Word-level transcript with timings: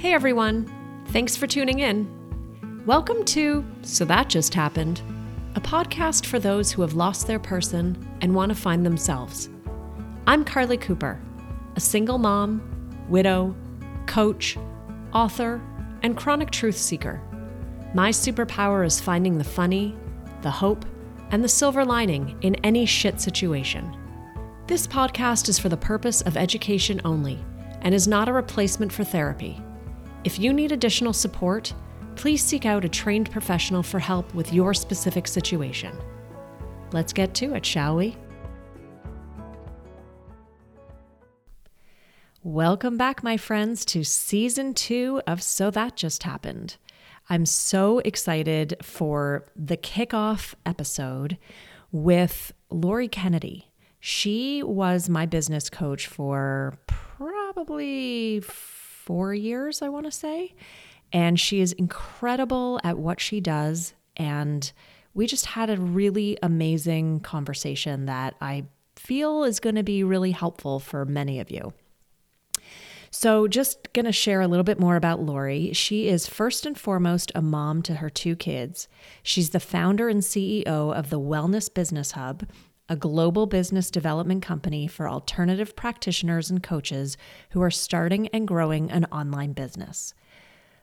Hey 0.00 0.14
everyone, 0.14 1.04
thanks 1.08 1.36
for 1.36 1.46
tuning 1.46 1.80
in. 1.80 2.08
Welcome 2.86 3.22
to 3.26 3.62
So 3.82 4.06
That 4.06 4.30
Just 4.30 4.54
Happened, 4.54 5.02
a 5.56 5.60
podcast 5.60 6.24
for 6.24 6.38
those 6.38 6.72
who 6.72 6.80
have 6.80 6.94
lost 6.94 7.26
their 7.26 7.38
person 7.38 8.08
and 8.22 8.34
want 8.34 8.48
to 8.48 8.56
find 8.56 8.86
themselves. 8.86 9.50
I'm 10.26 10.42
Carly 10.42 10.78
Cooper, 10.78 11.20
a 11.76 11.80
single 11.80 12.16
mom, 12.16 12.62
widow, 13.10 13.54
coach, 14.06 14.56
author, 15.12 15.60
and 16.02 16.16
chronic 16.16 16.50
truth 16.50 16.78
seeker. 16.78 17.20
My 17.92 18.08
superpower 18.08 18.86
is 18.86 19.02
finding 19.02 19.36
the 19.36 19.44
funny, 19.44 19.98
the 20.40 20.50
hope, 20.50 20.86
and 21.30 21.44
the 21.44 21.48
silver 21.48 21.84
lining 21.84 22.38
in 22.40 22.54
any 22.64 22.86
shit 22.86 23.20
situation. 23.20 23.94
This 24.66 24.86
podcast 24.86 25.50
is 25.50 25.58
for 25.58 25.68
the 25.68 25.76
purpose 25.76 26.22
of 26.22 26.38
education 26.38 27.02
only 27.04 27.38
and 27.82 27.94
is 27.94 28.08
not 28.08 28.30
a 28.30 28.32
replacement 28.32 28.94
for 28.94 29.04
therapy. 29.04 29.62
If 30.22 30.38
you 30.38 30.52
need 30.52 30.70
additional 30.70 31.14
support, 31.14 31.72
please 32.14 32.44
seek 32.44 32.66
out 32.66 32.84
a 32.84 32.90
trained 32.90 33.30
professional 33.30 33.82
for 33.82 33.98
help 33.98 34.34
with 34.34 34.52
your 34.52 34.74
specific 34.74 35.26
situation. 35.26 35.96
Let's 36.92 37.14
get 37.14 37.32
to 37.36 37.54
it, 37.54 37.64
shall 37.64 37.96
we? 37.96 38.18
Welcome 42.42 42.98
back, 42.98 43.22
my 43.22 43.38
friends, 43.38 43.86
to 43.86 44.04
season 44.04 44.74
two 44.74 45.22
of 45.26 45.42
So 45.42 45.70
That 45.70 45.96
Just 45.96 46.24
Happened. 46.24 46.76
I'm 47.30 47.46
so 47.46 48.00
excited 48.00 48.76
for 48.82 49.46
the 49.56 49.78
kickoff 49.78 50.54
episode 50.66 51.38
with 51.92 52.52
Lori 52.68 53.08
Kennedy. 53.08 53.70
She 54.00 54.62
was 54.62 55.08
my 55.08 55.24
business 55.24 55.70
coach 55.70 56.06
for 56.06 56.78
probably 56.86 58.40
four 59.10 59.34
years, 59.34 59.82
I 59.82 59.88
want 59.88 60.06
to 60.06 60.12
say. 60.12 60.54
And 61.12 61.40
she 61.40 61.60
is 61.60 61.72
incredible 61.72 62.80
at 62.84 62.96
what 62.96 63.18
she 63.18 63.40
does. 63.40 63.92
And 64.16 64.70
we 65.14 65.26
just 65.26 65.46
had 65.46 65.68
a 65.68 65.76
really 65.76 66.38
amazing 66.44 67.18
conversation 67.18 68.06
that 68.06 68.36
I 68.40 68.66
feel 68.94 69.42
is 69.42 69.58
going 69.58 69.74
to 69.74 69.82
be 69.82 70.04
really 70.04 70.30
helpful 70.30 70.78
for 70.78 71.04
many 71.04 71.40
of 71.40 71.50
you. 71.50 71.72
So, 73.10 73.48
just 73.48 73.92
going 73.92 74.04
to 74.04 74.12
share 74.12 74.40
a 74.40 74.46
little 74.46 74.62
bit 74.62 74.78
more 74.78 74.94
about 74.94 75.20
Lori. 75.20 75.72
She 75.72 76.06
is 76.06 76.28
first 76.28 76.64
and 76.64 76.78
foremost 76.78 77.32
a 77.34 77.42
mom 77.42 77.82
to 77.82 77.94
her 77.94 78.08
two 78.08 78.36
kids. 78.36 78.86
She's 79.24 79.50
the 79.50 79.58
founder 79.58 80.08
and 80.08 80.20
CEO 80.22 80.64
of 80.64 81.10
the 81.10 81.18
Wellness 81.18 81.74
Business 81.74 82.12
Hub, 82.12 82.44
a 82.90 82.96
global 82.96 83.46
business 83.46 83.88
development 83.88 84.42
company 84.42 84.88
for 84.88 85.08
alternative 85.08 85.76
practitioners 85.76 86.50
and 86.50 86.60
coaches 86.60 87.16
who 87.50 87.62
are 87.62 87.70
starting 87.70 88.26
and 88.28 88.48
growing 88.48 88.90
an 88.90 89.04
online 89.06 89.52
business. 89.52 90.12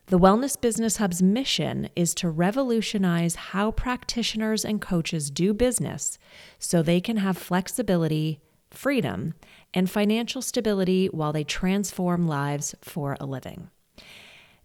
The 0.06 0.18
Wellness 0.18 0.60
Business 0.60 0.98
Hub's 0.98 1.22
mission 1.22 1.90
is 1.98 2.16
to 2.16 2.30
revolutionize 2.30 3.36
how 3.36 3.72
practitioners 3.72 4.64
and 4.64 4.80
coaches 4.80 5.30
do 5.30 5.54
business 5.54 6.18
so 6.58 6.82
they 6.82 7.02
can 7.02 7.18
have 7.18 7.38
flexibility, 7.38 8.40
freedom, 8.72 9.34
and 9.74 9.90
financial 9.90 10.42
stability 10.42 11.08
while 11.08 11.34
they 11.34 11.44
transform 11.44 12.26
lives 12.26 12.74
for 12.82 13.18
a 13.20 13.26
living. 13.26 13.70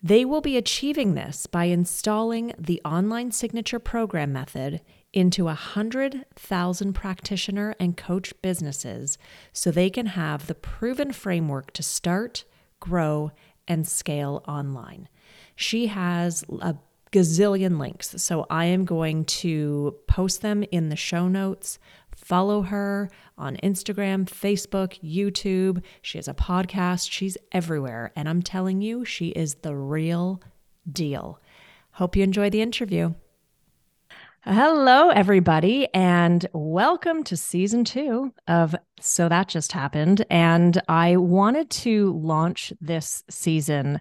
They 0.00 0.24
will 0.24 0.40
be 0.40 0.56
achieving 0.56 1.14
this 1.14 1.48
by 1.48 1.64
installing 1.64 2.54
the 2.56 2.80
online 2.84 3.32
signature 3.32 3.80
program 3.80 4.32
method 4.32 4.80
into 5.12 5.44
a 5.44 5.46
100,000 5.46 6.92
practitioner 6.92 7.74
and 7.78 7.96
coach 7.96 8.32
businesses 8.42 9.18
so 9.52 9.70
they 9.70 9.90
can 9.90 10.06
have 10.06 10.46
the 10.46 10.54
proven 10.54 11.12
framework 11.12 11.72
to 11.72 11.82
start, 11.82 12.44
grow, 12.80 13.30
and 13.68 13.86
scale 13.86 14.42
online. 14.48 15.08
She 15.54 15.88
has 15.88 16.44
a 16.60 16.76
gazillion 17.12 17.78
links, 17.78 18.14
so 18.22 18.46
I 18.48 18.64
am 18.66 18.84
going 18.84 19.24
to 19.26 19.96
post 20.06 20.40
them 20.40 20.64
in 20.72 20.88
the 20.88 20.96
show 20.96 21.28
notes. 21.28 21.78
Follow 22.14 22.62
her 22.62 23.10
on 23.36 23.56
Instagram, 23.58 24.26
Facebook, 24.26 24.98
YouTube. 25.02 25.82
She 26.00 26.18
has 26.18 26.28
a 26.28 26.34
podcast. 26.34 27.10
She's 27.10 27.36
everywhere. 27.50 28.12
And 28.16 28.28
I'm 28.28 28.42
telling 28.42 28.80
you, 28.80 29.04
she 29.04 29.28
is 29.28 29.56
the 29.56 29.74
real 29.74 30.40
deal. 30.90 31.40
Hope 31.92 32.16
you 32.16 32.22
enjoy 32.22 32.48
the 32.48 32.62
interview. 32.62 33.14
Hello, 34.44 35.08
everybody, 35.10 35.86
and 35.94 36.44
welcome 36.52 37.22
to 37.22 37.36
season 37.36 37.84
two 37.84 38.34
of 38.48 38.74
So 38.98 39.28
That 39.28 39.46
Just 39.46 39.70
Happened. 39.70 40.26
And 40.30 40.82
I 40.88 41.16
wanted 41.16 41.70
to 41.70 42.12
launch 42.14 42.72
this 42.80 43.22
season 43.30 44.00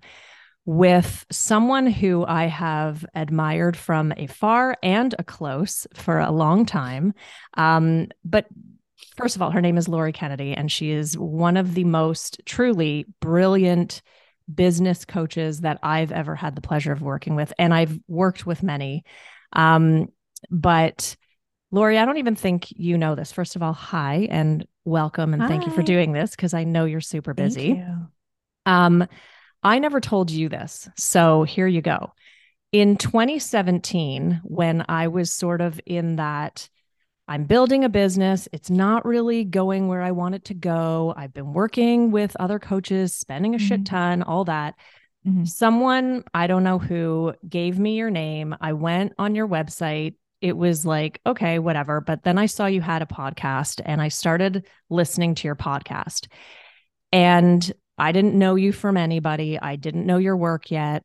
with 0.66 1.28
someone 1.32 1.86
who 1.86 2.26
I 2.26 2.46
have 2.46 3.06
admired 3.14 3.78
from 3.78 4.14
afar 4.18 4.78
and 4.82 5.14
a 5.20 5.24
close 5.24 5.86
for 5.94 6.18
a 6.18 6.32
long 6.32 6.66
time. 6.66 7.14
Um, 7.54 8.08
but 8.26 8.48
first 9.18 9.36
of 9.36 9.44
all, 9.44 9.52
her 9.52 9.62
name 9.62 9.78
is 9.78 9.88
Lori 9.88 10.12
Kennedy, 10.12 10.56
and 10.56 10.72
she 10.72 10.90
is 10.90 11.16
one 11.16 11.56
of 11.56 11.76
the 11.76 11.84
most 11.84 12.42
truly 12.48 13.06
brilliant 13.20 14.02
business 14.52 15.06
coaches 15.06 15.62
that 15.62 15.78
I've 15.84 16.12
ever 16.12 16.34
had 16.34 16.56
the 16.56 16.62
pleasure 16.62 16.92
of 16.92 17.04
working 17.04 17.36
with. 17.36 17.54
And 17.60 17.76
I've 17.76 18.00
worked 18.08 18.48
with 18.48 18.64
many. 18.64 19.06
Um, 19.54 20.08
but 20.50 21.16
Lori, 21.72 21.98
I 21.98 22.06
don't 22.06 22.18
even 22.18 22.36
think 22.36 22.72
you 22.72 22.98
know 22.98 23.16
this. 23.16 23.32
First 23.32 23.56
of 23.56 23.64
all, 23.64 23.74
hi 23.74 24.28
and 24.30 24.66
welcome 24.84 25.34
and 25.34 25.42
hi. 25.42 25.48
thank 25.48 25.66
you 25.66 25.72
for 25.72 25.84
doing 25.84 26.12
this 26.12 26.32
because 26.32 26.54
I 26.54 26.64
know 26.64 26.86
you're 26.86 27.02
super 27.02 27.34
busy. 27.34 27.84
You. 27.86 28.08
Um, 28.66 29.08
I 29.64 29.80
never 29.80 30.02
told 30.02 30.32
you 30.32 30.50
this. 30.50 30.90
So 30.98 31.44
here 31.44 31.68
you 31.68 31.82
go. 31.82 32.12
In 32.72 32.98
2017, 32.98 34.42
when 34.44 34.86
I 34.88 35.08
was 35.08 35.32
sort 35.32 35.62
of 35.62 35.80
in 35.86 36.18
that, 36.18 36.70
I'm 37.28 37.46
building 37.46 37.86
a 37.86 37.90
business, 37.90 38.50
it's 38.52 38.70
not 38.70 39.06
really 39.06 39.46
going 39.46 39.88
where 39.88 40.02
I 40.02 40.12
want 40.12 40.36
it 40.36 40.46
to 40.46 40.54
go. 40.54 41.14
I've 41.16 41.34
been 41.34 41.54
working 41.54 42.12
with 42.12 42.36
other 42.40 42.60
coaches, 42.60 43.14
spending 43.16 43.56
a 43.56 43.58
mm-hmm. 43.58 43.68
shit 43.68 43.86
ton, 43.86 44.24
all 44.24 44.46
that. 44.46 44.76
Mm-hmm. 45.26 45.46
Someone, 45.46 46.24
I 46.34 46.48
don't 46.48 46.64
know 46.64 46.80
who, 46.80 47.34
gave 47.48 47.78
me 47.78 47.96
your 47.96 48.10
name. 48.10 48.56
I 48.60 48.74
went 48.74 49.14
on 49.18 49.36
your 49.36 49.48
website 49.48 50.16
it 50.42 50.58
was 50.58 50.86
like, 50.86 51.22
okay, 51.26 51.60
whatever. 51.60 52.02
But 52.02 52.24
then 52.24 52.38
I 52.38 52.48
saw 52.48 52.66
you 52.66 52.82
had 52.82 53.02
a 53.02 53.08
podcast 53.08 53.82
and 53.86 54.02
I 54.02 54.08
started 54.08 54.68
listening 54.90 55.36
to 55.36 55.48
your 55.48 55.56
podcast. 55.56 56.28
And 57.12 57.72
I 57.98 58.12
didn't 58.12 58.38
know 58.38 58.56
you 58.56 58.72
from 58.72 58.98
anybody, 58.98 59.60
I 59.60 59.76
didn't 59.76 60.06
know 60.06 60.18
your 60.18 60.36
work 60.36 60.72
yet, 60.72 61.04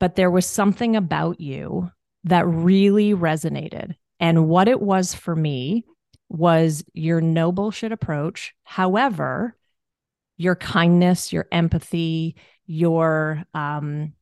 but 0.00 0.16
there 0.16 0.30
was 0.30 0.46
something 0.46 0.96
about 0.96 1.40
you 1.40 1.90
that 2.24 2.46
really 2.46 3.12
resonated. 3.12 3.94
And 4.18 4.48
what 4.48 4.68
it 4.68 4.80
was 4.80 5.14
for 5.14 5.36
me 5.36 5.84
was 6.28 6.84
your 6.94 7.20
no 7.20 7.52
bullshit 7.52 7.92
approach. 7.92 8.54
However, 8.64 9.56
your 10.38 10.56
kindness, 10.56 11.32
your 11.32 11.46
empathy, 11.52 12.36
your 12.66 13.44
um 13.52 14.14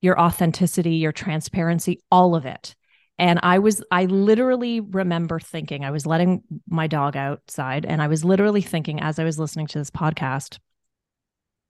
your 0.00 0.20
authenticity, 0.20 0.96
your 0.96 1.12
transparency, 1.12 2.02
all 2.10 2.34
of 2.34 2.46
it. 2.46 2.74
And 3.18 3.40
I 3.42 3.58
was, 3.58 3.82
I 3.90 4.04
literally 4.04 4.80
remember 4.80 5.40
thinking, 5.40 5.84
I 5.84 5.90
was 5.90 6.06
letting 6.06 6.42
my 6.68 6.86
dog 6.86 7.16
outside, 7.16 7.86
and 7.86 8.02
I 8.02 8.08
was 8.08 8.24
literally 8.24 8.60
thinking 8.60 9.00
as 9.00 9.18
I 9.18 9.24
was 9.24 9.38
listening 9.38 9.66
to 9.68 9.78
this 9.78 9.90
podcast, 9.90 10.58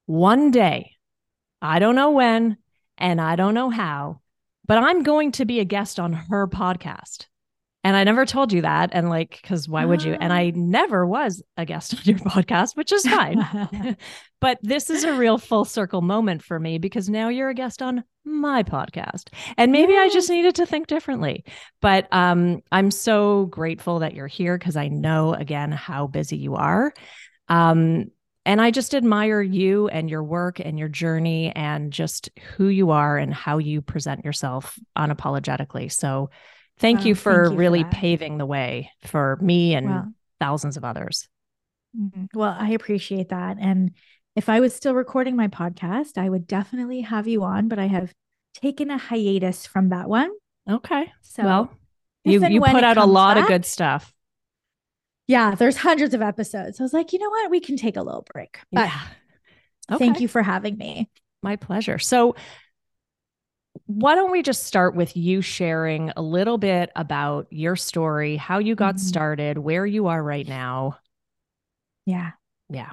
one 0.06 0.50
day, 0.50 0.92
I 1.62 1.78
don't 1.78 1.94
know 1.94 2.10
when 2.10 2.56
and 2.98 3.20
I 3.20 3.36
don't 3.36 3.54
know 3.54 3.70
how, 3.70 4.20
but 4.66 4.78
I'm 4.78 5.02
going 5.02 5.32
to 5.32 5.44
be 5.44 5.60
a 5.60 5.64
guest 5.64 6.00
on 6.00 6.12
her 6.12 6.46
podcast. 6.46 7.26
And 7.86 7.96
I 7.96 8.02
never 8.02 8.26
told 8.26 8.52
you 8.52 8.62
that. 8.62 8.90
And 8.94 9.08
like, 9.08 9.38
because 9.40 9.68
why 9.68 9.84
would 9.84 10.02
you? 10.02 10.14
And 10.14 10.32
I 10.32 10.48
ah. 10.48 10.52
never 10.56 11.06
was 11.06 11.40
a 11.56 11.64
guest 11.64 11.94
on 11.94 12.00
your 12.04 12.18
podcast, 12.18 12.76
which 12.76 12.90
is 12.90 13.06
fine. 13.06 13.96
but 14.40 14.58
this 14.60 14.90
is 14.90 15.04
a 15.04 15.14
real 15.14 15.38
full 15.38 15.64
circle 15.64 16.02
moment 16.02 16.42
for 16.42 16.58
me 16.58 16.78
because 16.78 17.08
now 17.08 17.28
you're 17.28 17.48
a 17.48 17.54
guest 17.54 17.82
on 17.82 18.02
my 18.24 18.64
podcast. 18.64 19.28
And 19.56 19.70
maybe 19.70 19.96
I 19.96 20.08
just 20.08 20.28
needed 20.28 20.56
to 20.56 20.66
think 20.66 20.88
differently. 20.88 21.44
But 21.80 22.08
um, 22.12 22.60
I'm 22.72 22.90
so 22.90 23.46
grateful 23.46 24.00
that 24.00 24.14
you're 24.14 24.26
here 24.26 24.58
because 24.58 24.74
I 24.74 24.88
know, 24.88 25.34
again, 25.34 25.70
how 25.70 26.08
busy 26.08 26.38
you 26.38 26.56
are. 26.56 26.92
Um, 27.48 28.06
and 28.44 28.60
I 28.60 28.72
just 28.72 28.96
admire 28.96 29.40
you 29.40 29.86
and 29.86 30.10
your 30.10 30.24
work 30.24 30.58
and 30.58 30.76
your 30.76 30.88
journey 30.88 31.52
and 31.54 31.92
just 31.92 32.30
who 32.56 32.66
you 32.66 32.90
are 32.90 33.16
and 33.16 33.32
how 33.32 33.58
you 33.58 33.80
present 33.80 34.24
yourself 34.24 34.76
unapologetically. 34.98 35.92
So, 35.92 36.30
Thank 36.78 37.04
you 37.04 37.14
for 37.14 37.44
thank 37.44 37.52
you 37.52 37.58
really 37.58 37.82
for 37.84 37.90
paving 37.90 38.38
the 38.38 38.46
way 38.46 38.90
for 39.04 39.38
me 39.40 39.74
and 39.74 40.14
thousands 40.38 40.76
of 40.76 40.84
others. 40.84 41.28
Mm-hmm. 41.98 42.38
Well, 42.38 42.54
I 42.58 42.70
appreciate 42.70 43.30
that. 43.30 43.56
And 43.58 43.92
if 44.34 44.48
I 44.48 44.60
was 44.60 44.74
still 44.74 44.94
recording 44.94 45.36
my 45.36 45.48
podcast, 45.48 46.18
I 46.18 46.28
would 46.28 46.46
definitely 46.46 47.00
have 47.00 47.26
you 47.26 47.42
on, 47.44 47.68
but 47.68 47.78
I 47.78 47.86
have 47.86 48.12
taken 48.54 48.90
a 48.90 48.98
hiatus 48.98 49.66
from 49.66 49.88
that 49.90 50.08
one. 50.08 50.30
Okay. 50.68 51.10
So, 51.22 51.44
well, 51.44 51.70
you 52.24 52.44
you 52.46 52.60
put 52.60 52.84
out 52.84 52.98
a 52.98 53.06
lot 53.06 53.36
back, 53.36 53.44
of 53.44 53.48
good 53.48 53.64
stuff. 53.64 54.12
Yeah, 55.26 55.54
there's 55.54 55.76
hundreds 55.76 56.12
of 56.12 56.22
episodes. 56.22 56.80
I 56.80 56.82
was 56.82 56.92
like, 56.92 57.12
you 57.12 57.18
know 57.18 57.30
what? 57.30 57.50
We 57.50 57.60
can 57.60 57.76
take 57.76 57.96
a 57.96 58.02
little 58.02 58.26
break. 58.32 58.58
But 58.70 58.88
yeah. 58.88 59.00
Okay. 59.92 60.04
thank 60.04 60.20
you 60.20 60.28
for 60.28 60.42
having 60.42 60.76
me. 60.76 61.08
My 61.42 61.56
pleasure. 61.56 61.98
So, 61.98 62.34
why 63.86 64.14
don't 64.14 64.30
we 64.30 64.42
just 64.42 64.64
start 64.64 64.94
with 64.94 65.16
you 65.16 65.42
sharing 65.42 66.10
a 66.16 66.22
little 66.22 66.58
bit 66.58 66.90
about 66.96 67.46
your 67.50 67.76
story, 67.76 68.36
how 68.36 68.58
you 68.58 68.74
got 68.74 68.96
Mhm. 68.96 69.00
started, 69.00 69.58
where 69.58 69.84
you 69.86 70.06
are 70.06 70.22
right 70.22 70.46
now? 70.48 70.98
Yeah. 72.06 72.32
Yeah. 72.70 72.92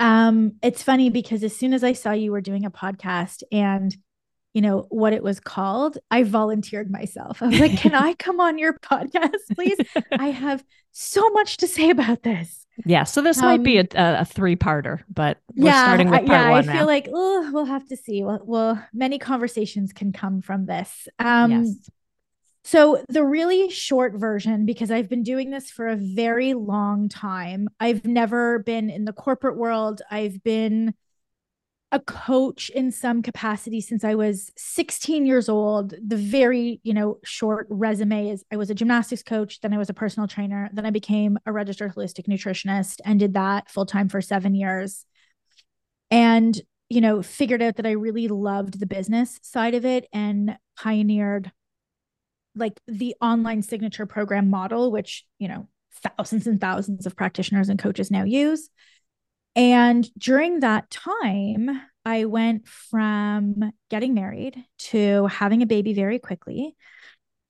Um, 0.00 0.54
it's 0.62 0.82
funny 0.82 1.10
because 1.10 1.42
as 1.42 1.56
soon 1.56 1.72
as 1.74 1.82
I 1.82 1.92
saw 1.92 2.12
you 2.12 2.32
were 2.32 2.40
doing 2.40 2.64
a 2.64 2.70
podcast 2.70 3.42
and 3.50 3.96
you 4.54 4.62
know 4.62 4.86
what 4.88 5.12
it 5.12 5.22
was 5.22 5.40
called, 5.40 5.98
I 6.10 6.22
volunteered 6.22 6.90
myself. 6.90 7.42
I 7.42 7.46
was 7.48 7.60
like, 7.60 7.76
"Can 7.76 7.94
I 7.94 8.14
come 8.14 8.40
on 8.40 8.58
your 8.58 8.72
podcast, 8.74 9.54
please? 9.54 9.78
I 10.12 10.28
have 10.28 10.64
so 10.92 11.28
much 11.30 11.58
to 11.58 11.68
say 11.68 11.90
about 11.90 12.22
this." 12.22 12.66
Yeah. 12.84 13.04
So, 13.04 13.22
this 13.22 13.40
might 13.42 13.62
be 13.62 13.78
a, 13.78 13.82
Um, 13.82 13.88
a, 13.94 14.20
a 14.20 14.24
three 14.24 14.56
parter, 14.56 15.02
but 15.12 15.38
we're 15.54 15.66
yeah, 15.66 15.84
starting 15.84 16.10
with 16.10 16.20
part 16.20 16.28
yeah, 16.28 16.46
I 16.46 16.50
one 16.50 16.64
feel 16.64 16.86
like 16.86 17.08
oh, 17.12 17.50
we'll 17.52 17.64
have 17.64 17.86
to 17.88 17.96
see. 17.96 18.22
Well, 18.22 18.40
well, 18.44 18.86
many 18.92 19.18
conversations 19.18 19.92
can 19.92 20.12
come 20.12 20.42
from 20.42 20.66
this. 20.66 21.08
Um, 21.18 21.50
yes. 21.50 21.90
So, 22.64 23.02
the 23.08 23.24
really 23.24 23.70
short 23.70 24.14
version, 24.14 24.66
because 24.66 24.90
I've 24.90 25.08
been 25.08 25.22
doing 25.22 25.50
this 25.50 25.70
for 25.70 25.88
a 25.88 25.96
very 25.96 26.54
long 26.54 27.08
time, 27.08 27.68
I've 27.80 28.04
never 28.04 28.58
been 28.58 28.90
in 28.90 29.04
the 29.04 29.12
corporate 29.12 29.56
world. 29.56 30.02
I've 30.10 30.42
been 30.42 30.94
a 31.90 32.00
coach 32.00 32.68
in 32.70 32.92
some 32.92 33.22
capacity 33.22 33.80
since 33.80 34.04
I 34.04 34.14
was 34.14 34.50
16 34.56 35.24
years 35.24 35.48
old. 35.48 35.94
The 36.06 36.16
very, 36.16 36.80
you 36.82 36.92
know, 36.92 37.18
short 37.24 37.66
resume 37.70 38.30
is 38.30 38.44
I 38.52 38.56
was 38.56 38.68
a 38.68 38.74
gymnastics 38.74 39.22
coach, 39.22 39.60
then 39.60 39.72
I 39.72 39.78
was 39.78 39.88
a 39.88 39.94
personal 39.94 40.28
trainer, 40.28 40.68
then 40.72 40.84
I 40.84 40.90
became 40.90 41.38
a 41.46 41.52
registered 41.52 41.94
holistic 41.94 42.26
nutritionist 42.26 43.00
and 43.04 43.18
did 43.18 43.34
that 43.34 43.70
full 43.70 43.86
time 43.86 44.08
for 44.10 44.20
seven 44.20 44.54
years. 44.54 45.06
And, 46.10 46.60
you 46.90 47.00
know, 47.00 47.22
figured 47.22 47.62
out 47.62 47.76
that 47.76 47.86
I 47.86 47.92
really 47.92 48.28
loved 48.28 48.78
the 48.78 48.86
business 48.86 49.38
side 49.42 49.74
of 49.74 49.86
it 49.86 50.06
and 50.12 50.58
pioneered 50.76 51.52
like 52.54 52.80
the 52.86 53.14
online 53.20 53.62
signature 53.62 54.06
program 54.06 54.50
model, 54.50 54.90
which, 54.90 55.24
you 55.38 55.48
know, 55.48 55.68
thousands 56.02 56.46
and 56.46 56.60
thousands 56.60 57.06
of 57.06 57.16
practitioners 57.16 57.68
and 57.68 57.78
coaches 57.78 58.10
now 58.10 58.24
use. 58.24 58.68
And 59.56 60.08
during 60.18 60.60
that 60.60 60.90
time, 60.90 61.80
I 62.04 62.24
went 62.26 62.66
from 62.68 63.72
getting 63.90 64.14
married 64.14 64.56
to 64.90 65.26
having 65.26 65.62
a 65.62 65.66
baby 65.66 65.92
very 65.94 66.18
quickly 66.18 66.76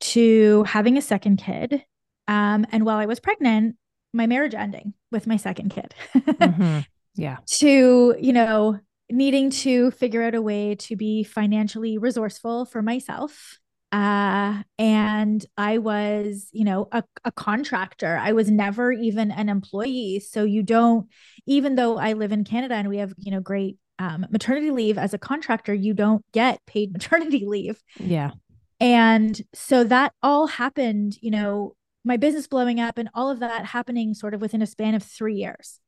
to 0.00 0.62
having 0.64 0.96
a 0.96 1.02
second 1.02 1.38
kid. 1.38 1.84
Um, 2.26 2.66
and 2.72 2.84
while 2.84 2.98
I 2.98 3.06
was 3.06 3.20
pregnant, 3.20 3.76
my 4.12 4.26
marriage 4.26 4.54
ending 4.54 4.94
with 5.10 5.26
my 5.26 5.36
second 5.36 5.70
kid. 5.70 5.94
Mhm. 6.14 6.86
Yeah. 7.14 7.38
to, 7.58 8.16
you 8.20 8.32
know, 8.32 8.78
needing 9.10 9.50
to 9.50 9.90
figure 9.90 10.22
out 10.22 10.34
a 10.36 10.42
way 10.42 10.76
to 10.76 10.94
be 10.96 11.24
financially 11.24 11.98
resourceful 11.98 12.64
for 12.64 12.80
myself. 12.80 13.58
Uh, 13.90 14.62
and 14.78 15.44
I 15.56 15.78
was, 15.78 16.48
you 16.52 16.64
know, 16.64 16.88
a, 16.92 17.02
a 17.24 17.32
contractor. 17.32 18.16
I 18.16 18.32
was 18.32 18.50
never 18.50 18.92
even 18.92 19.30
an 19.30 19.48
employee. 19.48 20.20
So 20.20 20.44
you 20.44 20.62
don't, 20.62 21.08
even 21.46 21.74
though 21.74 21.96
I 21.98 22.12
live 22.12 22.32
in 22.32 22.44
Canada 22.44 22.74
and 22.74 22.88
we 22.88 22.98
have, 22.98 23.14
you 23.18 23.30
know, 23.30 23.40
great 23.40 23.76
um, 23.98 24.26
maternity 24.30 24.70
leave 24.70 24.98
as 24.98 25.14
a 25.14 25.18
contractor, 25.18 25.72
you 25.72 25.94
don't 25.94 26.22
get 26.32 26.60
paid 26.66 26.92
maternity 26.92 27.44
leave. 27.46 27.82
Yeah. 27.98 28.32
And 28.80 29.40
so 29.54 29.84
that 29.84 30.12
all 30.22 30.46
happened, 30.46 31.16
you 31.20 31.30
know, 31.30 31.74
my 32.04 32.16
business 32.16 32.46
blowing 32.46 32.78
up 32.80 32.96
and 32.98 33.08
all 33.14 33.30
of 33.30 33.40
that 33.40 33.64
happening 33.66 34.14
sort 34.14 34.34
of 34.34 34.40
within 34.40 34.62
a 34.62 34.66
span 34.66 34.94
of 34.94 35.02
three 35.02 35.34
years. 35.34 35.80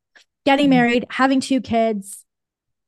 Getting 0.45 0.67
Mhm. 0.67 0.71
married, 0.71 1.07
having 1.11 1.41
two 1.41 1.61
kids, 1.61 2.25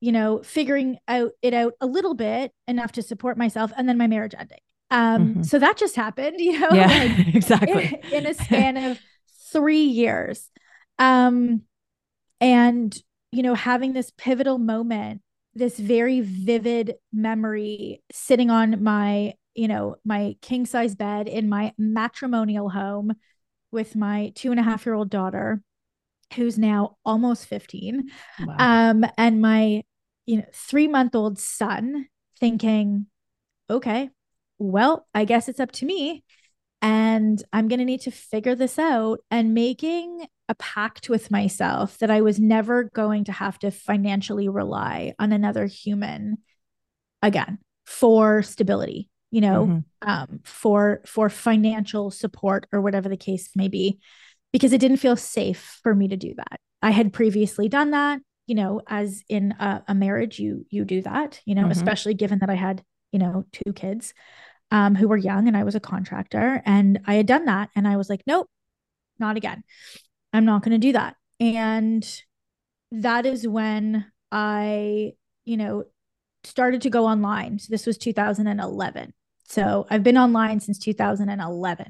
you 0.00 0.10
know, 0.10 0.42
figuring 0.42 0.98
out 1.06 1.32
it 1.42 1.54
out 1.54 1.74
a 1.80 1.86
little 1.86 2.14
bit 2.14 2.50
enough 2.66 2.92
to 2.92 3.02
support 3.02 3.36
myself, 3.38 3.72
and 3.76 3.88
then 3.88 3.96
my 3.98 4.06
marriage 4.06 4.34
ending. 4.36 4.58
Um, 4.92 5.38
Mhm. 5.38 5.42
so 5.42 5.58
that 5.60 5.78
just 5.78 5.96
happened, 5.96 6.36
you 6.40 6.60
know, 6.60 6.76
Yeah. 6.76 6.88
like 6.88 7.16
exactly. 7.34 7.92
in, 7.92 8.02
in 8.12 8.26
a 8.26 8.34
span 8.34 8.78
of 8.78 9.00
three 9.52 9.84
years. 9.84 10.50
Um, 11.00 11.62
and 12.40 12.96
you 13.32 13.42
know, 13.42 13.54
having 13.54 13.94
this 13.94 14.12
pivotal 14.18 14.58
moment, 14.58 15.22
this 15.54 15.78
very 15.78 16.20
vivid 16.20 16.96
memory 17.12 18.02
sitting 18.12 18.50
on 18.50 18.82
my, 18.82 19.34
you 19.54 19.68
know, 19.68 19.96
my 20.04 20.36
king 20.42 20.66
size 20.66 20.94
bed 20.94 21.28
in 21.28 21.48
my 21.48 21.72
matrimonial 21.78 22.70
home 22.70 23.14
with 23.72 23.96
my 23.96 24.32
two 24.34 24.50
and 24.50 24.60
a 24.60 24.64
half 24.64 24.86
year 24.86 24.94
old 24.94 25.10
daughter, 25.10 25.62
who's 26.34 26.58
now 26.58 26.96
almost 27.04 27.46
15. 27.46 28.08
Wow. 28.38 28.56
Um, 28.58 29.04
and 29.18 29.40
my, 29.42 29.82
you 30.26 30.38
know, 30.38 30.44
three 30.54 30.88
month 30.88 31.14
old 31.14 31.38
son 31.38 32.06
thinking, 32.40 33.06
okay, 33.70 34.10
well, 34.62 35.06
I 35.14 35.24
guess 35.24 35.48
it's 35.48 35.60
up 35.60 35.72
to 35.72 35.86
me. 35.86 36.22
And 36.80 37.42
I'm 37.52 37.68
going 37.68 37.78
to 37.78 37.84
need 37.84 38.00
to 38.02 38.10
figure 38.10 38.54
this 38.56 38.78
out 38.78 39.20
and 39.30 39.54
making 39.54 40.26
a 40.48 40.54
pact 40.56 41.08
with 41.08 41.30
myself 41.30 41.98
that 41.98 42.10
I 42.10 42.20
was 42.22 42.40
never 42.40 42.84
going 42.84 43.24
to 43.24 43.32
have 43.32 43.58
to 43.60 43.70
financially 43.70 44.48
rely 44.48 45.14
on 45.18 45.32
another 45.32 45.66
human 45.66 46.38
again 47.22 47.58
for 47.86 48.42
stability, 48.42 49.08
you 49.30 49.40
know, 49.40 49.66
Mhm. 49.66 49.84
um, 50.02 50.40
for 50.44 51.02
for 51.06 51.28
financial 51.28 52.10
support 52.10 52.66
or 52.72 52.80
whatever 52.80 53.08
the 53.08 53.16
case 53.16 53.50
may 53.54 53.68
be, 53.68 54.00
because 54.52 54.72
it 54.72 54.80
didn't 54.80 54.96
feel 54.96 55.16
safe 55.16 55.78
for 55.84 55.94
me 55.94 56.08
to 56.08 56.16
do 56.16 56.34
that. 56.34 56.58
I 56.82 56.90
had 56.90 57.12
previously 57.12 57.68
done 57.68 57.92
that, 57.92 58.20
you 58.48 58.56
know, 58.56 58.82
as 58.88 59.22
in 59.28 59.52
a, 59.52 59.84
a 59.86 59.94
marriage, 59.94 60.40
you 60.40 60.66
you 60.68 60.84
do 60.84 61.00
that, 61.02 61.40
you 61.46 61.54
know, 61.54 61.66
Mhm. 61.66 61.70
especially 61.72 62.14
given 62.14 62.40
that 62.40 62.50
I 62.50 62.54
had, 62.54 62.82
you 63.12 63.20
know, 63.20 63.44
two 63.52 63.72
kids 63.72 64.14
um, 64.72 64.94
who 64.94 65.06
were 65.06 65.18
young 65.18 65.46
and 65.46 65.56
I 65.56 65.64
was 65.64 65.74
a 65.74 65.80
contractor 65.80 66.62
and 66.64 66.98
I 67.06 67.14
had 67.14 67.26
done 67.26 67.44
that. 67.44 67.68
And 67.76 67.86
I 67.86 67.98
was 67.98 68.08
like, 68.08 68.22
nope, 68.26 68.48
not 69.18 69.36
again. 69.36 69.62
I'm 70.32 70.46
not 70.46 70.62
going 70.62 70.72
to 70.72 70.78
do 70.78 70.92
that. 70.94 71.16
And 71.38 72.04
that 72.90 73.26
is 73.26 73.46
when 73.46 74.06
I, 74.32 75.12
you 75.44 75.58
know, 75.58 75.84
started 76.44 76.80
to 76.82 76.90
go 76.90 77.06
online. 77.06 77.58
So 77.58 77.66
this 77.68 77.84
was 77.84 77.98
2011. 77.98 79.12
So 79.44 79.86
I've 79.90 80.02
been 80.02 80.16
online 80.16 80.60
since 80.60 80.78
2011, 80.78 81.86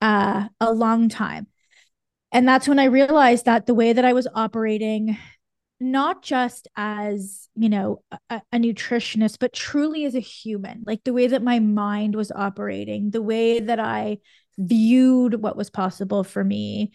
uh, 0.00 0.48
a 0.58 0.72
long 0.72 1.10
time. 1.10 1.48
And 2.32 2.48
that's 2.48 2.66
when 2.66 2.78
I 2.78 2.84
realized 2.84 3.44
that 3.44 3.66
the 3.66 3.74
way 3.74 3.92
that 3.92 4.06
I 4.06 4.14
was 4.14 4.26
operating 4.34 5.18
not 5.78 6.22
just 6.22 6.68
as 6.76 7.48
you 7.54 7.68
know 7.68 8.02
a, 8.30 8.40
a, 8.52 8.56
nutritionist 8.56 9.36
but 9.38 9.52
truly 9.52 10.04
as 10.04 10.14
a 10.14 10.20
human 10.20 10.82
like 10.86 11.04
the 11.04 11.12
way 11.12 11.26
that 11.26 11.42
my 11.42 11.58
mind 11.58 12.14
was 12.14 12.32
operating 12.32 13.10
the 13.10 13.20
way 13.22 13.60
that 13.60 13.78
i 13.78 14.18
viewed 14.58 15.34
what 15.42 15.56
was 15.56 15.68
possible 15.68 16.24
for 16.24 16.42
me 16.42 16.92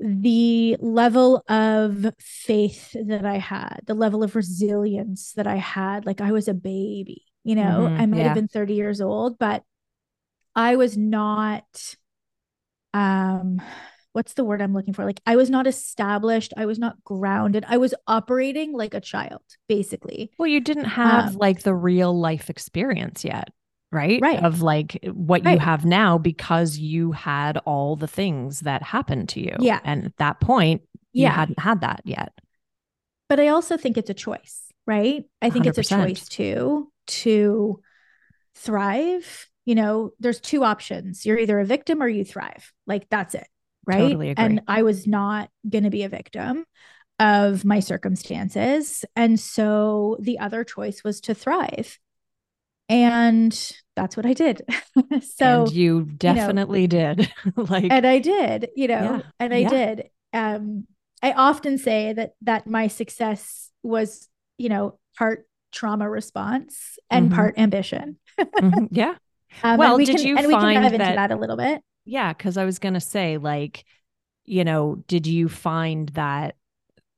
the 0.00 0.76
level 0.80 1.44
of 1.48 2.06
faith 2.18 2.96
that 3.06 3.24
i 3.24 3.36
had 3.38 3.80
the 3.86 3.94
level 3.94 4.22
of 4.24 4.34
resilience 4.34 5.32
that 5.34 5.46
i 5.46 5.56
had 5.56 6.04
like 6.06 6.20
i 6.20 6.32
was 6.32 6.48
a 6.48 6.54
baby 6.54 7.22
you 7.44 7.54
know 7.54 7.88
Mhm, 7.88 8.00
i 8.00 8.06
might 8.06 8.18
yeah. 8.18 8.24
have 8.24 8.34
been 8.34 8.48
30 8.48 8.74
years 8.74 9.00
old 9.00 9.38
but 9.38 9.62
i 10.56 10.74
was 10.76 10.96
not 10.96 11.94
um 12.94 13.60
what's 14.18 14.32
the 14.32 14.42
word 14.42 14.60
I'm 14.60 14.74
looking 14.74 14.94
for? 14.94 15.04
Like 15.04 15.20
I 15.26 15.36
was 15.36 15.48
not 15.48 15.68
established, 15.68 16.52
I 16.56 16.66
was 16.66 16.76
not 16.76 17.04
grounded. 17.04 17.64
I 17.68 17.76
was 17.76 17.94
operating 18.08 18.72
like 18.72 18.92
a 18.92 19.00
child, 19.00 19.42
basically. 19.68 20.32
Well, 20.38 20.48
you 20.48 20.58
didn't 20.58 20.86
have 20.86 21.28
Um, 21.28 21.34
like 21.36 21.62
the 21.62 21.72
real 21.72 22.18
life 22.18 22.50
experience 22.50 23.24
yet, 23.24 23.50
right? 23.92 24.20
Right. 24.20 24.42
Of 24.42 24.60
like 24.60 24.98
what 25.12 25.44
you 25.44 25.60
have 25.60 25.84
now 25.84 26.18
because 26.18 26.78
you 26.78 27.12
had 27.12 27.58
all 27.58 27.94
the 27.94 28.08
things 28.08 28.58
that 28.62 28.82
happened 28.82 29.28
to 29.28 29.40
you. 29.40 29.54
Yeah. 29.60 29.78
And 29.84 30.06
at 30.06 30.16
that 30.16 30.40
point, 30.40 30.82
you 31.12 31.22
Yeah. 31.22 31.30
hadn't 31.30 31.60
had 31.60 31.82
that 31.82 32.00
yet. 32.04 32.32
But 33.28 33.38
I 33.38 33.48
also 33.48 33.76
think 33.76 33.96
it's 33.96 34.10
a 34.10 34.14
choice, 34.14 34.72
right? 34.84 35.22
I 35.40 35.50
think 35.50 35.64
it's 35.66 35.78
a 35.78 35.84
choice 35.84 36.28
too 36.28 36.90
to 37.22 37.80
thrive. 38.56 39.48
You 39.64 39.76
know, 39.76 40.10
there's 40.18 40.40
two 40.40 40.64
options. 40.64 41.24
You're 41.24 41.38
either 41.38 41.60
a 41.60 41.64
victim 41.64 42.02
or 42.02 42.08
you 42.08 42.24
thrive. 42.24 42.72
Like 42.84 43.08
that's 43.10 43.36
it. 43.36 43.46
Right. 43.88 44.00
Totally 44.02 44.30
agree. 44.30 44.44
And 44.44 44.62
I 44.68 44.82
was 44.82 45.06
not 45.06 45.48
going 45.68 45.84
to 45.84 45.90
be 45.90 46.02
a 46.04 46.08
victim 46.10 46.64
of 47.18 47.64
my 47.64 47.80
circumstances. 47.80 49.04
And 49.16 49.40
so 49.40 50.16
the 50.20 50.38
other 50.38 50.62
choice 50.62 51.02
was 51.02 51.20
to 51.22 51.34
thrive. 51.34 51.98
And 52.90 53.52
that's 53.96 54.16
what 54.16 54.26
I 54.26 54.34
did. 54.34 54.62
so, 55.36 55.64
and 55.64 55.72
you 55.72 56.02
definitely 56.02 56.86
did. 56.86 57.32
like, 57.56 57.90
and 57.90 58.06
I 58.06 58.18
did, 58.18 58.68
you 58.76 58.88
know, 58.88 59.02
Yeah, 59.02 59.22
and 59.40 59.54
I 59.54 59.62
yeah. 59.62 59.68
did. 59.70 60.10
Um, 60.32 60.86
I 61.22 61.32
often 61.32 61.78
say 61.78 62.12
that 62.12 62.32
that 62.42 62.66
my 62.66 62.86
success 62.88 63.70
was, 63.82 64.28
you 64.58 64.68
know, 64.68 64.98
part 65.16 65.46
trauma 65.72 66.08
response 66.08 66.98
and 67.10 67.30
Mhm. 67.30 67.34
part 67.34 67.58
ambition. 67.58 68.18
mhm, 68.38 68.88
yeah. 68.90 69.14
Um, 69.62 69.78
Well, 69.78 69.88
and 69.90 69.98
we 69.98 70.04
did 70.06 70.16
can, 70.16 70.26
you 70.28 70.36
and 70.36 70.46
we 70.46 70.52
can 70.54 70.60
find 70.60 70.82
dive 70.82 70.92
into 70.94 70.98
that- 70.98 71.16
that 71.16 71.30
a 71.32 71.36
little 71.36 71.56
bit. 71.56 71.82
Yeah. 72.08 72.32
Cause 72.32 72.56
I 72.56 72.64
was 72.64 72.78
going 72.78 72.94
to 72.94 73.00
say, 73.00 73.36
like, 73.36 73.84
you 74.46 74.64
know, 74.64 75.04
did 75.06 75.26
you 75.26 75.48
find 75.48 76.08
that 76.10 76.56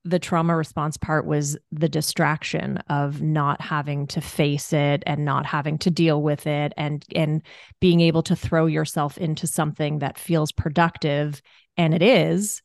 the 0.05 0.19
trauma 0.19 0.57
response 0.57 0.97
part 0.97 1.27
was 1.27 1.57
the 1.71 1.89
distraction 1.89 2.79
of 2.89 3.21
not 3.21 3.61
having 3.61 4.07
to 4.09 4.21
face 4.21 4.73
it 4.73 5.03
and 5.07 5.25
not 5.25 5.45
having 5.45 5.79
to 5.79 5.91
deal 5.91 6.23
with 6.23 6.47
it 6.47 6.73
and 6.77 7.05
and 7.15 7.43
being 7.81 8.01
able 8.01 8.23
to 8.23 8.35
throw 8.35 8.67
yourself 8.67 9.19
into 9.19 9.47
something 9.47 9.99
that 9.99 10.19
feels 10.19 10.53
productive 10.53 11.43
and 11.77 11.93
it 11.93 12.03
is 12.03 12.63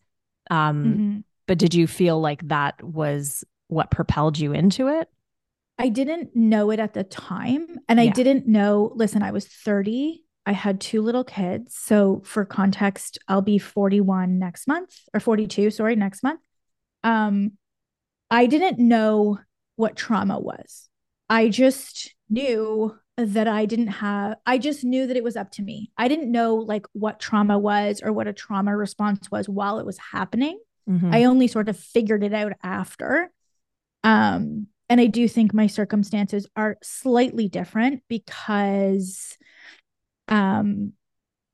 um 0.49 0.85
mm-hmm. 0.85 1.17
but 1.45 1.57
did 1.57 1.73
you 1.73 1.87
feel 1.87 2.21
like 2.21 2.47
that 2.47 2.81
was 2.81 3.43
what 3.67 3.91
propelled 3.91 4.39
you 4.39 4.53
into 4.53 4.87
it 4.87 5.09
i 5.77 5.89
didn't 5.89 6.33
know 6.35 6.71
it 6.71 6.79
at 6.79 6.93
the 6.93 7.03
time 7.03 7.67
and 7.89 7.99
yeah. 7.99 8.05
i 8.05 8.07
didn't 8.07 8.47
know 8.47 8.93
listen 8.95 9.21
i 9.21 9.31
was 9.31 9.45
30 9.45 10.24
I 10.45 10.51
had 10.51 10.79
two 10.79 11.01
little 11.01 11.23
kids. 11.23 11.75
So, 11.75 12.21
for 12.23 12.45
context, 12.45 13.17
I'll 13.27 13.41
be 13.41 13.57
41 13.57 14.37
next 14.37 14.67
month 14.67 14.95
or 15.13 15.19
42, 15.19 15.71
sorry, 15.71 15.95
next 15.95 16.23
month 16.23 16.39
um, 17.05 17.51
I 18.29 18.47
didn't 18.47 18.79
know 18.79 19.39
what 19.77 19.95
trauma 19.95 20.39
was. 20.39 20.89
I 21.29 21.49
just 21.49 22.13
knew 22.29 22.97
that 23.17 23.47
I 23.47 23.65
didn't 23.65 23.87
have, 23.87 24.37
I 24.45 24.57
just 24.57 24.83
knew 24.83 25.07
that 25.07 25.15
it 25.15 25.23
was 25.23 25.37
up 25.37 25.51
to 25.51 25.61
me. 25.61 25.91
I 25.97 26.07
didn't 26.09 26.31
know 26.31 26.55
like 26.55 26.85
what 26.91 27.19
trauma 27.19 27.57
was 27.57 28.01
or 28.03 28.11
what 28.11 28.27
a 28.27 28.33
trauma 28.33 28.75
response 28.75 29.31
was 29.31 29.47
while 29.47 29.79
it 29.79 29.85
was 29.85 29.97
happening. 30.11 30.59
Mm-hmm. 30.89 31.13
I 31.13 31.23
only 31.23 31.47
sort 31.47 31.69
of 31.69 31.79
figured 31.79 32.23
it 32.23 32.33
out 32.33 32.53
after. 32.63 33.31
Um, 34.03 34.67
and 34.89 34.99
I 34.99 35.05
do 35.05 35.27
think 35.27 35.53
my 35.53 35.67
circumstances 35.67 36.47
are 36.55 36.77
slightly 36.83 37.47
different 37.47 38.03
because 38.09 39.37
um 40.27 40.93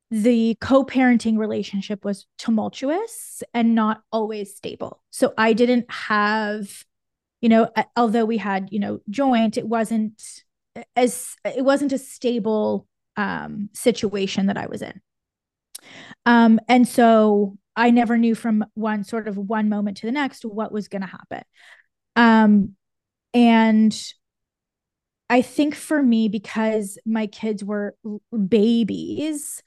the 0.09 0.57
co-parenting 0.59 1.37
relationship 1.37 2.03
was 2.03 2.25
tumultuous 2.37 3.43
and 3.53 3.75
not 3.75 4.01
always 4.11 4.55
stable. 4.55 5.01
So 5.09 5.33
i 5.37 5.53
didn't 5.53 5.89
have 5.89 6.83
you 7.41 7.49
know 7.49 7.69
although 7.95 8.25
we 8.25 8.37
had 8.37 8.69
you 8.71 8.79
know 8.79 8.99
joint 9.09 9.57
it 9.57 9.67
wasn't 9.67 10.21
as 10.95 11.35
it 11.45 11.63
wasn't 11.63 11.91
a 11.91 11.97
stable 11.97 12.87
um 13.17 13.69
situation 13.73 14.47
that 14.47 14.57
i 14.57 14.67
was 14.67 14.81
in. 14.81 15.01
Um 16.25 16.59
and 16.67 16.87
so 16.87 17.57
i 17.75 17.89
never 17.89 18.17
knew 18.17 18.35
from 18.35 18.65
one 18.73 19.03
sort 19.03 19.27
of 19.27 19.37
one 19.37 19.69
moment 19.69 19.97
to 19.97 20.05
the 20.05 20.11
next 20.11 20.43
what 20.45 20.71
was 20.71 20.87
going 20.87 21.01
to 21.01 21.07
happen. 21.07 21.43
Um 22.15 22.75
and 23.33 23.95
i 25.31 25.41
think 25.41 25.73
for 25.73 26.03
me 26.03 26.27
because 26.27 26.99
my 27.05 27.25
kids 27.25 27.63
were 27.63 27.95
babies 28.47 29.63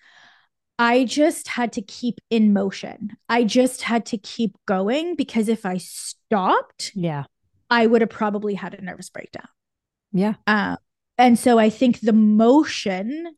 I 0.79 1.05
just 1.05 1.49
had 1.49 1.73
to 1.75 1.83
keep 1.83 2.21
in 2.31 2.53
motion. 2.53 3.17
I 3.29 3.45
just 3.45 3.83
had 3.83 4.07
to 4.07 4.19
keep 4.19 4.57
going 4.67 5.15
because 5.15 5.49
if 5.49 5.65
I 5.65 5.77
stopped, 5.77 6.91
yeah, 6.95 7.25
I 7.71 7.87
would 7.87 8.01
have 8.01 8.11
probably 8.11 8.55
had 8.55 8.75
a 8.75 8.83
nervous 8.83 9.09
breakdown. 9.09 9.49
Yeah. 10.13 10.35
Uh, 10.47 10.77
and 11.17 11.39
so 11.39 11.59
I 11.59 11.71
think 11.71 12.01
the 12.01 12.13
motion, 12.13 13.37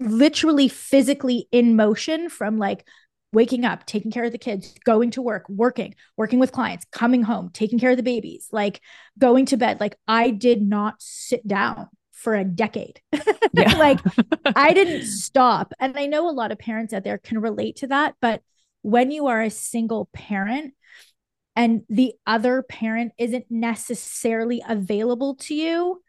literally 0.00 0.68
physically 0.68 1.46
in 1.52 1.76
motion 1.76 2.28
from 2.28 2.58
like 2.58 2.86
waking 3.34 3.64
up, 3.64 3.84
taking 3.86 4.10
care 4.10 4.24
of 4.24 4.32
the 4.32 4.38
kids, 4.38 4.74
going 4.84 5.10
to 5.10 5.22
work, 5.22 5.48
working, 5.48 5.94
working 6.16 6.38
with 6.38 6.52
clients, 6.52 6.86
coming 6.92 7.22
home, 7.22 7.50
taking 7.52 7.78
care 7.78 7.90
of 7.90 7.96
the 7.96 8.02
babies, 8.02 8.48
like 8.52 8.80
going 9.18 9.46
to 9.46 9.56
bed. 9.56 9.80
Like 9.80 9.98
I 10.08 10.30
did 10.30 10.62
not 10.62 10.94
sit 10.98 11.46
down 11.46 11.88
for 12.12 12.34
a 12.34 12.44
decade. 12.44 13.00
like 13.54 14.00
I 14.56 14.72
didn't 14.74 15.06
stop. 15.06 15.74
And 15.78 15.98
I 15.98 16.06
know 16.06 16.28
a 16.28 16.32
lot 16.32 16.52
of 16.52 16.58
parents 16.58 16.94
out 16.94 17.04
there 17.04 17.18
can 17.18 17.40
relate 17.40 17.76
to 17.76 17.88
that, 17.88 18.14
but 18.20 18.40
when 18.82 19.10
you 19.10 19.26
are 19.26 19.42
a 19.42 19.50
single 19.50 20.08
parent 20.12 20.74
and 21.56 21.82
the 21.88 22.14
other 22.26 22.62
parent 22.62 23.12
isn't 23.18 23.46
necessarily 23.50 24.62
available 24.66 25.36
to 25.36 25.54
you, 25.54 26.02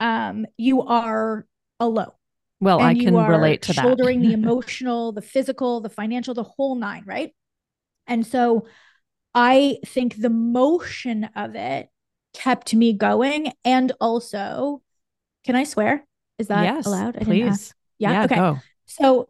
um, 0.00 0.46
you 0.56 0.82
are 0.82 1.46
alone. 1.78 2.12
Well, 2.60 2.80
I 2.80 2.94
can 2.94 3.14
relate 3.14 3.62
to 3.62 3.72
that. 3.72 3.82
Shouldering 3.82 4.20
the 4.20 4.32
emotional, 4.34 5.12
the 5.12 5.22
physical, 5.22 5.80
the 5.80 5.88
financial, 5.88 6.34
the 6.34 6.42
whole 6.42 6.74
nine, 6.74 7.04
right? 7.06 7.34
And 8.06 8.26
so 8.26 8.66
I 9.34 9.78
think 9.86 10.20
the 10.20 10.30
motion 10.30 11.24
of 11.34 11.54
it 11.54 11.88
kept 12.34 12.74
me 12.74 12.92
going. 12.92 13.52
And 13.64 13.92
also, 14.00 14.82
can 15.44 15.56
I 15.56 15.64
swear? 15.64 16.04
Is 16.38 16.48
that 16.48 16.64
yes, 16.64 16.86
allowed? 16.86 17.16
I 17.16 17.24
please. 17.24 17.74
Yeah. 17.98 18.12
yeah. 18.12 18.24
Okay. 18.24 18.34
Go. 18.36 18.58
So 18.86 19.28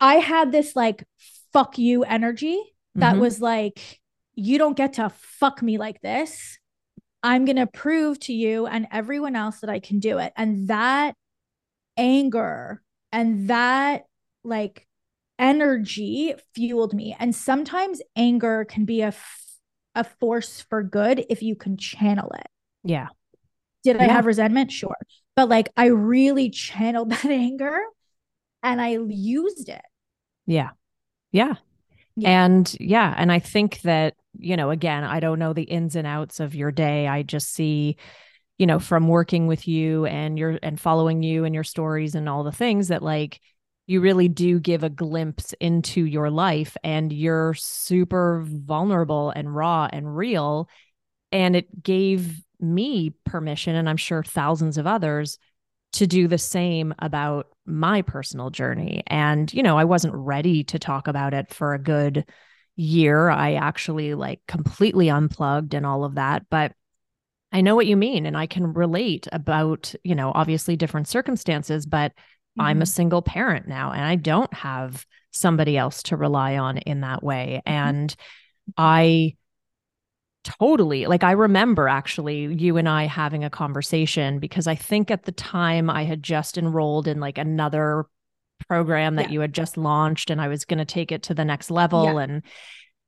I 0.00 0.16
had 0.16 0.52
this 0.52 0.76
like 0.76 1.04
fuck 1.52 1.78
you 1.78 2.04
energy 2.04 2.60
that 2.94 3.12
mm-hmm. 3.12 3.20
was 3.20 3.40
like, 3.40 4.00
you 4.34 4.58
don't 4.58 4.76
get 4.76 4.94
to 4.94 5.10
fuck 5.10 5.62
me 5.62 5.78
like 5.78 6.00
this. 6.00 6.58
I'm 7.22 7.44
going 7.44 7.56
to 7.56 7.66
prove 7.66 8.20
to 8.20 8.32
you 8.32 8.66
and 8.66 8.86
everyone 8.92 9.34
else 9.34 9.60
that 9.60 9.70
I 9.70 9.80
can 9.80 9.98
do 9.98 10.18
it. 10.18 10.32
And 10.36 10.68
that 10.68 11.16
anger 11.98 12.82
and 13.12 13.50
that 13.50 14.06
like 14.44 14.86
energy 15.38 16.34
fueled 16.54 16.94
me. 16.94 17.14
And 17.18 17.34
sometimes 17.34 18.00
anger 18.16 18.64
can 18.64 18.84
be 18.84 19.02
a, 19.02 19.08
f- 19.08 19.46
a 19.94 20.04
force 20.04 20.64
for 20.68 20.82
good 20.82 21.24
if 21.28 21.42
you 21.42 21.56
can 21.56 21.76
channel 21.76 22.30
it. 22.32 22.46
Yeah. 22.84 23.08
Did 23.84 23.96
yeah. 23.96 24.04
I 24.04 24.06
have 24.06 24.26
resentment? 24.26 24.72
Sure. 24.72 24.96
But 25.36 25.48
like 25.48 25.68
I 25.76 25.86
really 25.86 26.50
channeled 26.50 27.10
that 27.10 27.26
anger 27.26 27.78
and 28.62 28.80
I 28.80 28.98
used 29.08 29.68
it. 29.68 29.82
Yeah. 30.46 30.70
Yeah. 31.30 31.54
Yeah. 32.16 32.46
And 32.46 32.76
yeah, 32.80 33.14
and 33.16 33.30
I 33.30 33.38
think 33.38 33.80
that, 33.82 34.14
you 34.36 34.56
know, 34.56 34.70
again, 34.70 35.04
I 35.04 35.20
don't 35.20 35.38
know 35.38 35.52
the 35.52 35.62
ins 35.62 35.94
and 35.94 36.06
outs 36.06 36.40
of 36.40 36.52
your 36.52 36.72
day. 36.72 37.06
I 37.06 37.22
just 37.22 37.54
see, 37.54 37.96
you 38.58 38.66
know, 38.66 38.78
from 38.78 39.08
working 39.08 39.46
with 39.46 39.66
you 39.66 40.04
and 40.06 40.38
your 40.38 40.58
and 40.62 40.80
following 40.80 41.22
you 41.22 41.44
and 41.44 41.54
your 41.54 41.64
stories 41.64 42.14
and 42.14 42.28
all 42.28 42.44
the 42.44 42.52
things 42.52 42.88
that 42.88 43.02
like 43.02 43.40
you 43.86 44.00
really 44.00 44.28
do 44.28 44.60
give 44.60 44.84
a 44.84 44.90
glimpse 44.90 45.54
into 45.60 46.04
your 46.04 46.30
life 46.30 46.76
and 46.84 47.12
you're 47.12 47.54
super 47.54 48.44
vulnerable 48.46 49.30
and 49.30 49.54
raw 49.54 49.88
and 49.90 50.16
real 50.16 50.68
and 51.32 51.56
it 51.56 51.82
gave 51.82 52.42
me 52.60 53.10
permission, 53.24 53.74
and 53.76 53.88
I'm 53.88 53.96
sure 53.96 54.22
thousands 54.22 54.78
of 54.78 54.86
others, 54.86 55.38
to 55.92 56.06
do 56.06 56.28
the 56.28 56.38
same 56.38 56.94
about 56.98 57.48
my 57.64 58.02
personal 58.02 58.50
journey. 58.50 59.02
And, 59.06 59.52
you 59.52 59.62
know, 59.62 59.78
I 59.78 59.84
wasn't 59.84 60.14
ready 60.14 60.64
to 60.64 60.78
talk 60.78 61.08
about 61.08 61.34
it 61.34 61.52
for 61.52 61.74
a 61.74 61.78
good 61.78 62.24
year. 62.76 63.30
I 63.30 63.54
actually 63.54 64.14
like 64.14 64.40
completely 64.46 65.08
unplugged 65.08 65.74
and 65.74 65.86
all 65.86 66.04
of 66.04 66.16
that. 66.16 66.44
But 66.50 66.72
I 67.52 67.60
know 67.60 67.74
what 67.74 67.86
you 67.86 67.96
mean. 67.96 68.26
And 68.26 68.36
I 68.36 68.46
can 68.46 68.72
relate 68.72 69.26
about, 69.32 69.94
you 70.04 70.14
know, 70.14 70.32
obviously 70.34 70.76
different 70.76 71.08
circumstances, 71.08 71.86
but 71.86 72.12
mm-hmm. 72.12 72.62
I'm 72.62 72.78
a 72.78 72.84
mm-hmm. 72.84 72.88
single 72.88 73.22
parent 73.22 73.66
now 73.66 73.92
and 73.92 74.02
I 74.02 74.16
don't 74.16 74.52
have 74.52 75.06
somebody 75.30 75.76
else 75.76 76.02
to 76.04 76.16
rely 76.16 76.58
on 76.58 76.78
in 76.78 77.00
that 77.00 77.22
way. 77.22 77.62
Mm-hmm. 77.66 77.74
And 77.74 78.16
I, 78.76 79.36
Totally. 80.44 81.04
Like 81.06 81.24
I 81.24 81.32
remember 81.32 81.88
actually 81.88 82.54
you 82.54 82.78
and 82.78 82.88
I 82.88 83.04
having 83.04 83.44
a 83.44 83.50
conversation 83.50 84.38
because 84.38 84.66
I 84.66 84.76
think 84.76 85.10
at 85.10 85.24
the 85.24 85.32
time 85.32 85.90
I 85.90 86.04
had 86.04 86.22
just 86.22 86.56
enrolled 86.56 87.06
in 87.06 87.20
like 87.20 87.36
another 87.36 88.06
program 88.66 89.16
that 89.16 89.26
yeah. 89.26 89.32
you 89.32 89.40
had 89.40 89.52
just 89.52 89.76
launched 89.76 90.30
and 90.30 90.40
I 90.40 90.48
was 90.48 90.64
going 90.64 90.78
to 90.78 90.84
take 90.84 91.12
it 91.12 91.24
to 91.24 91.34
the 91.34 91.44
next 91.44 91.70
level 91.70 92.04
yeah. 92.04 92.18
and 92.20 92.42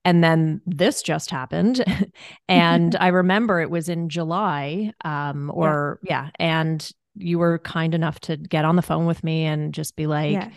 and 0.04 0.24
then 0.24 0.60
this 0.66 1.02
just 1.02 1.30
happened 1.30 1.84
and 2.48 2.96
I 3.00 3.08
remember 3.08 3.60
it 3.60 3.70
was 3.70 3.88
in 3.88 4.08
July 4.08 4.92
um 5.04 5.50
or 5.54 5.98
yeah. 6.02 6.24
yeah 6.24 6.30
and 6.38 6.90
you 7.16 7.38
were 7.38 7.58
kind 7.58 7.94
enough 7.94 8.20
to 8.20 8.36
get 8.36 8.64
on 8.64 8.76
the 8.76 8.82
phone 8.82 9.06
with 9.06 9.24
me 9.24 9.44
and 9.44 9.74
just 9.74 9.96
be 9.96 10.06
like 10.06 10.50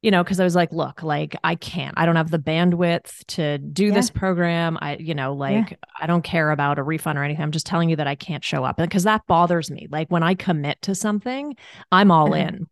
you 0.00 0.12
know, 0.12 0.22
because 0.22 0.38
I 0.38 0.44
was 0.44 0.54
like, 0.54 0.72
look, 0.72 1.02
like 1.02 1.34
I 1.42 1.56
can't, 1.56 1.94
I 1.96 2.06
don't 2.06 2.16
have 2.16 2.30
the 2.30 2.38
bandwidth 2.38 3.24
to 3.28 3.58
do 3.58 3.86
yeah. 3.86 3.94
this 3.94 4.10
program. 4.10 4.78
I, 4.80 4.96
you 4.96 5.14
know, 5.14 5.34
like 5.34 5.72
yeah. 5.72 5.76
I 6.00 6.06
don't 6.06 6.22
care 6.22 6.50
about 6.50 6.78
a 6.78 6.84
refund 6.84 7.18
or 7.18 7.24
anything. 7.24 7.42
I'm 7.42 7.50
just 7.50 7.66
telling 7.66 7.90
you 7.90 7.96
that 7.96 8.06
I 8.06 8.14
can't 8.14 8.44
show 8.44 8.64
up 8.64 8.76
because 8.76 9.04
that 9.04 9.26
bothers 9.26 9.70
me. 9.70 9.88
Like 9.90 10.08
when 10.08 10.22
I 10.22 10.34
commit 10.34 10.80
to 10.82 10.94
something, 10.94 11.56
I'm 11.90 12.10
all 12.10 12.32
uh-huh. 12.32 12.46
in. 12.46 12.66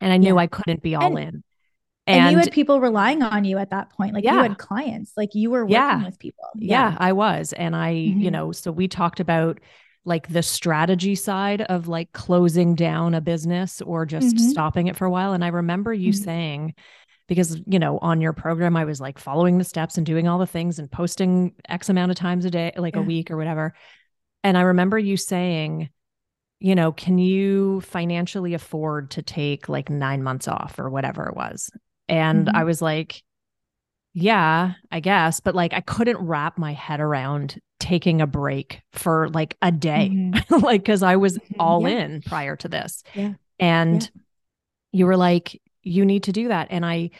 And 0.00 0.12
I 0.12 0.16
knew 0.16 0.34
yeah. 0.34 0.40
I 0.40 0.46
couldn't 0.46 0.82
be 0.82 0.94
all 0.94 1.16
and, 1.16 1.28
in. 1.28 1.44
And, 2.06 2.20
and, 2.20 2.32
you 2.32 2.38
had 2.38 2.52
people 2.52 2.80
relying 2.80 3.22
on 3.22 3.44
you 3.44 3.56
at 3.58 3.70
that 3.70 3.90
point. 3.90 4.12
Like 4.12 4.24
you 4.24 4.30
had 4.30 4.58
clients, 4.58 5.12
like 5.16 5.34
you 5.34 5.50
were 5.50 5.64
working 5.64 6.04
with 6.04 6.18
people. 6.18 6.44
Yeah. 6.54 6.96
I 6.98 7.12
was. 7.12 7.54
And 7.54 7.74
I, 7.74 7.94
mm-hmm. 7.94 8.20
you 8.20 8.30
know, 8.30 8.52
so 8.52 8.70
we 8.70 8.88
talked 8.88 9.20
about 9.20 9.58
like 10.04 10.28
the 10.28 10.42
strategy 10.42 11.14
side 11.14 11.62
of 11.62 11.88
like 11.88 12.12
closing 12.12 12.74
down 12.74 13.14
a 13.14 13.22
business 13.22 13.80
or 13.80 14.04
just 14.04 14.36
mm-hmm. 14.36 14.50
stopping 14.50 14.86
it 14.88 14.96
for 14.96 15.06
a 15.06 15.10
while. 15.10 15.32
And 15.32 15.42
I 15.42 15.48
remember 15.48 15.94
you 15.94 16.12
mm-hmm. 16.12 16.24
saying, 16.24 16.74
because 17.26 17.58
you 17.66 17.78
know 17.78 17.98
on 17.98 18.20
your 18.20 18.32
program 18.32 18.76
i 18.76 18.84
was 18.84 19.00
like 19.00 19.18
following 19.18 19.58
the 19.58 19.64
steps 19.64 19.96
and 19.96 20.06
doing 20.06 20.28
all 20.28 20.38
the 20.38 20.46
things 20.46 20.78
and 20.78 20.90
posting 20.90 21.54
x 21.68 21.88
amount 21.88 22.10
of 22.10 22.16
times 22.16 22.44
a 22.44 22.50
day 22.50 22.72
like 22.76 22.96
yeah. 22.96 23.00
a 23.00 23.04
week 23.04 23.30
or 23.30 23.36
whatever 23.36 23.74
and 24.42 24.58
i 24.58 24.60
remember 24.60 24.98
you 24.98 25.16
saying 25.16 25.88
you 26.60 26.74
know 26.74 26.92
can 26.92 27.18
you 27.18 27.80
financially 27.80 28.54
afford 28.54 29.10
to 29.10 29.22
take 29.22 29.68
like 29.68 29.88
9 29.88 30.22
months 30.22 30.48
off 30.48 30.78
or 30.78 30.90
whatever 30.90 31.26
it 31.26 31.36
was 31.36 31.70
and 32.08 32.46
mm-hmm. 32.46 32.56
i 32.56 32.64
was 32.64 32.80
like 32.82 33.22
yeah, 34.14 34.74
I 34.92 35.00
guess, 35.00 35.40
but 35.40 35.56
like 35.56 35.74
I 35.74 35.80
couldn't 35.80 36.18
wrap 36.18 36.56
my 36.56 36.72
head 36.72 37.00
around 37.00 37.60
taking 37.80 38.20
a 38.20 38.28
break 38.28 38.80
for 38.92 39.28
like 39.30 39.56
a 39.60 39.72
day, 39.72 40.10
mm-hmm. 40.12 40.54
like 40.64 40.84
cuz 40.84 41.02
I 41.02 41.16
was 41.16 41.36
mm-hmm. 41.36 41.60
all 41.60 41.82
yeah. 41.82 41.98
in 41.98 42.22
prior 42.22 42.54
to 42.56 42.68
this. 42.68 43.02
Yeah. 43.12 43.34
And 43.58 44.02
yeah. 44.02 44.20
you 44.92 45.06
were 45.06 45.16
like 45.16 45.60
you 45.82 46.06
need 46.06 46.22
to 46.22 46.32
do 46.32 46.48
that 46.48 46.68
and 46.70 46.86
I 46.86 47.10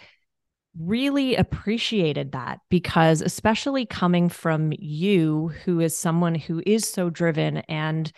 really 0.80 1.36
appreciated 1.36 2.32
that 2.32 2.60
because 2.68 3.20
especially 3.20 3.86
coming 3.86 4.28
from 4.28 4.72
you 4.78 5.52
who 5.64 5.80
is 5.80 5.96
someone 5.96 6.34
who 6.34 6.62
is 6.64 6.88
so 6.88 7.10
driven 7.10 7.58
and 7.68 8.10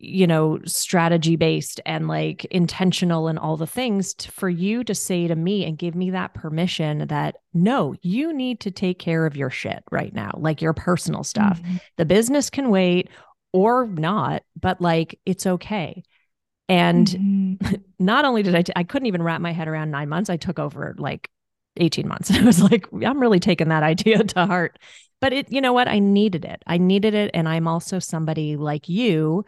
you 0.00 0.26
know 0.26 0.60
strategy 0.64 1.34
based 1.34 1.80
and 1.84 2.06
like 2.06 2.44
intentional 2.46 3.26
and 3.26 3.38
all 3.38 3.56
the 3.56 3.66
things 3.66 4.14
to, 4.14 4.30
for 4.30 4.48
you 4.48 4.84
to 4.84 4.94
say 4.94 5.26
to 5.26 5.34
me 5.34 5.64
and 5.64 5.76
give 5.76 5.94
me 5.94 6.10
that 6.10 6.34
permission 6.34 7.06
that 7.08 7.36
no 7.52 7.94
you 8.02 8.32
need 8.32 8.60
to 8.60 8.70
take 8.70 8.98
care 8.98 9.26
of 9.26 9.36
your 9.36 9.50
shit 9.50 9.82
right 9.90 10.14
now 10.14 10.30
like 10.36 10.62
your 10.62 10.72
personal 10.72 11.24
stuff. 11.24 11.60
Mm-hmm. 11.62 11.76
the 11.96 12.04
business 12.04 12.48
can 12.48 12.70
wait 12.70 13.08
or 13.52 13.86
not 13.86 14.42
but 14.60 14.80
like 14.80 15.18
it's 15.26 15.46
okay. 15.46 16.02
And 16.70 17.06
mm-hmm. 17.06 17.74
not 17.98 18.24
only 18.24 18.42
did 18.42 18.54
I, 18.54 18.62
t- 18.62 18.72
I 18.76 18.84
couldn't 18.84 19.06
even 19.06 19.22
wrap 19.22 19.40
my 19.40 19.52
head 19.52 19.68
around 19.68 19.90
nine 19.90 20.08
months 20.08 20.30
i 20.30 20.36
took 20.36 20.58
over 20.60 20.94
like 20.98 21.28
18 21.76 22.06
months. 22.06 22.30
I 22.32 22.42
was 22.42 22.62
like 22.62 22.86
i'm 22.92 23.18
really 23.20 23.40
taking 23.40 23.68
that 23.68 23.82
idea 23.94 24.22
to 24.22 24.46
heart. 24.46 24.78
But 25.20 25.32
it 25.32 25.50
you 25.50 25.60
know 25.60 25.72
what? 25.72 25.88
I 25.88 25.98
needed 25.98 26.44
it. 26.44 26.62
I 26.68 26.78
needed 26.78 27.14
it 27.14 27.32
and 27.34 27.48
i'm 27.48 27.66
also 27.66 27.98
somebody 27.98 28.56
like 28.56 28.88
you 28.88 29.44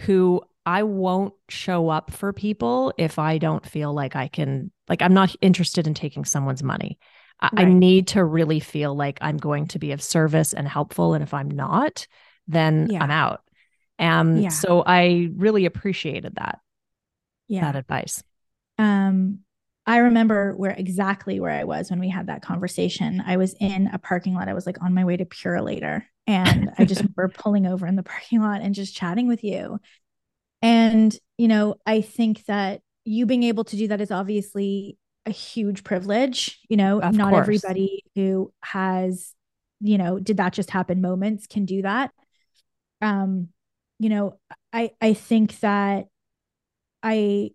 who 0.00 0.42
I 0.66 0.82
won't 0.82 1.34
show 1.48 1.88
up 1.88 2.10
for 2.10 2.32
people 2.32 2.92
if 2.98 3.18
I 3.18 3.38
don't 3.38 3.64
feel 3.64 3.92
like 3.92 4.16
I 4.16 4.28
can, 4.28 4.70
like, 4.88 5.02
I'm 5.02 5.14
not 5.14 5.34
interested 5.40 5.86
in 5.86 5.94
taking 5.94 6.24
someone's 6.24 6.62
money. 6.62 6.98
I, 7.40 7.50
right. 7.52 7.66
I 7.66 7.72
need 7.72 8.08
to 8.08 8.24
really 8.24 8.60
feel 8.60 8.94
like 8.94 9.18
I'm 9.20 9.36
going 9.36 9.66
to 9.68 9.78
be 9.78 9.92
of 9.92 10.02
service 10.02 10.52
and 10.52 10.68
helpful. 10.68 11.14
And 11.14 11.22
if 11.22 11.32
I'm 11.32 11.50
not, 11.50 12.06
then 12.46 12.88
yeah. 12.90 13.02
I'm 13.02 13.10
out. 13.10 13.42
Um, 13.98 14.38
yeah. 14.38 14.48
so 14.48 14.82
I 14.84 15.30
really 15.34 15.66
appreciated 15.66 16.36
that. 16.36 16.60
Yeah. 17.48 17.62
That 17.62 17.76
advice. 17.76 18.22
Um, 18.78 19.40
I 19.90 19.96
remember 19.96 20.54
where 20.54 20.70
exactly 20.70 21.40
where 21.40 21.50
I 21.50 21.64
was 21.64 21.90
when 21.90 21.98
we 21.98 22.08
had 22.08 22.28
that 22.28 22.42
conversation. 22.42 23.20
I 23.26 23.38
was 23.38 23.56
in 23.58 23.88
a 23.88 23.98
parking 23.98 24.34
lot. 24.34 24.48
I 24.48 24.54
was 24.54 24.64
like 24.64 24.80
on 24.80 24.94
my 24.94 25.04
way 25.04 25.16
to 25.16 25.24
Purolator 25.24 26.04
and 26.28 26.70
I 26.78 26.84
just 26.84 27.00
remember 27.16 27.26
pulling 27.28 27.66
over 27.66 27.88
in 27.88 27.96
the 27.96 28.04
parking 28.04 28.40
lot 28.40 28.60
and 28.60 28.72
just 28.72 28.94
chatting 28.94 29.26
with 29.26 29.42
you. 29.42 29.80
And, 30.62 31.12
you 31.38 31.48
know, 31.48 31.74
I 31.84 32.02
think 32.02 32.44
that 32.44 32.82
you 33.04 33.26
being 33.26 33.42
able 33.42 33.64
to 33.64 33.76
do 33.76 33.88
that 33.88 34.00
is 34.00 34.12
obviously 34.12 34.96
a 35.26 35.32
huge 35.32 35.82
privilege. 35.82 36.60
You 36.68 36.76
know, 36.76 37.00
of 37.00 37.16
not 37.16 37.30
course. 37.30 37.42
everybody 37.42 38.04
who 38.14 38.52
has, 38.62 39.34
you 39.80 39.98
know, 39.98 40.20
did 40.20 40.36
that 40.36 40.52
just 40.52 40.70
happen 40.70 41.00
moments 41.00 41.48
can 41.48 41.64
do 41.64 41.82
that. 41.82 42.12
Um, 43.02 43.48
you 43.98 44.08
know, 44.08 44.38
I 44.72 44.92
I 45.00 45.14
think 45.14 45.58
that 45.60 46.06
I 47.02 47.50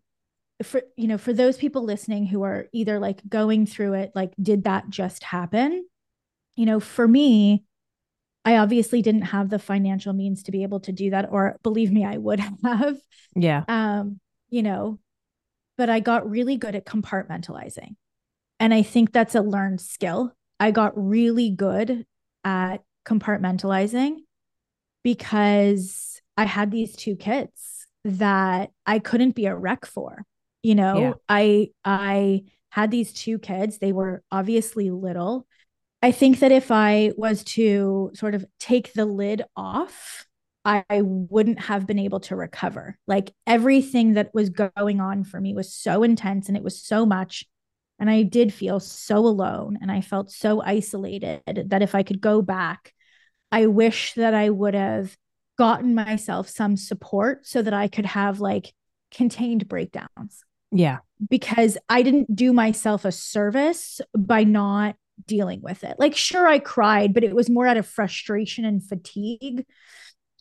for 0.63 0.81
you 0.95 1.07
know 1.07 1.17
for 1.17 1.33
those 1.33 1.57
people 1.57 1.83
listening 1.83 2.25
who 2.25 2.43
are 2.43 2.67
either 2.71 2.99
like 2.99 3.21
going 3.27 3.65
through 3.65 3.93
it 3.93 4.11
like 4.15 4.33
did 4.41 4.63
that 4.63 4.89
just 4.89 5.23
happen? 5.23 5.85
You 6.55 6.65
know 6.65 6.79
for 6.79 7.07
me 7.07 7.63
i 8.45 8.57
obviously 8.57 9.01
didn't 9.01 9.23
have 9.23 9.49
the 9.49 9.59
financial 9.59 10.13
means 10.13 10.43
to 10.43 10.51
be 10.51 10.61
able 10.63 10.79
to 10.79 10.91
do 10.91 11.09
that 11.09 11.27
or 11.31 11.57
believe 11.63 11.91
me 11.91 12.05
i 12.05 12.17
would 12.17 12.39
have. 12.63 12.97
Yeah. 13.35 13.63
Um 13.67 14.19
you 14.49 14.63
know 14.63 14.99
but 15.77 15.89
i 15.89 15.99
got 15.99 16.29
really 16.29 16.55
good 16.55 16.75
at 16.75 16.85
compartmentalizing. 16.85 17.95
And 18.59 18.73
i 18.73 18.81
think 18.81 19.11
that's 19.11 19.35
a 19.35 19.41
learned 19.41 19.81
skill. 19.81 20.31
I 20.59 20.71
got 20.71 20.93
really 20.95 21.49
good 21.49 22.05
at 22.45 22.77
compartmentalizing 23.05 24.19
because 25.03 26.21
i 26.37 26.45
had 26.45 26.71
these 26.71 26.95
two 26.95 27.15
kids 27.15 27.87
that 28.05 28.71
i 28.85 28.99
couldn't 28.99 29.35
be 29.35 29.47
a 29.47 29.55
wreck 29.55 29.85
for 29.85 30.23
you 30.65 30.75
know 30.75 30.99
yeah. 30.99 31.13
i 31.29 31.69
i 31.83 32.43
had 32.69 32.91
these 32.91 33.13
two 33.13 33.39
kids 33.39 33.77
they 33.77 33.93
were 33.93 34.21
obviously 34.31 34.89
little. 34.89 35.47
I 36.01 36.11
think 36.11 36.39
that 36.39 36.51
if 36.51 36.71
i 36.71 37.11
was 37.17 37.43
to 37.55 38.11
sort 38.13 38.35
of 38.35 38.45
take 38.59 38.93
the 38.93 39.05
lid 39.05 39.43
off 39.55 40.25
I, 40.67 40.83
I 40.89 41.01
wouldn't 41.03 41.59
have 41.59 41.85
been 41.85 41.99
able 41.99 42.21
to 42.21 42.35
recover. 42.35 42.97
Like 43.05 43.31
everything 43.45 44.13
that 44.13 44.33
was 44.33 44.49
going 44.49 44.99
on 44.99 45.23
for 45.23 45.39
me 45.39 45.53
was 45.53 45.71
so 45.71 46.01
intense 46.01 46.47
and 46.47 46.57
it 46.57 46.63
was 46.63 46.81
so 46.81 47.05
much 47.05 47.45
and 47.99 48.09
i 48.09 48.23
did 48.23 48.53
feel 48.53 48.79
so 48.79 49.17
alone 49.17 49.77
and 49.81 49.91
i 49.91 50.01
felt 50.01 50.31
so 50.31 50.61
isolated 50.61 51.41
that 51.67 51.81
if 51.81 51.95
i 51.95 52.03
could 52.03 52.21
go 52.21 52.41
back 52.41 52.93
i 53.51 53.67
wish 53.67 54.13
that 54.13 54.33
i 54.33 54.49
would 54.49 54.73
have 54.73 55.15
gotten 55.57 55.95
myself 55.95 56.49
some 56.49 56.75
support 56.75 57.45
so 57.45 57.61
that 57.61 57.73
i 57.73 57.87
could 57.87 58.05
have 58.05 58.39
like 58.39 58.73
contained 59.11 59.67
breakdowns 59.67 60.43
yeah. 60.71 60.99
Because 61.29 61.77
I 61.87 62.01
didn't 62.01 62.35
do 62.35 62.51
myself 62.53 63.05
a 63.05 63.11
service 63.11 64.01
by 64.17 64.43
not 64.43 64.95
dealing 65.25 65.61
with 65.61 65.83
it. 65.83 65.95
Like, 65.97 66.15
sure, 66.15 66.45
I 66.47 66.59
cried, 66.59 67.13
but 67.13 67.23
it 67.23 67.35
was 67.35 67.49
more 67.49 67.67
out 67.67 67.77
of 67.77 67.87
frustration 67.87 68.65
and 68.65 68.83
fatigue 68.83 69.65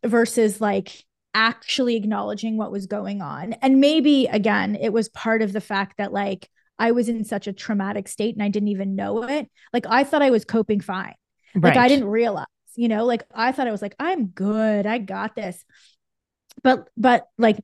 versus 0.05 0.61
like 0.61 1.05
actually 1.33 1.97
acknowledging 1.97 2.57
what 2.57 2.73
was 2.73 2.87
going 2.87 3.23
on. 3.23 3.53
And 3.55 3.81
maybe, 3.81 4.27
again, 4.27 4.77
it 4.81 4.93
was 4.93 5.09
part 5.09 5.43
of 5.43 5.53
the 5.53 5.61
fact 5.61 5.99
that 5.99 6.13
like 6.13 6.49
I 6.79 6.91
was 6.91 7.09
in 7.09 7.25
such 7.25 7.47
a 7.47 7.53
traumatic 7.53 8.09
state 8.09 8.35
and 8.35 8.43
I 8.43 8.49
didn't 8.49 8.69
even 8.69 8.97
know 8.97 9.23
it. 9.23 9.49
Like, 9.73 9.87
I 9.89 10.03
thought 10.05 10.23
I 10.23 10.31
was 10.31 10.45
coping 10.45 10.81
fine. 10.81 11.15
Right. 11.55 11.75
Like, 11.75 11.77
I 11.77 11.87
didn't 11.87 12.09
realize, 12.09 12.47
you 12.75 12.89
know, 12.89 13.05
like 13.05 13.23
I 13.33 13.53
thought 13.53 13.69
I 13.69 13.73
was 13.73 13.83
like, 13.83 13.95
I'm 14.01 14.27
good. 14.27 14.87
I 14.87 14.99
got 14.99 15.37
this. 15.37 15.65
But, 16.63 16.89
but 16.97 17.29
like, 17.39 17.59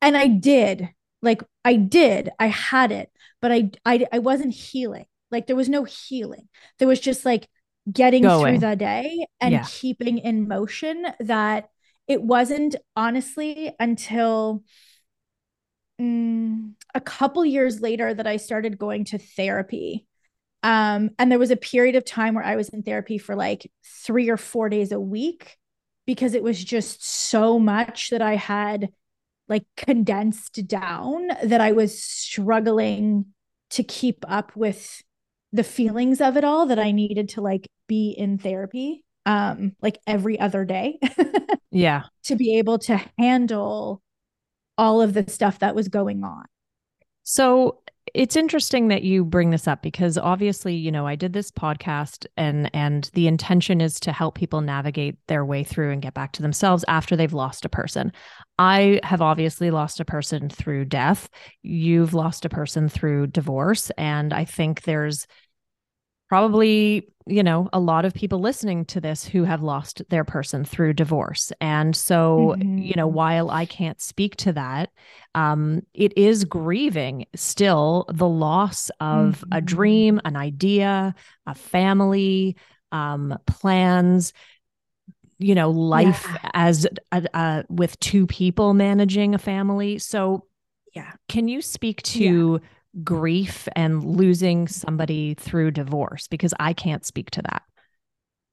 and 0.00 0.16
I 0.16 0.26
did 0.26 0.88
like 1.22 1.42
I 1.64 1.76
did, 1.76 2.30
I 2.38 2.46
had 2.48 2.92
it, 2.92 3.10
but 3.40 3.52
I 3.52 3.70
I 3.84 4.06
I 4.12 4.18
wasn't 4.18 4.54
healing. 4.54 5.06
Like 5.30 5.46
there 5.46 5.56
was 5.56 5.68
no 5.68 5.84
healing. 5.84 6.48
There 6.78 6.88
was 6.88 7.00
just 7.00 7.24
like 7.24 7.48
getting 7.90 8.22
Going. 8.22 8.58
through 8.58 8.68
the 8.68 8.76
day 8.76 9.26
and 9.40 9.52
yeah. 9.52 9.64
keeping 9.68 10.18
in 10.18 10.48
motion 10.48 11.06
that 11.20 11.68
it 12.08 12.22
wasn't 12.22 12.76
honestly 12.94 13.74
until 13.78 14.62
mm, 16.00 16.72
a 16.94 17.00
couple 17.00 17.44
years 17.44 17.80
later 17.80 18.12
that 18.12 18.26
I 18.26 18.36
started 18.36 18.78
going 18.78 19.04
to 19.06 19.18
therapy. 19.18 20.06
Um, 20.62 21.10
and 21.18 21.30
there 21.30 21.38
was 21.38 21.50
a 21.50 21.56
period 21.56 21.96
of 21.96 22.04
time 22.04 22.34
where 22.34 22.44
I 22.44 22.56
was 22.56 22.68
in 22.70 22.82
therapy 22.82 23.18
for 23.18 23.36
like 23.36 23.70
three 24.04 24.30
or 24.30 24.36
four 24.36 24.68
days 24.68 24.90
a 24.92 25.00
week 25.00 25.56
because 26.06 26.34
it 26.34 26.42
was 26.42 26.62
just 26.62 27.04
so 27.04 27.58
much 27.58 28.10
that 28.10 28.22
I 28.22 28.36
had 28.36 28.88
like 29.48 29.64
condensed 29.76 30.66
down 30.66 31.28
that 31.42 31.60
I 31.60 31.72
was 31.72 32.02
struggling 32.02 33.26
to 33.70 33.82
keep 33.82 34.24
up 34.28 34.54
with 34.56 35.02
the 35.52 35.64
feelings 35.64 36.20
of 36.20 36.36
it 36.36 36.44
all 36.44 36.66
that 36.66 36.78
I 36.78 36.90
needed 36.90 37.30
to 37.30 37.40
like 37.40 37.68
be 37.86 38.10
in 38.10 38.38
therapy 38.38 39.04
um 39.24 39.72
like 39.80 39.98
every 40.06 40.38
other 40.38 40.64
day. 40.64 40.98
yeah. 41.70 42.04
To 42.24 42.36
be 42.36 42.58
able 42.58 42.78
to 42.80 43.00
handle 43.18 44.02
all 44.78 45.00
of 45.00 45.14
the 45.14 45.28
stuff 45.30 45.60
that 45.60 45.74
was 45.74 45.88
going 45.88 46.24
on. 46.24 46.44
So 47.22 47.80
it's 48.14 48.36
interesting 48.36 48.88
that 48.88 49.02
you 49.02 49.24
bring 49.24 49.50
this 49.50 49.66
up 49.66 49.82
because 49.82 50.16
obviously, 50.16 50.74
you 50.74 50.92
know, 50.92 51.06
I 51.06 51.16
did 51.16 51.32
this 51.32 51.50
podcast 51.50 52.26
and 52.36 52.70
and 52.74 53.10
the 53.14 53.26
intention 53.26 53.80
is 53.80 53.98
to 54.00 54.12
help 54.12 54.36
people 54.36 54.60
navigate 54.60 55.16
their 55.26 55.44
way 55.44 55.64
through 55.64 55.92
and 55.92 56.02
get 56.02 56.14
back 56.14 56.32
to 56.32 56.42
themselves 56.42 56.84
after 56.88 57.16
they've 57.16 57.32
lost 57.32 57.64
a 57.64 57.68
person. 57.68 58.12
I 58.58 59.00
have 59.02 59.20
obviously 59.20 59.70
lost 59.70 60.00
a 60.00 60.04
person 60.04 60.48
through 60.48 60.86
death. 60.86 61.28
You've 61.62 62.14
lost 62.14 62.44
a 62.44 62.48
person 62.50 62.88
through 62.88 63.28
divorce 63.28 63.90
and 63.98 64.32
I 64.32 64.44
think 64.44 64.82
there's 64.82 65.26
probably 66.28 67.08
you 67.26 67.42
know 67.42 67.68
a 67.72 67.80
lot 67.80 68.04
of 68.04 68.14
people 68.14 68.38
listening 68.38 68.84
to 68.84 69.00
this 69.00 69.24
who 69.24 69.44
have 69.44 69.62
lost 69.62 70.02
their 70.10 70.24
person 70.24 70.64
through 70.64 70.92
divorce 70.92 71.52
and 71.60 71.94
so 71.94 72.54
mm-hmm. 72.56 72.78
you 72.78 72.94
know 72.94 73.06
while 73.06 73.50
i 73.50 73.66
can't 73.66 74.00
speak 74.00 74.36
to 74.36 74.52
that 74.52 74.90
um 75.34 75.82
it 75.92 76.16
is 76.16 76.44
grieving 76.44 77.26
still 77.34 78.06
the 78.12 78.28
loss 78.28 78.90
of 79.00 79.40
mm-hmm. 79.40 79.52
a 79.52 79.60
dream 79.60 80.20
an 80.24 80.36
idea 80.36 81.14
a 81.46 81.54
family 81.54 82.56
um 82.92 83.36
plans 83.46 84.32
you 85.38 85.54
know 85.54 85.70
life 85.70 86.26
yeah. 86.30 86.50
as 86.54 86.86
a, 87.12 87.22
a, 87.34 87.64
with 87.68 87.98
two 87.98 88.26
people 88.26 88.72
managing 88.72 89.34
a 89.34 89.38
family 89.38 89.98
so 89.98 90.46
yeah 90.94 91.12
can 91.28 91.48
you 91.48 91.60
speak 91.60 92.00
to 92.02 92.60
yeah 92.62 92.68
grief 93.02 93.68
and 93.76 94.04
losing 94.04 94.68
somebody 94.68 95.34
through 95.34 95.70
divorce 95.70 96.28
because 96.28 96.54
I 96.58 96.72
can't 96.72 97.04
speak 97.04 97.30
to 97.32 97.42
that. 97.42 97.62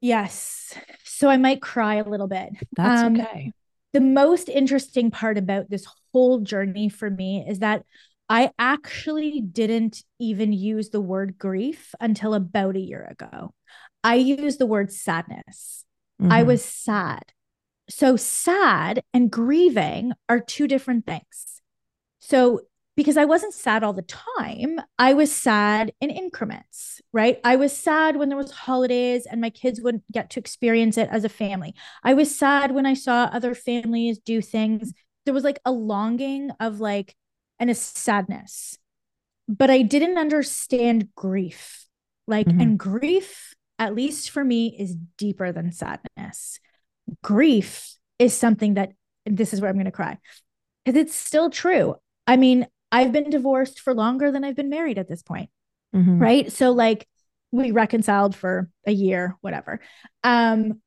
Yes. 0.01 0.73
So 1.03 1.29
I 1.29 1.37
might 1.37 1.61
cry 1.61 1.95
a 1.95 2.03
little 2.03 2.27
bit. 2.27 2.49
That's 2.75 3.03
um, 3.03 3.19
okay. 3.19 3.51
The 3.93 4.01
most 4.01 4.49
interesting 4.49 5.11
part 5.11 5.37
about 5.37 5.69
this 5.69 5.87
whole 6.11 6.39
journey 6.39 6.89
for 6.89 7.09
me 7.09 7.45
is 7.47 7.59
that 7.59 7.83
I 8.29 8.51
actually 8.57 9.41
didn't 9.41 10.03
even 10.19 10.53
use 10.53 10.89
the 10.89 11.01
word 11.01 11.37
grief 11.37 11.93
until 11.99 12.33
about 12.33 12.75
a 12.75 12.79
year 12.79 13.07
ago. 13.11 13.53
I 14.03 14.15
used 14.15 14.59
the 14.59 14.65
word 14.65 14.91
sadness. 14.91 15.85
Mm-hmm. 16.21 16.31
I 16.31 16.43
was 16.43 16.63
sad. 16.63 17.23
So, 17.89 18.15
sad 18.15 19.03
and 19.13 19.29
grieving 19.29 20.13
are 20.29 20.39
two 20.39 20.67
different 20.67 21.05
things. 21.05 21.61
So, 22.19 22.61
because 22.95 23.17
I 23.17 23.25
wasn't 23.25 23.53
sad 23.53 23.83
all 23.83 23.93
the 23.93 24.03
time, 24.03 24.79
I 24.99 25.13
was 25.13 25.31
sad 25.31 25.93
in 25.99 26.09
increments, 26.09 27.01
right? 27.11 27.39
I 27.43 27.55
was 27.55 27.75
sad 27.75 28.17
when 28.17 28.29
there 28.29 28.37
was 28.37 28.51
holidays 28.51 29.25
and 29.25 29.41
my 29.41 29.49
kids 29.49 29.81
wouldn't 29.81 30.09
get 30.11 30.29
to 30.31 30.39
experience 30.39 30.97
it 30.97 31.09
as 31.11 31.23
a 31.23 31.29
family. 31.29 31.73
I 32.03 32.13
was 32.13 32.37
sad 32.37 32.71
when 32.71 32.85
I 32.85 32.93
saw 32.93 33.23
other 33.25 33.55
families 33.55 34.19
do 34.19 34.41
things. 34.41 34.93
There 35.25 35.33
was 35.33 35.43
like 35.43 35.59
a 35.65 35.71
longing 35.71 36.51
of 36.59 36.79
like 36.79 37.15
and 37.59 37.69
a 37.69 37.75
sadness. 37.75 38.77
But 39.47 39.69
I 39.69 39.81
didn't 39.81 40.17
understand 40.17 41.09
grief. 41.15 41.87
Like 42.27 42.47
mm-hmm. 42.47 42.61
and 42.61 42.79
grief 42.79 43.53
at 43.79 43.95
least 43.95 44.29
for 44.29 44.43
me 44.43 44.75
is 44.77 44.95
deeper 45.17 45.51
than 45.51 45.71
sadness. 45.71 46.59
Grief 47.23 47.95
is 48.19 48.33
something 48.33 48.75
that 48.75 48.91
this 49.25 49.51
is 49.51 49.61
where 49.61 49.69
I'm 49.69 49.75
going 49.75 49.85
to 49.85 49.91
cry. 49.91 50.19
Cuz 50.85 50.95
it's 50.95 51.15
still 51.15 51.49
true. 51.49 51.95
I 52.27 52.37
mean, 52.37 52.67
I've 52.93 53.11
been 53.11 53.29
divorced 53.29 53.79
for 53.79 53.93
longer 53.93 54.31
than 54.31 54.43
I've 54.43 54.55
been 54.55 54.69
married 54.69 54.97
at 54.97 55.09
this 55.09 55.23
point. 55.23 55.49
Mm-hmm. 55.95 56.19
Right? 56.19 56.51
So 56.51 56.71
like 56.71 57.07
we 57.51 57.71
reconciled 57.71 58.35
for 58.35 58.69
a 58.85 58.91
year, 58.91 59.35
whatever. 59.41 59.79
Um 60.23 60.81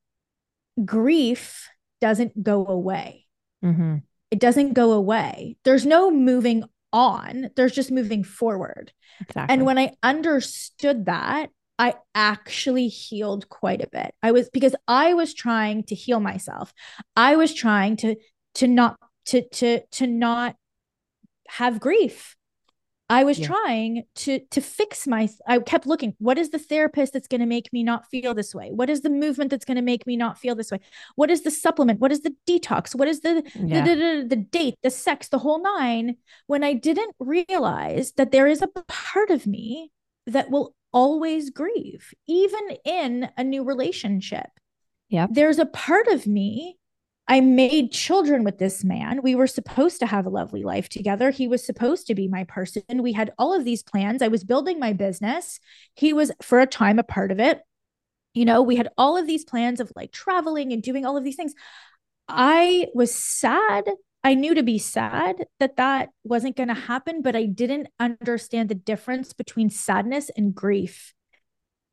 grief 0.84 1.68
doesn't 2.00 2.42
go 2.42 2.66
away. 2.66 3.26
Mm-hmm. 3.64 3.96
It 4.30 4.38
doesn't 4.40 4.72
go 4.72 4.92
away. 4.92 5.56
There's 5.64 5.86
no 5.86 6.10
moving 6.10 6.64
on. 6.92 7.50
There's 7.56 7.72
just 7.72 7.90
moving 7.90 8.24
forward. 8.24 8.92
Exactly. 9.20 9.52
And 9.52 9.64
when 9.64 9.78
I 9.78 9.92
understood 10.02 11.06
that, 11.06 11.50
I 11.78 11.94
actually 12.14 12.88
healed 12.88 13.48
quite 13.48 13.82
a 13.82 13.88
bit. 13.88 14.14
I 14.22 14.32
was 14.32 14.48
because 14.50 14.74
I 14.88 15.14
was 15.14 15.34
trying 15.34 15.84
to 15.84 15.94
heal 15.94 16.20
myself. 16.20 16.72
I 17.14 17.36
was 17.36 17.52
trying 17.52 17.96
to 17.98 18.16
to 18.54 18.66
not 18.66 18.98
to 19.26 19.46
to 19.48 19.80
to 19.92 20.06
not 20.06 20.56
have 21.48 21.80
grief. 21.80 22.36
I 23.08 23.22
was 23.22 23.38
yeah. 23.38 23.46
trying 23.46 24.02
to 24.16 24.40
to 24.50 24.60
fix 24.60 25.06
my 25.06 25.28
I 25.46 25.60
kept 25.60 25.86
looking 25.86 26.14
what 26.18 26.38
is 26.38 26.50
the 26.50 26.58
therapist 26.58 27.12
that's 27.12 27.28
going 27.28 27.40
to 27.40 27.46
make 27.46 27.72
me 27.72 27.84
not 27.84 28.06
feel 28.06 28.34
this 28.34 28.52
way? 28.52 28.70
What 28.72 28.90
is 28.90 29.02
the 29.02 29.10
movement 29.10 29.50
that's 29.50 29.64
going 29.64 29.76
to 29.76 29.82
make 29.82 30.06
me 30.06 30.16
not 30.16 30.38
feel 30.38 30.56
this 30.56 30.72
way? 30.72 30.80
What 31.14 31.30
is 31.30 31.42
the 31.42 31.52
supplement? 31.52 32.00
What 32.00 32.10
is 32.10 32.22
the 32.22 32.34
detox? 32.48 32.96
What 32.96 33.06
is 33.06 33.20
the 33.20 33.44
yeah. 33.54 33.84
the, 33.84 33.94
the, 33.94 34.26
the 34.28 34.36
date, 34.36 34.74
the 34.82 34.90
sex, 34.90 35.28
the 35.28 35.38
whole 35.38 35.62
nine 35.62 36.16
when 36.48 36.64
I 36.64 36.72
didn't 36.72 37.14
realize 37.20 38.12
that 38.12 38.32
there 38.32 38.48
is 38.48 38.60
a 38.60 38.68
part 38.88 39.30
of 39.30 39.46
me 39.46 39.92
that 40.26 40.50
will 40.50 40.74
always 40.92 41.50
grieve 41.50 42.12
even 42.26 42.76
in 42.84 43.28
a 43.36 43.44
new 43.44 43.62
relationship. 43.62 44.48
Yeah. 45.08 45.28
There's 45.30 45.60
a 45.60 45.66
part 45.66 46.08
of 46.08 46.26
me 46.26 46.78
I 47.28 47.40
made 47.40 47.90
children 47.90 48.44
with 48.44 48.58
this 48.58 48.84
man. 48.84 49.20
We 49.22 49.34
were 49.34 49.48
supposed 49.48 49.98
to 49.98 50.06
have 50.06 50.26
a 50.26 50.30
lovely 50.30 50.62
life 50.62 50.88
together. 50.88 51.30
He 51.30 51.48
was 51.48 51.66
supposed 51.66 52.06
to 52.06 52.14
be 52.14 52.28
my 52.28 52.44
person. 52.44 52.82
We 53.02 53.12
had 53.12 53.32
all 53.36 53.52
of 53.52 53.64
these 53.64 53.82
plans. 53.82 54.22
I 54.22 54.28
was 54.28 54.44
building 54.44 54.78
my 54.78 54.92
business. 54.92 55.58
He 55.94 56.12
was, 56.12 56.30
for 56.40 56.60
a 56.60 56.66
time, 56.66 57.00
a 57.00 57.02
part 57.02 57.32
of 57.32 57.40
it. 57.40 57.62
You 58.32 58.44
know, 58.44 58.62
we 58.62 58.76
had 58.76 58.90
all 58.96 59.16
of 59.16 59.26
these 59.26 59.44
plans 59.44 59.80
of 59.80 59.90
like 59.96 60.12
traveling 60.12 60.72
and 60.72 60.82
doing 60.82 61.04
all 61.04 61.16
of 61.16 61.24
these 61.24 61.36
things. 61.36 61.54
I 62.28 62.86
was 62.94 63.12
sad. 63.12 63.90
I 64.22 64.34
knew 64.34 64.54
to 64.54 64.62
be 64.62 64.78
sad 64.78 65.46
that 65.58 65.76
that 65.76 66.10
wasn't 66.22 66.56
going 66.56 66.68
to 66.68 66.74
happen, 66.74 67.22
but 67.22 67.34
I 67.34 67.46
didn't 67.46 67.88
understand 67.98 68.68
the 68.68 68.74
difference 68.74 69.32
between 69.32 69.70
sadness 69.70 70.30
and 70.36 70.54
grief. 70.54 71.12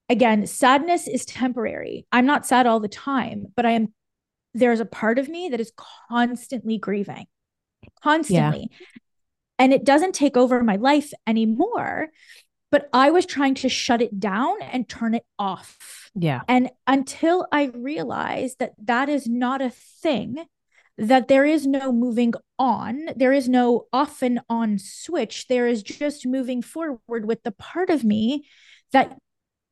Again, 0.10 0.46
sadness 0.46 1.08
is 1.08 1.26
temporary. 1.26 2.06
I'm 2.12 2.26
not 2.26 2.46
sad 2.46 2.68
all 2.68 2.80
the 2.80 2.88
time, 2.88 3.48
but 3.56 3.66
I 3.66 3.72
am 3.72 3.94
there's 4.54 4.80
a 4.80 4.86
part 4.86 5.20
of 5.20 5.30
me 5.30 5.50
that 5.50 5.60
is 5.60 5.72
constantly 6.10 6.78
grieving, 6.78 7.26
constantly. 8.02 8.70
Yeah. 8.72 8.88
And 9.60 9.74
it 9.74 9.84
doesn't 9.84 10.16
take 10.16 10.36
over 10.36 10.64
my 10.64 10.76
life 10.76 11.12
anymore. 11.28 12.10
But 12.72 12.90
I 12.92 13.12
was 13.12 13.28
trying 13.28 13.54
to 13.56 13.70
shut 13.70 14.02
it 14.02 14.20
down 14.20 14.60
and 14.64 14.90
turn 14.90 15.14
it 15.14 15.26
off. 15.38 16.10
Yeah. 16.16 16.42
And 16.48 16.72
until 16.88 17.46
I 17.52 17.66
realized 17.66 18.58
that 18.58 18.74
that 18.86 19.10
is 19.10 19.28
not 19.28 19.62
a 19.62 19.70
thing, 19.70 20.44
that 20.98 21.28
there 21.28 21.46
is 21.46 21.68
no 21.68 21.92
moving 21.92 22.34
on, 22.58 23.10
there 23.16 23.32
is 23.32 23.48
no 23.48 23.86
off 23.94 24.24
and 24.24 24.40
on 24.50 24.80
switch, 24.80 25.48
there 25.48 25.68
is 25.68 25.84
just 25.84 26.26
moving 26.26 26.64
forward 26.64 27.26
with 27.26 27.44
the 27.44 27.52
part 27.52 27.92
of 27.92 28.04
me 28.04 28.48
that 28.92 29.18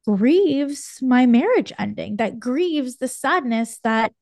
grieves 0.06 1.00
my 1.02 1.26
marriage 1.26 1.74
ending, 1.80 2.18
that 2.18 2.40
grieves 2.40 2.98
the 2.98 3.08
sadness 3.08 3.80
that 3.84 4.14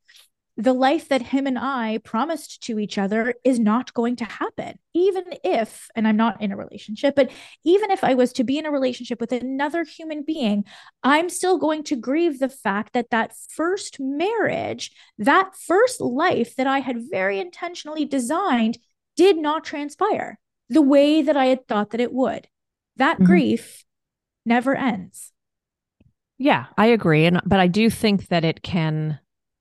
the 0.60 0.74
life 0.74 1.08
that 1.08 1.22
him 1.22 1.48
and 1.48 1.58
I 1.58 2.00
promised 2.04 2.62
to 2.64 2.80
each 2.80 2.98
other 2.98 3.34
is 3.46 3.60
not 3.60 3.94
going 3.94 4.18
to 4.18 4.26
happen. 4.26 4.78
Even 4.94 5.24
if, 5.42 5.88
and 5.96 6.06
I'm 6.06 6.18
not 6.18 6.42
in 6.42 6.52
a 6.52 6.58
relationship, 6.58 7.16
but 7.16 7.32
even 7.64 7.92
if 7.92 8.04
I 8.04 8.14
was 8.14 8.34
to 8.34 8.44
be 8.44 8.58
in 8.58 8.66
a 8.66 8.72
relationship 8.72 9.22
with 9.22 9.32
another 9.32 9.86
human 9.86 10.22
being, 10.22 10.66
I'm 11.02 11.30
still 11.30 11.58
going 11.58 11.84
to 11.86 11.96
grieve 11.96 12.40
the 12.40 12.50
fact 12.50 12.92
that 12.92 13.10
that 13.10 13.32
first 13.56 14.02
marriage, 14.02 14.92
that 15.18 15.56
first 15.56 16.02
life 16.02 16.58
that 16.58 16.68
I 16.68 16.80
had 16.80 17.10
very 17.10 17.40
intentionally 17.40 18.04
designed, 18.04 18.80
did 19.16 19.38
not 19.38 19.64
transpire 19.64 20.40
the 20.68 20.82
way 20.82 21.22
that 21.22 21.38
I 21.38 21.46
had 21.46 21.70
thought 21.70 21.92
that 21.92 22.02
it 22.02 22.12
would. 22.12 22.50
That 22.98 23.16
mm-hmm. 23.16 23.28
grief 23.28 23.86
never 24.46 24.76
ends. 24.76 25.32
Yeah, 26.38 26.66
I 26.78 26.88
agree. 26.88 27.26
And, 27.26 27.40
but 27.46 27.62
I 27.62 27.68
do 27.68 27.90
think 27.90 28.28
that 28.28 28.44
it 28.44 28.62
can 28.62 29.20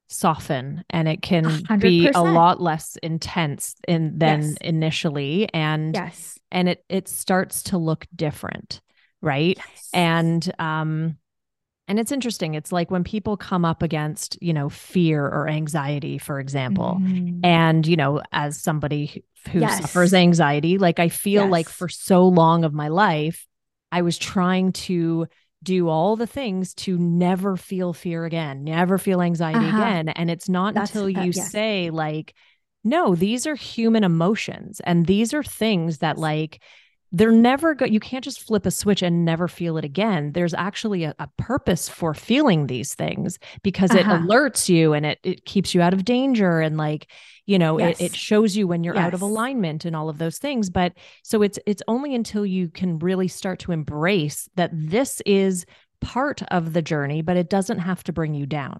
soften 0.08 0.84
and 0.90 1.06
it 1.06 1.20
can 1.20 1.44
100%. 1.44 1.80
be 1.80 2.08
a 2.08 2.22
lot 2.22 2.60
less 2.60 2.96
intense 3.02 3.76
in 3.86 4.18
than 4.18 4.40
yes. 4.40 4.56
initially 4.62 5.48
and 5.52 5.94
yes 5.94 6.38
and 6.50 6.68
it 6.68 6.84
it 6.88 7.08
starts 7.08 7.62
to 7.62 7.76
look 7.76 8.06
different 8.14 8.80
right 9.20 9.58
yes. 9.58 9.90
and 9.92 10.52
um 10.58 11.16
and 11.88 11.98
it's 11.98 12.10
interesting 12.10 12.54
it's 12.54 12.72
like 12.72 12.90
when 12.90 13.04
people 13.04 13.36
come 13.36 13.66
up 13.66 13.82
against 13.82 14.40
you 14.42 14.54
know 14.54 14.70
fear 14.70 15.24
or 15.24 15.46
anxiety 15.46 16.16
for 16.16 16.40
example 16.40 16.98
mm. 17.00 17.40
and 17.44 17.86
you 17.86 17.96
know 17.96 18.22
as 18.32 18.58
somebody 18.58 19.24
who 19.50 19.60
yes. 19.60 19.80
suffers 19.80 20.14
anxiety 20.14 20.78
like 20.78 20.98
i 20.98 21.08
feel 21.08 21.46
like 21.46 21.68
for 21.68 21.88
so 21.88 22.26
long 22.26 22.64
of 22.64 22.72
my 22.72 22.88
life 22.88 23.46
i 23.92 24.00
was 24.00 24.16
trying 24.16 24.72
to 24.72 25.26
do 25.62 25.88
all 25.88 26.16
the 26.16 26.26
things 26.26 26.74
to 26.74 26.96
never 26.96 27.56
feel 27.56 27.92
fear 27.92 28.24
again, 28.24 28.64
never 28.64 28.98
feel 28.98 29.20
anxiety 29.20 29.66
uh-huh. 29.66 29.76
again. 29.76 30.08
And 30.08 30.30
it's 30.30 30.48
not 30.48 30.74
That's, 30.74 30.90
until 30.94 31.08
you 31.08 31.18
uh, 31.18 31.34
yes. 31.34 31.50
say, 31.50 31.90
like, 31.90 32.34
no, 32.84 33.14
these 33.14 33.46
are 33.46 33.56
human 33.56 34.04
emotions 34.04 34.80
and 34.84 35.06
these 35.06 35.34
are 35.34 35.42
things 35.42 35.98
that, 35.98 36.16
like, 36.16 36.62
they're 37.12 37.32
never 37.32 37.74
go 37.74 37.84
you 37.84 38.00
can't 38.00 38.24
just 38.24 38.42
flip 38.42 38.66
a 38.66 38.70
switch 38.70 39.02
and 39.02 39.24
never 39.24 39.48
feel 39.48 39.78
it 39.78 39.84
again 39.84 40.32
there's 40.32 40.54
actually 40.54 41.04
a, 41.04 41.14
a 41.18 41.28
purpose 41.38 41.88
for 41.88 42.12
feeling 42.12 42.66
these 42.66 42.94
things 42.94 43.38
because 43.62 43.90
uh-huh. 43.90 44.14
it 44.14 44.20
alerts 44.20 44.68
you 44.68 44.92
and 44.92 45.06
it, 45.06 45.18
it 45.22 45.44
keeps 45.44 45.74
you 45.74 45.80
out 45.80 45.94
of 45.94 46.04
danger 46.04 46.60
and 46.60 46.76
like 46.76 47.10
you 47.46 47.58
know 47.58 47.78
yes. 47.78 48.00
it, 48.00 48.04
it 48.06 48.14
shows 48.14 48.56
you 48.56 48.68
when 48.68 48.84
you're 48.84 48.94
yes. 48.94 49.04
out 49.04 49.14
of 49.14 49.22
alignment 49.22 49.84
and 49.84 49.96
all 49.96 50.08
of 50.08 50.18
those 50.18 50.38
things 50.38 50.68
but 50.70 50.92
so 51.22 51.42
it's 51.42 51.58
it's 51.66 51.82
only 51.88 52.14
until 52.14 52.44
you 52.44 52.68
can 52.68 52.98
really 52.98 53.28
start 53.28 53.58
to 53.58 53.72
embrace 53.72 54.48
that 54.56 54.70
this 54.72 55.22
is 55.24 55.64
part 56.00 56.42
of 56.50 56.74
the 56.74 56.82
journey 56.82 57.22
but 57.22 57.36
it 57.36 57.48
doesn't 57.48 57.78
have 57.78 58.04
to 58.04 58.12
bring 58.12 58.34
you 58.34 58.46
down 58.46 58.78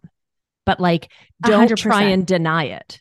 but 0.67 0.79
like 0.79 1.11
don't 1.43 1.71
100%. 1.71 1.77
try 1.77 2.03
and 2.03 2.27
deny 2.27 2.65
it 2.65 3.01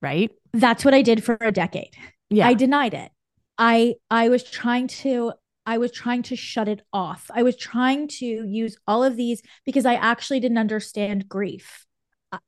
right 0.00 0.30
that's 0.52 0.84
what 0.84 0.94
i 0.94 1.02
did 1.02 1.22
for 1.22 1.36
a 1.40 1.52
decade 1.52 1.94
yeah 2.30 2.46
i 2.46 2.54
denied 2.54 2.94
it 2.94 3.10
I 3.58 3.94
I 4.10 4.28
was 4.28 4.42
trying 4.42 4.88
to 4.88 5.32
I 5.64 5.78
was 5.78 5.92
trying 5.92 6.22
to 6.24 6.36
shut 6.36 6.68
it 6.68 6.82
off. 6.92 7.30
I 7.32 7.42
was 7.42 7.56
trying 7.56 8.08
to 8.08 8.26
use 8.26 8.76
all 8.86 9.04
of 9.04 9.16
these 9.16 9.42
because 9.64 9.86
I 9.86 9.94
actually 9.94 10.40
didn't 10.40 10.58
understand 10.58 11.28
grief. 11.28 11.86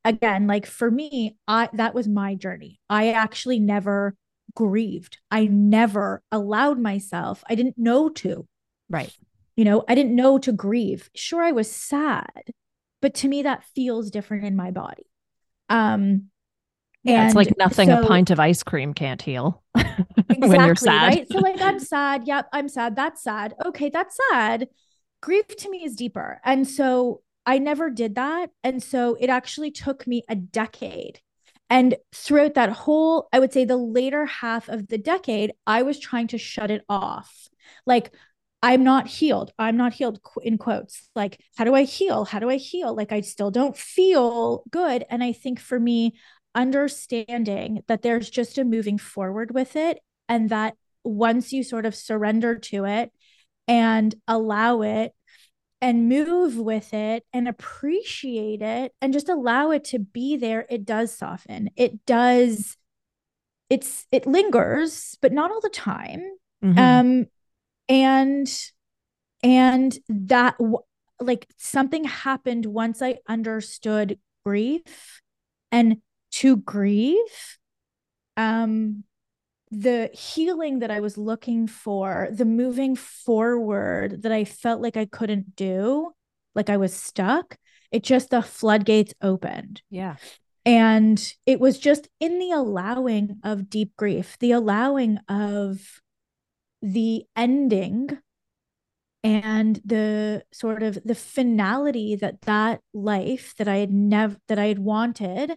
Again, 0.04 0.46
like 0.46 0.66
for 0.66 0.90
me, 0.90 1.36
I 1.46 1.68
that 1.74 1.94
was 1.94 2.08
my 2.08 2.34
journey. 2.34 2.80
I 2.88 3.10
actually 3.10 3.60
never 3.60 4.16
grieved. 4.54 5.18
I 5.30 5.46
never 5.46 6.22
allowed 6.32 6.78
myself. 6.78 7.44
I 7.48 7.54
didn't 7.54 7.78
know 7.78 8.08
to. 8.08 8.46
Right. 8.88 9.14
You 9.56 9.64
know, 9.64 9.84
I 9.88 9.94
didn't 9.94 10.16
know 10.16 10.38
to 10.38 10.52
grieve. 10.52 11.10
Sure 11.14 11.42
I 11.42 11.52
was 11.52 11.70
sad, 11.70 12.50
but 13.00 13.14
to 13.16 13.28
me 13.28 13.42
that 13.42 13.64
feels 13.74 14.10
different 14.10 14.44
in 14.44 14.56
my 14.56 14.70
body. 14.70 15.06
Um 15.68 16.30
yeah, 17.02 17.26
it's 17.26 17.34
like 17.34 17.52
nothing 17.58 17.90
so, 17.90 18.02
a 18.02 18.06
pint 18.06 18.30
of 18.30 18.40
ice 18.40 18.62
cream 18.62 18.94
can't 18.94 19.20
heal 19.20 19.62
exactly, 20.28 20.48
when 20.48 20.64
you're 20.66 20.74
sad. 20.76 21.14
Right? 21.14 21.26
So 21.30 21.38
like 21.38 21.60
I'm 21.60 21.78
sad. 21.78 22.26
Yep, 22.26 22.48
I'm 22.52 22.68
sad. 22.68 22.96
That's 22.96 23.22
sad. 23.22 23.54
Okay, 23.64 23.90
that's 23.90 24.18
sad. 24.30 24.68
Grief 25.22 25.46
to 25.48 25.70
me 25.70 25.84
is 25.84 25.96
deeper. 25.96 26.40
And 26.44 26.66
so 26.68 27.22
I 27.46 27.58
never 27.58 27.90
did 27.90 28.14
that. 28.16 28.50
And 28.62 28.82
so 28.82 29.16
it 29.20 29.30
actually 29.30 29.70
took 29.70 30.06
me 30.06 30.22
a 30.28 30.34
decade. 30.36 31.20
and 31.70 31.96
throughout 32.14 32.54
that 32.54 32.70
whole, 32.70 33.28
I 33.32 33.38
would 33.40 33.52
say 33.52 33.64
the 33.64 33.76
later 33.76 34.26
half 34.26 34.68
of 34.68 34.88
the 34.88 34.98
decade, 34.98 35.52
I 35.66 35.82
was 35.82 35.98
trying 35.98 36.28
to 36.28 36.38
shut 36.38 36.70
it 36.70 36.84
off. 36.88 37.48
Like, 37.86 38.12
I'm 38.62 38.84
not 38.84 39.08
healed. 39.08 39.52
I'm 39.58 39.76
not 39.76 39.92
healed 39.94 40.20
in 40.42 40.58
quotes. 40.58 41.08
Like, 41.14 41.40
how 41.56 41.64
do 41.64 41.74
I 41.74 41.84
heal? 41.84 42.24
How 42.24 42.38
do 42.38 42.48
I 42.50 42.56
heal? 42.56 42.94
Like, 42.94 43.12
I 43.12 43.20
still 43.22 43.50
don't 43.50 43.76
feel 43.76 44.64
good. 44.70 45.04
And 45.10 45.22
I 45.22 45.32
think 45.32 45.60
for 45.60 45.78
me, 45.80 46.14
understanding 46.54 47.82
that 47.88 48.02
there's 48.02 48.30
just 48.30 48.58
a 48.58 48.64
moving 48.64 48.98
forward 48.98 49.52
with 49.52 49.76
it, 49.76 49.98
and 50.28 50.50
that 50.50 50.74
once 51.04 51.52
you 51.52 51.62
sort 51.62 51.86
of 51.86 51.94
surrender 51.94 52.56
to 52.56 52.84
it 52.84 53.12
and 53.68 54.14
allow 54.26 54.82
it 54.82 55.12
and 55.80 56.08
move 56.08 56.56
with 56.56 56.94
it 56.94 57.24
and 57.32 57.46
appreciate 57.46 58.62
it 58.62 58.92
and 59.00 59.12
just 59.12 59.28
allow 59.28 59.70
it 59.70 59.84
to 59.84 59.98
be 59.98 60.36
there 60.36 60.66
it 60.70 60.84
does 60.84 61.16
soften 61.16 61.68
it 61.76 62.06
does 62.06 62.76
it's 63.68 64.06
it 64.10 64.26
lingers 64.26 65.18
but 65.20 65.32
not 65.32 65.50
all 65.50 65.60
the 65.60 65.68
time 65.68 66.22
mm-hmm. 66.64 66.78
um 66.78 67.26
and 67.88 68.48
and 69.42 69.98
that 70.08 70.56
like 71.20 71.46
something 71.58 72.04
happened 72.04 72.64
once 72.64 73.02
i 73.02 73.18
understood 73.28 74.18
grief 74.44 75.20
and 75.70 75.96
to 76.30 76.56
grieve 76.56 77.58
um 78.36 79.04
the 79.80 80.10
healing 80.12 80.80
that 80.80 80.90
I 80.90 81.00
was 81.00 81.18
looking 81.18 81.66
for, 81.66 82.28
the 82.30 82.44
moving 82.44 82.96
forward 82.96 84.22
that 84.22 84.32
I 84.32 84.44
felt 84.44 84.80
like 84.80 84.96
I 84.96 85.06
couldn't 85.06 85.56
do, 85.56 86.12
like 86.54 86.70
I 86.70 86.76
was 86.76 86.94
stuck, 86.94 87.56
it 87.90 88.02
just 88.02 88.30
the 88.30 88.42
floodgates 88.42 89.14
opened. 89.22 89.82
Yeah. 89.90 90.16
And 90.66 91.22
it 91.44 91.60
was 91.60 91.78
just 91.78 92.08
in 92.20 92.38
the 92.38 92.52
allowing 92.52 93.38
of 93.44 93.68
deep 93.68 93.92
grief, 93.96 94.36
the 94.40 94.52
allowing 94.52 95.18
of 95.28 96.00
the 96.80 97.24
ending 97.36 98.18
and 99.22 99.80
the 99.84 100.44
sort 100.52 100.82
of 100.82 100.98
the 101.04 101.14
finality 101.14 102.14
that 102.16 102.42
that 102.42 102.80
life 102.92 103.54
that 103.56 103.66
I 103.66 103.76
had 103.76 103.90
never 103.90 104.36
that 104.48 104.58
I 104.58 104.66
had 104.66 104.78
wanted 104.78 105.56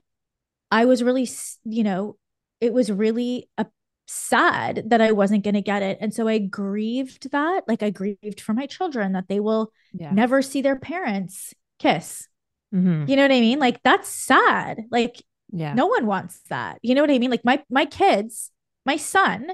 I 0.71 0.85
was 0.85 1.03
really 1.03 1.27
you 1.65 1.83
know 1.83 2.15
it 2.61 2.73
was 2.73 2.89
really 2.89 3.49
a 3.57 3.65
sad 4.07 4.83
that 4.87 5.01
I 5.01 5.11
wasn't 5.11 5.43
going 5.43 5.53
to 5.53 5.61
get 5.61 5.83
it. 5.83 5.97
And 6.01 6.13
so 6.13 6.27
I 6.27 6.39
grieved 6.39 7.31
that. 7.31 7.67
Like 7.67 7.83
I 7.83 7.89
grieved 7.89 8.41
for 8.41 8.53
my 8.53 8.65
children 8.65 9.11
that 9.13 9.27
they 9.27 9.39
will 9.39 9.71
yeah. 9.93 10.11
never 10.11 10.41
see 10.41 10.61
their 10.61 10.79
parents 10.79 11.53
kiss. 11.77 12.27
Mm-hmm. 12.73 13.09
You 13.09 13.15
know 13.15 13.21
what 13.21 13.31
I 13.31 13.39
mean? 13.39 13.59
Like 13.59 13.83
that's 13.83 14.09
sad. 14.09 14.83
Like 14.91 15.21
yeah. 15.51 15.73
no 15.73 15.87
one 15.87 16.05
wants 16.05 16.39
that. 16.49 16.79
You 16.81 16.95
know 16.95 17.01
what 17.01 17.11
I 17.11 17.19
mean? 17.19 17.31
Like 17.31 17.45
my 17.45 17.63
my 17.69 17.85
kids, 17.85 18.51
my 18.85 18.97
son 18.97 19.51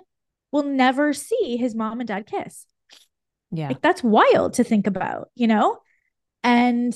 will 0.51 0.63
never 0.63 1.13
see 1.13 1.57
his 1.57 1.75
mom 1.75 1.99
and 1.99 2.07
dad 2.07 2.27
kiss. 2.27 2.65
Yeah. 3.51 3.67
Like 3.67 3.81
that's 3.81 4.03
wild 4.03 4.53
to 4.53 4.63
think 4.63 4.87
about, 4.87 5.29
you 5.35 5.47
know? 5.47 5.79
And 6.43 6.95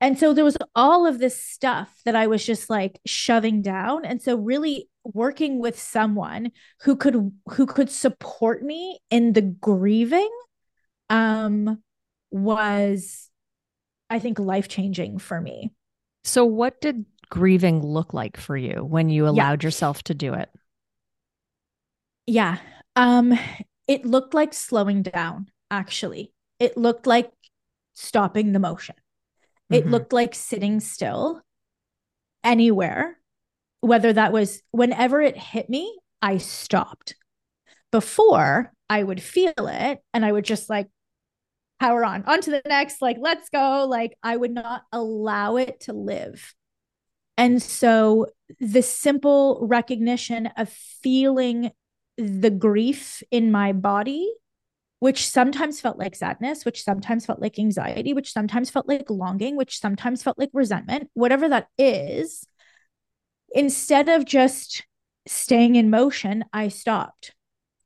and 0.00 0.18
so 0.18 0.34
there 0.34 0.44
was 0.44 0.58
all 0.74 1.06
of 1.06 1.18
this 1.18 1.40
stuff 1.40 2.00
that 2.04 2.16
I 2.16 2.26
was 2.26 2.44
just 2.44 2.68
like 2.68 3.00
shoving 3.06 3.62
down. 3.62 4.04
And 4.04 4.20
so 4.20 4.36
really 4.36 4.88
working 5.04 5.58
with 5.58 5.78
someone 5.78 6.50
who 6.82 6.96
could 6.96 7.32
who 7.50 7.66
could 7.66 7.90
support 7.90 8.62
me 8.62 8.98
in 9.10 9.32
the 9.32 9.42
grieving 9.42 10.30
um 11.10 11.82
was 12.30 13.30
I 14.10 14.18
think 14.18 14.38
life 14.38 14.68
changing 14.68 15.18
for 15.18 15.40
me. 15.40 15.72
So 16.24 16.44
what 16.44 16.80
did 16.80 17.04
grieving 17.30 17.84
look 17.84 18.14
like 18.14 18.36
for 18.36 18.56
you 18.56 18.84
when 18.84 19.08
you 19.08 19.26
allowed 19.26 19.62
yeah. 19.62 19.66
yourself 19.66 20.02
to 20.04 20.14
do 20.14 20.34
it? 20.34 20.50
Yeah. 22.26 22.58
Um 22.96 23.38
it 23.86 24.04
looked 24.06 24.34
like 24.34 24.54
slowing 24.54 25.02
down 25.02 25.48
actually. 25.70 26.32
It 26.58 26.76
looked 26.76 27.06
like 27.06 27.30
stopping 27.94 28.52
the 28.52 28.58
motion. 28.58 28.96
It 29.70 29.82
mm-hmm. 29.82 29.90
looked 29.90 30.12
like 30.12 30.34
sitting 30.34 30.80
still 30.80 31.42
anywhere, 32.42 33.18
whether 33.84 34.12
that 34.12 34.32
was 34.32 34.62
whenever 34.70 35.20
it 35.20 35.36
hit 35.36 35.68
me, 35.68 35.98
I 36.22 36.38
stopped. 36.38 37.14
Before 37.90 38.72
I 38.88 39.02
would 39.02 39.22
feel 39.22 39.52
it 39.58 40.00
and 40.12 40.24
I 40.24 40.32
would 40.32 40.44
just 40.44 40.68
like 40.68 40.88
power 41.78 42.04
on, 42.04 42.24
on 42.24 42.40
to 42.40 42.50
the 42.50 42.62
next, 42.66 43.02
like, 43.02 43.18
let's 43.20 43.48
go. 43.50 43.86
Like, 43.88 44.16
I 44.22 44.36
would 44.36 44.50
not 44.50 44.82
allow 44.90 45.56
it 45.56 45.80
to 45.80 45.92
live. 45.92 46.54
And 47.36 47.62
so 47.62 48.26
the 48.58 48.82
simple 48.82 49.58
recognition 49.62 50.48
of 50.56 50.68
feeling 50.70 51.70
the 52.16 52.50
grief 52.50 53.22
in 53.30 53.50
my 53.50 53.72
body 53.72 54.32
which 55.00 55.28
sometimes 55.28 55.82
felt 55.82 55.98
like 55.98 56.14
sadness, 56.14 56.64
which 56.64 56.82
sometimes 56.82 57.26
felt 57.26 57.38
like 57.38 57.58
anxiety, 57.58 58.14
which 58.14 58.32
sometimes 58.32 58.70
felt 58.70 58.88
like 58.88 59.10
longing, 59.10 59.54
which 59.54 59.78
sometimes 59.78 60.22
felt 60.22 60.38
like 60.38 60.48
resentment, 60.54 61.10
whatever 61.12 61.46
that 61.46 61.68
is, 61.76 62.46
instead 63.54 64.08
of 64.10 64.26
just 64.26 64.84
staying 65.26 65.76
in 65.76 65.88
motion, 65.88 66.44
I 66.52 66.68
stopped 66.68 67.32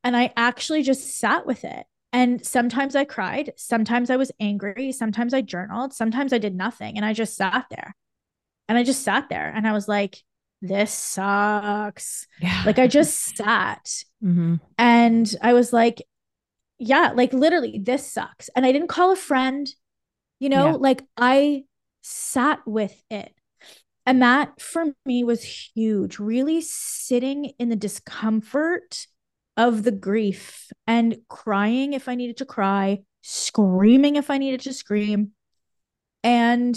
and 0.02 0.16
I 0.16 0.32
actually 0.36 0.82
just 0.82 1.18
sat 1.18 1.46
with 1.46 1.64
it. 1.64 1.86
And 2.12 2.44
sometimes 2.44 2.96
I 2.96 3.04
cried, 3.04 3.52
sometimes 3.56 4.08
I 4.08 4.16
was 4.16 4.32
angry, 4.40 4.92
sometimes 4.92 5.34
I 5.34 5.42
journaled, 5.42 5.92
sometimes 5.92 6.32
I 6.32 6.38
did 6.38 6.54
nothing 6.54 6.96
and 6.96 7.04
I 7.04 7.12
just 7.12 7.36
sat 7.36 7.66
there. 7.70 7.94
And 8.68 8.76
I 8.76 8.82
just 8.82 9.02
sat 9.02 9.28
there 9.28 9.52
and 9.54 9.68
I 9.68 9.72
was 9.72 9.88
like, 9.88 10.22
this 10.60 10.92
sucks. 10.92 12.26
Yeah. 12.40 12.62
Like 12.66 12.78
I 12.78 12.86
just 12.86 13.36
sat. 13.36 14.04
Mm-hmm. 14.24 14.56
And 14.78 15.34
I 15.42 15.52
was 15.52 15.72
like, 15.72 16.02
yeah, 16.78 17.12
like 17.14 17.32
literally, 17.32 17.78
this 17.82 18.10
sucks. 18.10 18.48
And 18.56 18.64
I 18.64 18.72
didn't 18.72 18.88
call 18.88 19.12
a 19.12 19.16
friend, 19.16 19.68
you 20.40 20.48
know, 20.48 20.70
yeah. 20.70 20.76
like 20.76 21.02
I 21.16 21.64
sat 22.02 22.60
with 22.66 23.02
it. 23.10 23.34
And 24.08 24.22
that 24.22 24.58
for 24.58 24.86
me 25.04 25.22
was 25.22 25.42
huge, 25.74 26.18
really 26.18 26.62
sitting 26.62 27.52
in 27.58 27.68
the 27.68 27.76
discomfort 27.76 29.06
of 29.54 29.82
the 29.82 29.92
grief 29.92 30.72
and 30.86 31.18
crying 31.28 31.92
if 31.92 32.08
I 32.08 32.14
needed 32.14 32.38
to 32.38 32.46
cry, 32.46 33.00
screaming 33.20 34.16
if 34.16 34.30
I 34.30 34.38
needed 34.38 34.60
to 34.62 34.72
scream, 34.72 35.32
and 36.24 36.74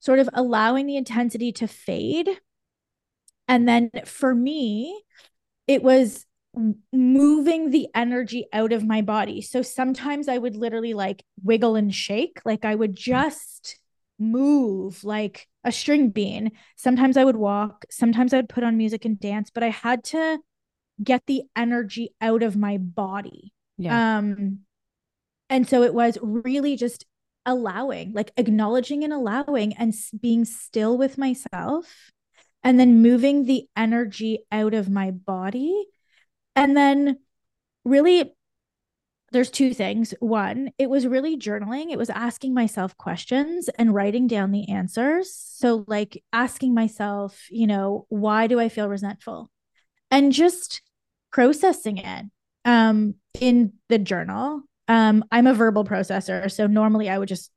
sort 0.00 0.18
of 0.18 0.28
allowing 0.34 0.86
the 0.86 0.96
intensity 0.96 1.52
to 1.52 1.68
fade. 1.68 2.30
And 3.46 3.68
then 3.68 3.92
for 4.04 4.34
me, 4.34 5.04
it 5.68 5.84
was 5.84 6.26
moving 6.92 7.70
the 7.70 7.86
energy 7.94 8.46
out 8.52 8.72
of 8.72 8.84
my 8.84 9.02
body. 9.02 9.40
So 9.40 9.62
sometimes 9.62 10.26
I 10.26 10.38
would 10.38 10.56
literally 10.56 10.94
like 10.94 11.22
wiggle 11.44 11.76
and 11.76 11.94
shake, 11.94 12.40
like 12.44 12.64
I 12.64 12.74
would 12.74 12.98
hmm. 12.98 13.12
just 13.12 13.78
move 14.18 15.04
like 15.04 15.48
a 15.64 15.72
string 15.72 16.10
bean. 16.10 16.52
Sometimes 16.76 17.16
I 17.16 17.24
would 17.24 17.36
walk, 17.36 17.84
sometimes 17.90 18.32
I 18.32 18.38
would 18.38 18.48
put 18.48 18.64
on 18.64 18.76
music 18.76 19.04
and 19.04 19.18
dance, 19.18 19.50
but 19.50 19.62
I 19.62 19.68
had 19.70 20.04
to 20.04 20.38
get 21.02 21.22
the 21.26 21.42
energy 21.54 22.14
out 22.20 22.42
of 22.42 22.56
my 22.56 22.78
body. 22.78 23.52
Yeah. 23.78 24.18
Um 24.18 24.60
and 25.48 25.68
so 25.68 25.82
it 25.82 25.94
was 25.94 26.18
really 26.22 26.76
just 26.76 27.04
allowing, 27.44 28.12
like 28.12 28.32
acknowledging 28.36 29.04
and 29.04 29.12
allowing 29.12 29.74
and 29.74 29.94
being 30.20 30.44
still 30.44 30.98
with 30.98 31.16
myself 31.18 32.10
and 32.64 32.80
then 32.80 33.00
moving 33.02 33.44
the 33.44 33.68
energy 33.76 34.40
out 34.50 34.74
of 34.74 34.90
my 34.90 35.12
body 35.12 35.86
and 36.56 36.76
then 36.76 37.18
really 37.84 38.34
there's 39.36 39.50
two 39.50 39.74
things. 39.74 40.14
One, 40.20 40.70
it 40.78 40.88
was 40.88 41.06
really 41.06 41.36
journaling. 41.36 41.90
It 41.90 41.98
was 41.98 42.08
asking 42.08 42.54
myself 42.54 42.96
questions 42.96 43.68
and 43.68 43.94
writing 43.94 44.26
down 44.26 44.50
the 44.50 44.70
answers. 44.70 45.34
So, 45.34 45.84
like 45.86 46.24
asking 46.32 46.72
myself, 46.72 47.46
you 47.50 47.66
know, 47.66 48.06
why 48.08 48.46
do 48.46 48.58
I 48.58 48.70
feel 48.70 48.88
resentful? 48.88 49.50
And 50.10 50.32
just 50.32 50.80
processing 51.30 51.98
it 51.98 52.24
um, 52.64 53.16
in 53.38 53.74
the 53.90 53.98
journal. 53.98 54.62
Um, 54.88 55.22
I'm 55.30 55.46
a 55.46 55.52
verbal 55.52 55.84
processor. 55.84 56.50
So, 56.50 56.66
normally 56.66 57.10
I 57.10 57.18
would 57.18 57.28
just 57.28 57.50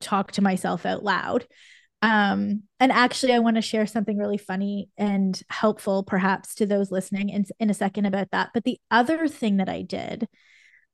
talk 0.00 0.32
to 0.32 0.42
myself 0.42 0.84
out 0.84 1.02
loud. 1.02 1.46
Um, 2.02 2.64
and 2.78 2.92
actually, 2.92 3.32
I 3.32 3.38
want 3.38 3.56
to 3.56 3.62
share 3.62 3.86
something 3.86 4.18
really 4.18 4.36
funny 4.36 4.90
and 4.98 5.40
helpful, 5.48 6.02
perhaps, 6.02 6.56
to 6.56 6.66
those 6.66 6.90
listening 6.90 7.30
in, 7.30 7.46
in 7.58 7.70
a 7.70 7.74
second 7.74 8.04
about 8.04 8.32
that. 8.32 8.50
But 8.52 8.64
the 8.64 8.78
other 8.90 9.28
thing 9.28 9.56
that 9.56 9.70
I 9.70 9.80
did 9.80 10.28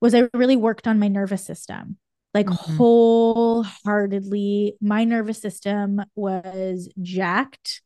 was 0.02 0.14
I 0.14 0.28
really 0.34 0.56
worked 0.56 0.86
on 0.88 0.98
my 0.98 1.08
nervous 1.08 1.44
system, 1.44 1.96
like 2.34 2.46
mm-hmm. 2.46 2.76
wholeheartedly. 2.76 4.74
My 4.80 5.04
nervous 5.04 5.40
system 5.40 6.02
was 6.16 6.92
jacked. 7.00 7.80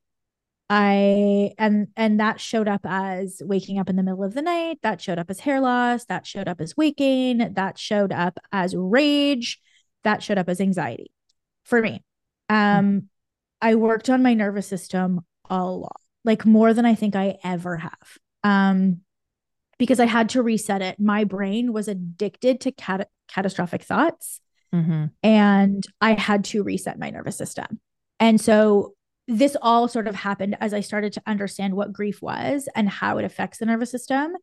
I 0.68 1.52
and 1.58 1.88
and 1.94 2.18
that 2.18 2.40
showed 2.40 2.66
up 2.66 2.80
as 2.84 3.40
waking 3.44 3.78
up 3.78 3.88
in 3.88 3.94
the 3.94 4.02
middle 4.02 4.24
of 4.24 4.34
the 4.34 4.42
night, 4.42 4.78
that 4.82 5.00
showed 5.00 5.18
up 5.18 5.30
as 5.30 5.40
hair 5.40 5.60
loss, 5.60 6.06
that 6.06 6.26
showed 6.26 6.48
up 6.48 6.60
as 6.60 6.76
waking, 6.76 7.52
that 7.52 7.78
showed 7.78 8.12
up 8.12 8.40
as 8.50 8.74
rage, 8.74 9.60
that 10.02 10.22
showed 10.22 10.38
up 10.38 10.48
as 10.48 10.60
anxiety 10.60 11.12
for 11.64 11.80
me. 11.80 12.02
Um, 12.48 13.10
I 13.60 13.74
worked 13.74 14.08
on 14.08 14.22
my 14.22 14.32
nervous 14.34 14.66
system 14.66 15.20
a 15.50 15.62
lot, 15.64 16.00
like 16.24 16.46
more 16.46 16.72
than 16.72 16.86
I 16.86 16.94
think 16.94 17.14
I 17.14 17.36
ever 17.44 17.76
have. 17.76 18.18
Um, 18.42 19.02
because 19.78 20.00
I 20.00 20.06
had 20.06 20.28
to 20.30 20.42
reset 20.42 20.82
it. 20.82 20.98
My 20.98 21.24
brain 21.24 21.72
was 21.72 21.88
addicted 21.88 22.60
to 22.62 22.72
cat- 22.72 23.08
catastrophic 23.28 23.82
thoughts. 23.82 24.40
Mm-hmm. 24.74 25.06
And 25.22 25.84
I 26.00 26.12
had 26.12 26.44
to 26.46 26.62
reset 26.62 26.98
my 26.98 27.10
nervous 27.10 27.36
system. 27.36 27.80
And 28.18 28.40
so 28.40 28.94
this 29.28 29.56
all 29.60 29.88
sort 29.88 30.06
of 30.06 30.14
happened 30.14 30.56
as 30.60 30.72
I 30.72 30.80
started 30.80 31.12
to 31.14 31.22
understand 31.26 31.74
what 31.74 31.92
grief 31.92 32.22
was 32.22 32.68
and 32.74 32.88
how 32.88 33.18
it 33.18 33.24
affects 33.24 33.58
the 33.58 33.66
nervous 33.66 33.90
system 33.90 34.34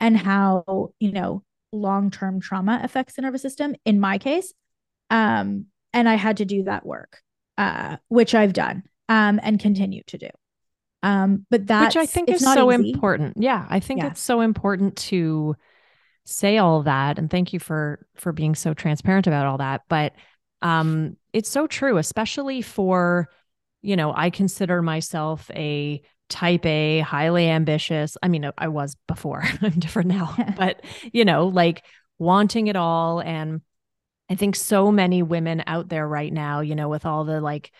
and 0.00 0.16
how, 0.16 0.92
you 1.00 1.12
know, 1.12 1.42
long-term 1.72 2.40
trauma 2.40 2.80
affects 2.82 3.14
the 3.14 3.22
nervous 3.22 3.42
system 3.42 3.74
in 3.84 3.98
my 3.98 4.18
case. 4.18 4.52
Um, 5.10 5.66
and 5.92 6.08
I 6.08 6.14
had 6.14 6.38
to 6.38 6.44
do 6.44 6.64
that 6.64 6.84
work, 6.84 7.20
uh, 7.56 7.96
which 8.08 8.34
I've 8.34 8.52
done 8.52 8.82
um, 9.08 9.40
and 9.42 9.58
continue 9.58 10.02
to 10.08 10.18
do. 10.18 10.28
Um, 11.02 11.46
but 11.50 11.66
that 11.68 11.86
which 11.86 11.96
I 11.96 12.06
think 12.06 12.28
is 12.28 12.42
so 12.42 12.72
easy. 12.72 12.90
important. 12.90 13.36
Yeah, 13.38 13.66
I 13.68 13.80
think 13.80 14.00
yeah. 14.00 14.08
it's 14.08 14.20
so 14.20 14.40
important 14.40 14.96
to 14.96 15.54
say 16.24 16.58
all 16.58 16.82
that, 16.82 17.18
and 17.18 17.30
thank 17.30 17.52
you 17.52 17.60
for 17.60 18.06
for 18.16 18.32
being 18.32 18.54
so 18.54 18.74
transparent 18.74 19.26
about 19.26 19.46
all 19.46 19.58
that. 19.58 19.82
But 19.88 20.14
um, 20.62 21.16
it's 21.32 21.48
so 21.48 21.66
true, 21.66 21.98
especially 21.98 22.62
for 22.62 23.28
you 23.82 23.94
know, 23.94 24.12
I 24.14 24.30
consider 24.30 24.82
myself 24.82 25.48
a 25.54 26.02
type 26.28 26.66
A, 26.66 27.00
highly 27.00 27.48
ambitious. 27.48 28.16
I 28.20 28.28
mean, 28.28 28.50
I 28.58 28.68
was 28.68 28.96
before. 29.06 29.44
I'm 29.62 29.78
different 29.78 30.08
now, 30.08 30.34
but 30.56 30.82
you 31.12 31.24
know, 31.24 31.46
like 31.46 31.84
wanting 32.18 32.66
it 32.66 32.76
all 32.76 33.20
and 33.20 33.60
I 34.28 34.34
think 34.34 34.56
so 34.56 34.90
many 34.90 35.22
women 35.22 35.62
out 35.66 35.88
there 35.88 36.06
right 36.06 36.32
now, 36.32 36.60
you 36.60 36.74
know, 36.74 36.88
with 36.88 37.06
all 37.06 37.24
the 37.24 37.40
like 37.40 37.70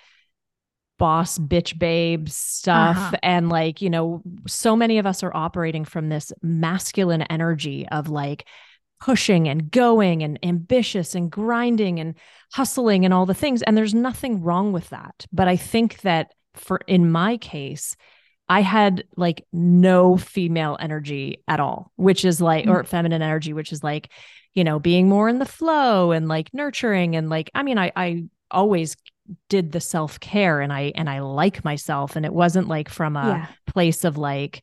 boss 0.98 1.38
bitch 1.38 1.78
babe 1.78 2.28
stuff 2.28 2.96
uh-huh. 2.96 3.16
and 3.22 3.48
like 3.48 3.82
you 3.82 3.90
know 3.90 4.22
so 4.46 4.74
many 4.74 4.98
of 4.98 5.06
us 5.06 5.22
are 5.22 5.34
operating 5.36 5.84
from 5.84 6.08
this 6.08 6.32
masculine 6.42 7.22
energy 7.22 7.86
of 7.90 8.08
like 8.08 8.46
pushing 9.00 9.48
and 9.48 9.70
going 9.70 10.22
and 10.22 10.38
ambitious 10.42 11.14
and 11.14 11.30
grinding 11.30 12.00
and 12.00 12.14
hustling 12.52 13.04
and 13.04 13.12
all 13.12 13.26
the 13.26 13.34
things 13.34 13.62
and 13.62 13.76
there's 13.76 13.94
nothing 13.94 14.42
wrong 14.42 14.72
with 14.72 14.88
that 14.88 15.26
but 15.32 15.48
i 15.48 15.56
think 15.56 16.00
that 16.00 16.32
for 16.54 16.80
in 16.86 17.10
my 17.10 17.36
case 17.36 17.94
i 18.48 18.62
had 18.62 19.04
like 19.16 19.44
no 19.52 20.16
female 20.16 20.78
energy 20.80 21.42
at 21.46 21.60
all 21.60 21.92
which 21.96 22.24
is 22.24 22.40
like 22.40 22.64
mm-hmm. 22.64 22.72
or 22.72 22.84
feminine 22.84 23.20
energy 23.20 23.52
which 23.52 23.70
is 23.70 23.84
like 23.84 24.10
you 24.54 24.64
know 24.64 24.78
being 24.78 25.08
more 25.08 25.28
in 25.28 25.38
the 25.38 25.44
flow 25.44 26.12
and 26.12 26.26
like 26.26 26.48
nurturing 26.54 27.16
and 27.16 27.28
like 27.28 27.50
i 27.54 27.62
mean 27.62 27.76
i 27.76 27.92
i 27.96 28.24
always 28.50 28.96
did 29.48 29.72
the 29.72 29.80
self-care 29.80 30.60
and 30.60 30.72
I 30.72 30.92
and 30.94 31.08
I 31.08 31.20
like 31.20 31.64
myself. 31.64 32.16
And 32.16 32.24
it 32.24 32.32
wasn't 32.32 32.68
like 32.68 32.88
from 32.88 33.16
a 33.16 33.26
yeah. 33.26 33.46
place 33.66 34.04
of 34.04 34.16
like 34.16 34.62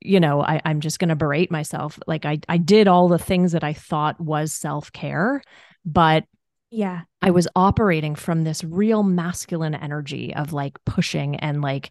you 0.00 0.20
know 0.20 0.42
I 0.42 0.60
I'm 0.64 0.80
just 0.80 0.98
going 0.98 1.08
to 1.08 1.16
berate 1.16 1.50
myself. 1.50 1.98
Like 2.06 2.24
I 2.24 2.40
I 2.48 2.58
did 2.58 2.88
all 2.88 3.08
the 3.08 3.18
things 3.18 3.52
that 3.52 3.64
I 3.64 3.72
thought 3.72 4.20
was 4.20 4.52
self-care 4.52 5.42
but 5.86 6.24
yeah. 6.70 7.02
I 7.22 7.30
was 7.30 7.48
operating 7.54 8.16
from 8.16 8.42
this 8.42 8.64
real 8.64 9.04
masculine 9.04 9.74
energy 9.74 10.34
of 10.34 10.52
like 10.52 10.76
pushing 10.84 11.36
and 11.36 11.62
like 11.62 11.90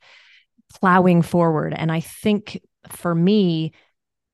plowing 0.80 1.22
forward. 1.22 1.74
And 1.76 1.92
I 1.92 2.02
think 2.02 2.62
for 2.90 3.16
me 3.16 3.72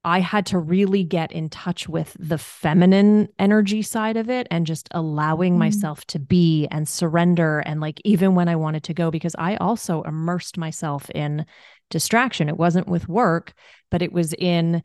I 0.04 0.20
had 0.20 0.48
to 0.48 0.58
really 0.58 1.04
get 1.04 1.32
in 1.32 1.50
touch 1.50 1.88
with 1.88 2.16
the 2.20 2.40
feminine 2.40 3.30
energy 3.38 3.84
side 3.84 4.18
of 4.18 4.30
it 4.30 4.48
and 4.50 4.66
just 4.66 4.88
allowing 4.92 5.56
mm. 5.56 5.60
myself 5.60 6.06
to 6.08 6.20
be 6.20 6.68
and 6.72 6.88
surrender. 6.88 7.60
And 7.60 7.80
like, 7.80 8.02
even 8.04 8.34
when 8.34 8.48
I 8.48 8.56
wanted 8.56 8.84
to 8.86 8.94
go, 8.94 9.12
because 9.12 9.36
I 9.38 9.58
also 9.58 10.02
immersed 10.02 10.58
myself 10.58 11.10
in 11.12 11.46
distraction. 11.92 12.50
It 12.50 12.58
wasn't 12.58 12.88
with 12.88 13.08
work, 13.08 13.54
but 13.92 14.02
it 14.02 14.12
was 14.12 14.34
in, 14.34 14.82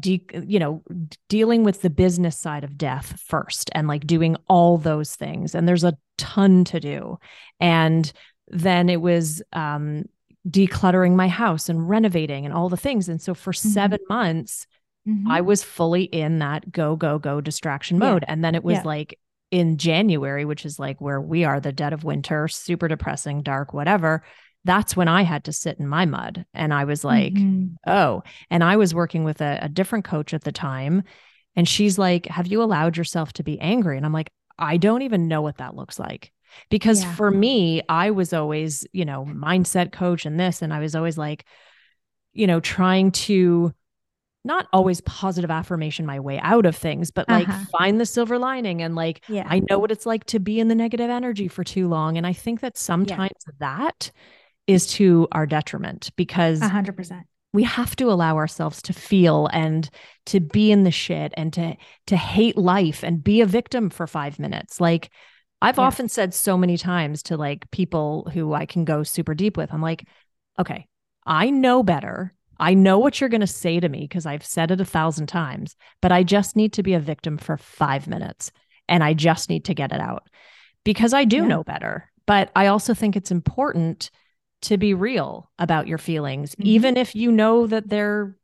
de- 0.00 0.26
you 0.44 0.58
know, 0.58 0.82
dealing 1.28 1.62
with 1.62 1.82
the 1.82 1.90
business 1.90 2.36
side 2.36 2.64
of 2.64 2.76
death 2.76 3.20
first 3.24 3.70
and 3.72 3.86
like 3.86 4.06
doing 4.06 4.36
all 4.48 4.78
those 4.78 5.14
things. 5.14 5.54
And 5.54 5.68
there's 5.68 5.84
a 5.84 5.96
ton 6.18 6.64
to 6.64 6.80
do. 6.80 7.18
And 7.60 8.12
then 8.48 8.88
it 8.88 9.00
was 9.00 9.42
um, 9.52 10.06
decluttering 10.48 11.14
my 11.14 11.28
house 11.28 11.68
and 11.68 11.88
renovating 11.88 12.44
and 12.44 12.54
all 12.54 12.68
the 12.68 12.76
things. 12.76 13.08
And 13.08 13.20
so 13.20 13.34
for 13.34 13.52
mm-hmm. 13.52 13.68
seven 13.68 14.00
months, 14.08 14.66
mm-hmm. 15.08 15.30
I 15.30 15.40
was 15.40 15.62
fully 15.62 16.04
in 16.04 16.38
that 16.38 16.70
go, 16.70 16.96
go, 16.96 17.18
go 17.18 17.40
distraction 17.40 17.98
mode. 17.98 18.22
Yeah. 18.22 18.32
And 18.32 18.44
then 18.44 18.54
it 18.54 18.64
was 18.64 18.76
yeah. 18.76 18.82
like 18.84 19.18
in 19.50 19.78
January, 19.78 20.44
which 20.44 20.64
is 20.64 20.78
like 20.78 21.00
where 21.00 21.20
we 21.20 21.44
are, 21.44 21.60
the 21.60 21.72
dead 21.72 21.92
of 21.92 22.04
winter, 22.04 22.48
super 22.48 22.88
depressing, 22.88 23.42
dark, 23.42 23.72
whatever. 23.72 24.22
That's 24.64 24.96
when 24.96 25.08
I 25.08 25.22
had 25.22 25.44
to 25.44 25.52
sit 25.52 25.78
in 25.78 25.86
my 25.86 26.06
mud. 26.06 26.44
And 26.52 26.74
I 26.74 26.84
was 26.84 27.04
like, 27.04 27.34
mm-hmm. 27.34 27.74
oh, 27.86 28.22
and 28.50 28.64
I 28.64 28.76
was 28.76 28.94
working 28.94 29.24
with 29.24 29.40
a, 29.40 29.58
a 29.62 29.68
different 29.68 30.04
coach 30.04 30.34
at 30.34 30.42
the 30.42 30.52
time. 30.52 31.04
And 31.54 31.68
she's 31.68 31.98
like, 31.98 32.26
have 32.26 32.48
you 32.48 32.62
allowed 32.62 32.96
yourself 32.96 33.32
to 33.34 33.44
be 33.44 33.60
angry? 33.60 33.96
And 33.96 34.04
I'm 34.04 34.12
like, 34.12 34.30
I 34.58 34.76
don't 34.76 35.02
even 35.02 35.28
know 35.28 35.42
what 35.42 35.58
that 35.58 35.76
looks 35.76 35.98
like 35.98 36.32
because 36.70 37.02
yeah. 37.02 37.14
for 37.14 37.30
me 37.30 37.82
i 37.88 38.10
was 38.10 38.32
always 38.32 38.86
you 38.92 39.04
know 39.04 39.24
mindset 39.24 39.92
coach 39.92 40.26
and 40.26 40.38
this 40.38 40.62
and 40.62 40.72
i 40.72 40.80
was 40.80 40.94
always 40.94 41.18
like 41.18 41.44
you 42.32 42.46
know 42.46 42.60
trying 42.60 43.10
to 43.10 43.72
not 44.44 44.68
always 44.72 45.00
positive 45.00 45.50
affirmation 45.50 46.06
my 46.06 46.20
way 46.20 46.38
out 46.38 46.66
of 46.66 46.76
things 46.76 47.10
but 47.10 47.28
like 47.28 47.48
uh-huh. 47.48 47.64
find 47.76 48.00
the 48.00 48.06
silver 48.06 48.38
lining 48.38 48.80
and 48.80 48.94
like 48.94 49.22
yeah. 49.28 49.46
i 49.48 49.60
know 49.68 49.78
what 49.78 49.90
it's 49.90 50.06
like 50.06 50.24
to 50.24 50.38
be 50.38 50.60
in 50.60 50.68
the 50.68 50.74
negative 50.74 51.10
energy 51.10 51.48
for 51.48 51.64
too 51.64 51.88
long 51.88 52.16
and 52.16 52.26
i 52.26 52.32
think 52.32 52.60
that 52.60 52.78
sometimes 52.78 53.30
yeah. 53.46 53.52
that 53.58 54.10
is 54.66 54.86
to 54.86 55.28
our 55.32 55.46
detriment 55.46 56.10
because 56.16 56.60
100% 56.60 57.22
we 57.52 57.62
have 57.62 57.96
to 57.96 58.10
allow 58.10 58.36
ourselves 58.36 58.82
to 58.82 58.92
feel 58.92 59.48
and 59.52 59.88
to 60.26 60.40
be 60.40 60.70
in 60.70 60.84
the 60.84 60.90
shit 60.90 61.32
and 61.36 61.52
to 61.54 61.76
to 62.06 62.16
hate 62.16 62.56
life 62.56 63.02
and 63.02 63.24
be 63.24 63.40
a 63.40 63.46
victim 63.46 63.90
for 63.90 64.06
5 64.06 64.38
minutes 64.38 64.80
like 64.80 65.10
I've 65.62 65.78
yeah. 65.78 65.84
often 65.84 66.08
said 66.08 66.34
so 66.34 66.56
many 66.56 66.76
times 66.76 67.22
to 67.24 67.36
like 67.36 67.70
people 67.70 68.30
who 68.32 68.52
I 68.52 68.66
can 68.66 68.84
go 68.84 69.02
super 69.02 69.34
deep 69.34 69.56
with, 69.56 69.72
I'm 69.72 69.82
like, 69.82 70.06
okay, 70.58 70.86
I 71.24 71.50
know 71.50 71.82
better. 71.82 72.34
I 72.58 72.74
know 72.74 72.98
what 72.98 73.20
you're 73.20 73.30
going 73.30 73.40
to 73.42 73.46
say 73.46 73.80
to 73.80 73.88
me 73.88 74.00
because 74.00 74.26
I've 74.26 74.44
said 74.44 74.70
it 74.70 74.80
a 74.80 74.84
thousand 74.84 75.26
times, 75.26 75.76
but 76.00 76.12
I 76.12 76.22
just 76.22 76.56
need 76.56 76.72
to 76.74 76.82
be 76.82 76.94
a 76.94 77.00
victim 77.00 77.36
for 77.36 77.56
five 77.56 78.06
minutes 78.06 78.50
and 78.88 79.04
I 79.04 79.14
just 79.14 79.50
need 79.50 79.64
to 79.66 79.74
get 79.74 79.92
it 79.92 80.00
out 80.00 80.28
because 80.84 81.12
I 81.12 81.24
do 81.24 81.38
yeah. 81.38 81.46
know 81.46 81.64
better. 81.64 82.10
But 82.26 82.50
I 82.56 82.66
also 82.66 82.94
think 82.94 83.14
it's 83.14 83.30
important 83.30 84.10
to 84.62 84.78
be 84.78 84.94
real 84.94 85.50
about 85.58 85.86
your 85.86 85.98
feelings, 85.98 86.52
mm-hmm. 86.52 86.66
even 86.66 86.96
if 86.96 87.14
you 87.14 87.30
know 87.30 87.66
that 87.66 87.88
they're 87.88 88.36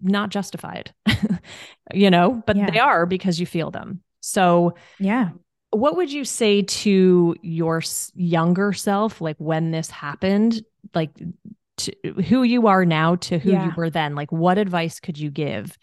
not 0.00 0.30
justified, 0.30 0.92
you 1.94 2.10
know, 2.10 2.42
but 2.46 2.56
yeah. 2.56 2.70
they 2.70 2.78
are 2.78 3.06
because 3.06 3.38
you 3.38 3.46
feel 3.46 3.70
them. 3.70 4.02
So, 4.20 4.74
yeah, 4.98 5.30
what 5.70 5.96
would 5.96 6.12
you 6.12 6.24
say 6.24 6.62
to 6.62 7.34
your 7.42 7.82
younger 8.14 8.72
self 8.72 9.20
like 9.20 9.36
when 9.38 9.70
this 9.70 9.90
happened? 9.90 10.62
Like 10.94 11.10
to 11.78 11.92
who 12.26 12.42
you 12.42 12.66
are 12.66 12.84
now 12.84 13.16
to 13.16 13.38
who 13.38 13.52
yeah. 13.52 13.66
you 13.66 13.72
were 13.76 13.90
then 13.90 14.14
like 14.14 14.32
what 14.32 14.58
advice 14.58 15.00
could 15.00 15.18
you 15.18 15.30
give? 15.30 15.76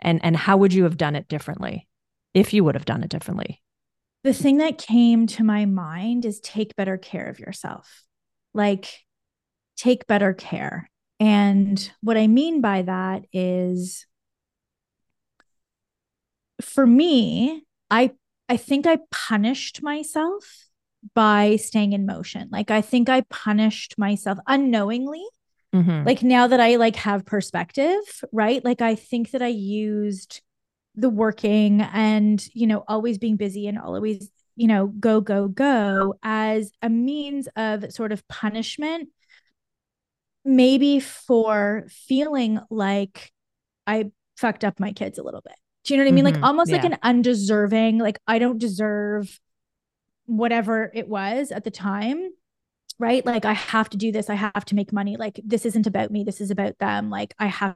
And 0.00 0.20
and 0.24 0.36
how 0.36 0.58
would 0.58 0.72
you 0.72 0.84
have 0.84 0.96
done 0.96 1.16
it 1.16 1.28
differently 1.28 1.88
if 2.34 2.52
you 2.52 2.64
would 2.64 2.74
have 2.74 2.84
done 2.84 3.02
it 3.02 3.10
differently? 3.10 3.62
The 4.24 4.34
thing 4.34 4.58
that 4.58 4.78
came 4.78 5.26
to 5.28 5.44
my 5.44 5.64
mind 5.64 6.24
is 6.24 6.38
take 6.40 6.76
better 6.76 6.96
care 6.96 7.28
of 7.28 7.40
yourself. 7.40 8.04
Like 8.54 9.00
take 9.76 10.06
better 10.06 10.34
care. 10.34 10.88
And 11.18 11.90
what 12.02 12.16
i 12.16 12.26
mean 12.26 12.60
by 12.60 12.82
that 12.82 13.24
is 13.32 14.06
for 16.60 16.86
me 16.86 17.64
i 17.90 18.10
I 18.48 18.56
think 18.56 18.86
I 18.86 18.98
punished 19.10 19.82
myself 19.82 20.68
by 21.14 21.56
staying 21.56 21.92
in 21.92 22.06
motion. 22.06 22.48
Like 22.52 22.70
I 22.70 22.80
think 22.80 23.08
I 23.08 23.22
punished 23.22 23.98
myself 23.98 24.38
unknowingly. 24.46 25.24
Mm-hmm. 25.74 26.06
Like 26.06 26.22
now 26.22 26.46
that 26.46 26.60
I 26.60 26.76
like 26.76 26.96
have 26.96 27.24
perspective, 27.24 27.98
right? 28.30 28.64
Like 28.64 28.82
I 28.82 28.94
think 28.94 29.30
that 29.30 29.42
I 29.42 29.48
used 29.48 30.42
the 30.94 31.08
working 31.08 31.80
and, 31.80 32.44
you 32.52 32.66
know, 32.66 32.84
always 32.86 33.18
being 33.18 33.36
busy 33.36 33.66
and 33.66 33.78
always, 33.78 34.30
you 34.54 34.66
know, 34.66 34.88
go 34.88 35.20
go 35.20 35.48
go 35.48 36.14
as 36.22 36.72
a 36.82 36.90
means 36.90 37.48
of 37.56 37.90
sort 37.92 38.12
of 38.12 38.26
punishment 38.28 39.08
maybe 40.44 41.00
for 41.00 41.84
feeling 41.88 42.60
like 42.70 43.32
I 43.86 44.10
fucked 44.36 44.64
up 44.64 44.80
my 44.80 44.92
kids 44.92 45.18
a 45.18 45.22
little 45.22 45.40
bit. 45.40 45.54
Do 45.84 45.94
you 45.94 45.98
know 45.98 46.04
what 46.04 46.10
I 46.10 46.14
mean? 46.14 46.24
Mm-hmm. 46.24 46.34
Like 46.36 46.44
almost 46.44 46.70
yeah. 46.70 46.76
like 46.76 46.84
an 46.84 46.98
undeserving, 47.02 47.98
like 47.98 48.18
I 48.26 48.38
don't 48.38 48.58
deserve 48.58 49.40
whatever 50.26 50.90
it 50.94 51.08
was 51.08 51.50
at 51.50 51.64
the 51.64 51.70
time. 51.70 52.30
Right. 52.98 53.24
Like 53.24 53.44
I 53.44 53.54
have 53.54 53.90
to 53.90 53.96
do 53.96 54.12
this. 54.12 54.30
I 54.30 54.34
have 54.34 54.64
to 54.66 54.74
make 54.76 54.92
money. 54.92 55.16
Like 55.16 55.40
this 55.44 55.66
isn't 55.66 55.86
about 55.86 56.10
me. 56.10 56.24
This 56.24 56.40
is 56.40 56.50
about 56.50 56.78
them. 56.78 57.10
Like 57.10 57.34
I 57.38 57.46
have 57.46 57.74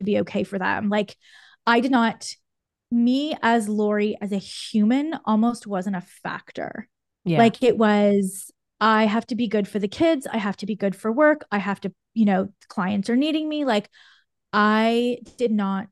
to 0.00 0.04
be 0.04 0.20
okay 0.20 0.44
for 0.44 0.58
them. 0.58 0.90
Like 0.90 1.16
I 1.66 1.80
did 1.80 1.90
not, 1.90 2.28
me 2.90 3.36
as 3.42 3.68
Lori, 3.68 4.16
as 4.20 4.32
a 4.32 4.38
human, 4.38 5.18
almost 5.24 5.66
wasn't 5.66 5.96
a 5.96 6.00
factor. 6.00 6.88
Yeah. 7.24 7.38
Like 7.38 7.62
it 7.62 7.78
was 7.78 8.50
I 8.80 9.06
have 9.06 9.26
to 9.28 9.34
be 9.34 9.48
good 9.48 9.66
for 9.66 9.78
the 9.78 9.88
kids. 9.88 10.26
I 10.26 10.38
have 10.38 10.56
to 10.58 10.66
be 10.66 10.76
good 10.76 10.94
for 10.94 11.10
work. 11.10 11.44
I 11.50 11.58
have 11.58 11.80
to, 11.80 11.92
you 12.14 12.24
know, 12.24 12.48
clients 12.68 13.10
are 13.10 13.16
needing 13.16 13.48
me. 13.48 13.64
Like 13.64 13.88
I 14.52 15.18
did 15.36 15.50
not 15.50 15.88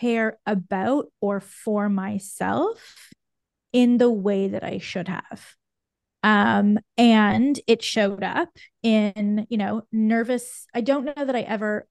care 0.00 0.38
about 0.46 1.06
or 1.20 1.40
for 1.40 1.88
myself 1.88 3.10
in 3.72 3.98
the 3.98 4.10
way 4.10 4.48
that 4.48 4.62
I 4.62 4.78
should 4.78 5.08
have. 5.08 5.54
Um, 6.22 6.78
and 6.96 7.60
it 7.66 7.82
showed 7.82 8.22
up 8.22 8.48
in, 8.82 9.46
you 9.50 9.58
know, 9.58 9.82
nervous. 9.92 10.66
I 10.74 10.80
don't 10.80 11.04
know 11.04 11.24
that 11.24 11.36
I 11.36 11.42
ever, 11.42 11.86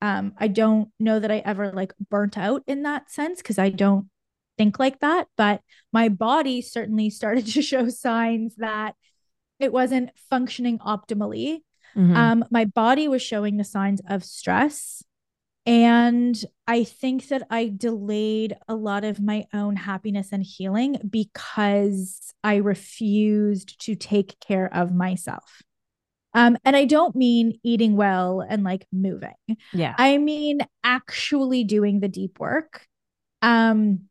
um, 0.00 0.32
I 0.38 0.48
don't 0.48 0.88
know 0.98 1.18
that 1.20 1.30
I 1.30 1.38
ever 1.38 1.72
like 1.72 1.92
burnt 2.08 2.38
out 2.38 2.62
in 2.66 2.84
that 2.84 3.10
sense 3.10 3.42
because 3.42 3.58
I 3.58 3.68
don't 3.68 4.08
think 4.56 4.78
like 4.78 5.00
that. 5.00 5.26
But 5.36 5.60
my 5.92 6.08
body 6.08 6.62
certainly 6.62 7.10
started 7.10 7.46
to 7.48 7.60
show 7.60 7.88
signs 7.90 8.56
that 8.56 8.94
it 9.58 9.72
wasn't 9.72 10.10
functioning 10.30 10.78
optimally. 10.78 11.58
Mm-hmm. 11.96 12.16
Um, 12.16 12.44
my 12.50 12.66
body 12.66 13.08
was 13.08 13.22
showing 13.22 13.56
the 13.56 13.64
signs 13.64 14.00
of 14.08 14.24
stress. 14.24 15.02
And 15.66 16.40
I 16.68 16.84
think 16.84 17.28
that 17.28 17.46
I 17.50 17.72
delayed 17.76 18.56
a 18.68 18.76
lot 18.76 19.02
of 19.02 19.20
my 19.20 19.46
own 19.52 19.74
happiness 19.74 20.28
and 20.30 20.42
healing 20.42 20.96
because 21.10 22.32
I 22.44 22.56
refused 22.56 23.80
to 23.84 23.96
take 23.96 24.38
care 24.38 24.72
of 24.72 24.94
myself. 24.94 25.62
Um, 26.34 26.56
and 26.64 26.76
I 26.76 26.84
don't 26.84 27.16
mean 27.16 27.58
eating 27.64 27.96
well 27.96 28.44
and 28.46 28.62
like 28.62 28.86
moving. 28.92 29.34
Yeah. 29.72 29.94
I 29.98 30.18
mean 30.18 30.60
actually 30.84 31.64
doing 31.64 32.00
the 32.00 32.08
deep 32.08 32.38
work. 32.38 32.86
Um, 33.42 34.02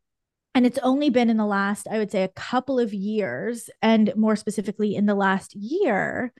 and 0.55 0.65
it's 0.65 0.79
only 0.79 1.09
been 1.09 1.29
in 1.29 1.37
the 1.37 1.45
last, 1.45 1.87
I 1.89 1.97
would 1.97 2.11
say, 2.11 2.23
a 2.23 2.29
couple 2.29 2.79
of 2.79 2.93
years, 2.93 3.69
and 3.81 4.11
more 4.15 4.37
specifically 4.37 4.95
in 4.95 5.05
the 5.05 5.13
last 5.13 5.53
year, 5.53 6.33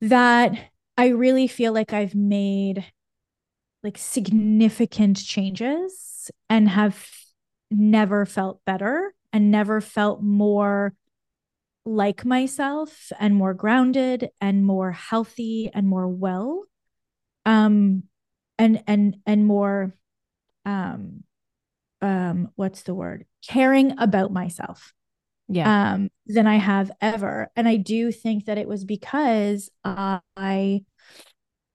that 0.00 0.52
I 0.96 1.08
really 1.08 1.48
feel 1.48 1.72
like 1.72 1.92
I've 1.92 2.14
made 2.14 2.86
like 3.82 3.96
significant 3.98 5.16
changes 5.24 6.30
and 6.48 6.68
have 6.68 7.08
never 7.70 8.26
felt 8.26 8.60
better 8.64 9.14
and 9.32 9.50
never 9.50 9.80
felt 9.80 10.22
more 10.22 10.94
like 11.86 12.24
myself 12.24 13.10
and 13.18 13.34
more 13.34 13.54
grounded 13.54 14.28
and 14.40 14.66
more 14.66 14.92
healthy 14.92 15.70
and 15.72 15.86
more 15.88 16.08
well. 16.08 16.64
Um 17.46 18.04
and 18.58 18.82
and 18.86 19.16
and 19.24 19.46
more 19.46 19.94
um 20.66 21.24
um 22.02 22.50
what's 22.56 22.82
the 22.82 22.94
word? 22.94 23.24
Caring 23.48 23.98
about 23.98 24.32
myself 24.32 24.92
yeah. 25.48 25.92
um 25.94 26.10
than 26.26 26.46
i 26.46 26.56
have 26.56 26.90
ever. 27.00 27.50
And 27.56 27.66
i 27.66 27.76
do 27.76 28.12
think 28.12 28.44
that 28.44 28.58
it 28.58 28.68
was 28.68 28.84
because 28.84 29.70
i 29.84 30.84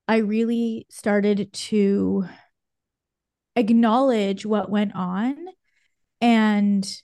I 0.08 0.18
really 0.18 0.86
started 0.90 1.52
to 1.54 2.26
acknowledge 3.56 4.46
what 4.46 4.70
went 4.70 4.96
on 4.96 5.36
and 6.22 7.02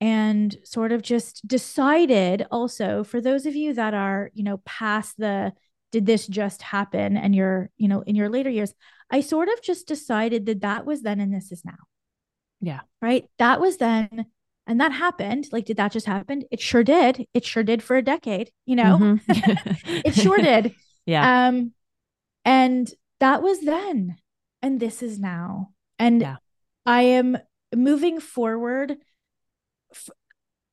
and 0.00 0.56
sort 0.64 0.92
of 0.92 1.02
just 1.02 1.46
decided 1.46 2.46
also 2.50 3.04
for 3.04 3.20
those 3.20 3.46
of 3.46 3.54
you 3.54 3.74
that 3.74 3.94
are 3.94 4.30
you 4.34 4.42
know 4.42 4.58
past 4.64 5.16
the 5.18 5.52
did 5.90 6.06
this 6.06 6.26
just 6.26 6.62
happen? 6.62 7.16
and 7.16 7.34
you're 7.34 7.70
you 7.76 7.88
know 7.88 8.00
in 8.02 8.14
your 8.16 8.28
later 8.28 8.50
years 8.50 8.74
i 9.10 9.20
sort 9.20 9.48
of 9.48 9.62
just 9.62 9.86
decided 9.86 10.46
that 10.46 10.62
that 10.62 10.86
was 10.86 11.02
then 11.02 11.20
and 11.20 11.34
this 11.34 11.52
is 11.52 11.64
now. 11.64 11.76
Yeah. 12.60 12.80
Right? 13.00 13.24
That 13.38 13.60
was 13.60 13.76
then 13.76 14.26
and 14.66 14.80
that 14.80 14.92
happened. 14.92 15.48
Like 15.52 15.66
did 15.66 15.76
that 15.78 15.92
just 15.92 16.06
happen? 16.06 16.44
It 16.50 16.60
sure 16.60 16.84
did. 16.84 17.26
It 17.34 17.44
sure 17.44 17.64
did 17.64 17.82
for 17.82 17.96
a 17.96 18.02
decade 18.02 18.50
you 18.66 18.76
know? 18.76 18.98
Mm-hmm. 18.98 20.00
it 20.04 20.14
sure 20.14 20.38
did. 20.38 20.74
Yeah. 21.04 21.48
Um 21.48 21.72
and 22.44 22.90
that 23.20 23.42
was 23.42 23.60
then. 23.60 24.16
And 24.60 24.78
this 24.78 25.02
is 25.02 25.18
now. 25.18 25.70
And 25.98 26.20
yeah. 26.20 26.36
I 26.86 27.02
am 27.02 27.38
moving 27.74 28.20
forward 28.20 28.96
f- 29.92 30.10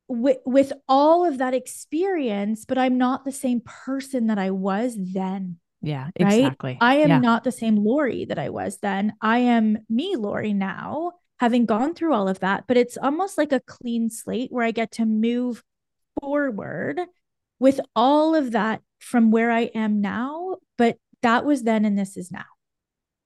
with, 0.07 0.37
with 0.45 0.73
all 0.87 1.25
of 1.25 1.39
that 1.39 1.53
experience, 1.53 2.65
but 2.65 2.77
I'm 2.77 2.97
not 2.97 3.25
the 3.25 3.31
same 3.31 3.61
person 3.61 4.27
that 4.27 4.39
I 4.39 4.51
was 4.51 4.95
then. 4.97 5.57
Yeah, 5.81 6.09
exactly. 6.15 6.77
I 6.81 6.95
am 6.95 7.09
yeah. 7.09 7.19
not 7.19 7.43
the 7.43 7.51
same 7.51 7.77
Lori 7.77 8.25
that 8.25 8.39
I 8.39 8.49
was 8.49 8.79
then. 8.79 9.13
I 9.21 9.39
am 9.39 9.77
me, 9.89 10.15
Lori, 10.15 10.53
now, 10.53 11.13
having 11.39 11.65
gone 11.65 11.93
through 11.93 12.13
all 12.13 12.27
of 12.27 12.39
that. 12.39 12.65
But 12.67 12.77
it's 12.77 12.97
almost 12.97 13.37
like 13.37 13.51
a 13.51 13.61
clean 13.61 14.09
slate 14.09 14.51
where 14.51 14.65
I 14.65 14.71
get 14.71 14.91
to 14.93 15.05
move 15.05 15.63
forward 16.19 16.99
with 17.59 17.79
all 17.95 18.35
of 18.35 18.51
that 18.51 18.81
from 18.99 19.31
where 19.31 19.51
I 19.51 19.61
am 19.73 20.01
now, 20.01 20.57
but 20.77 20.97
that 21.21 21.45
was 21.45 21.63
then 21.63 21.85
and 21.85 21.97
this 21.97 22.17
is 22.17 22.31
now. 22.31 22.45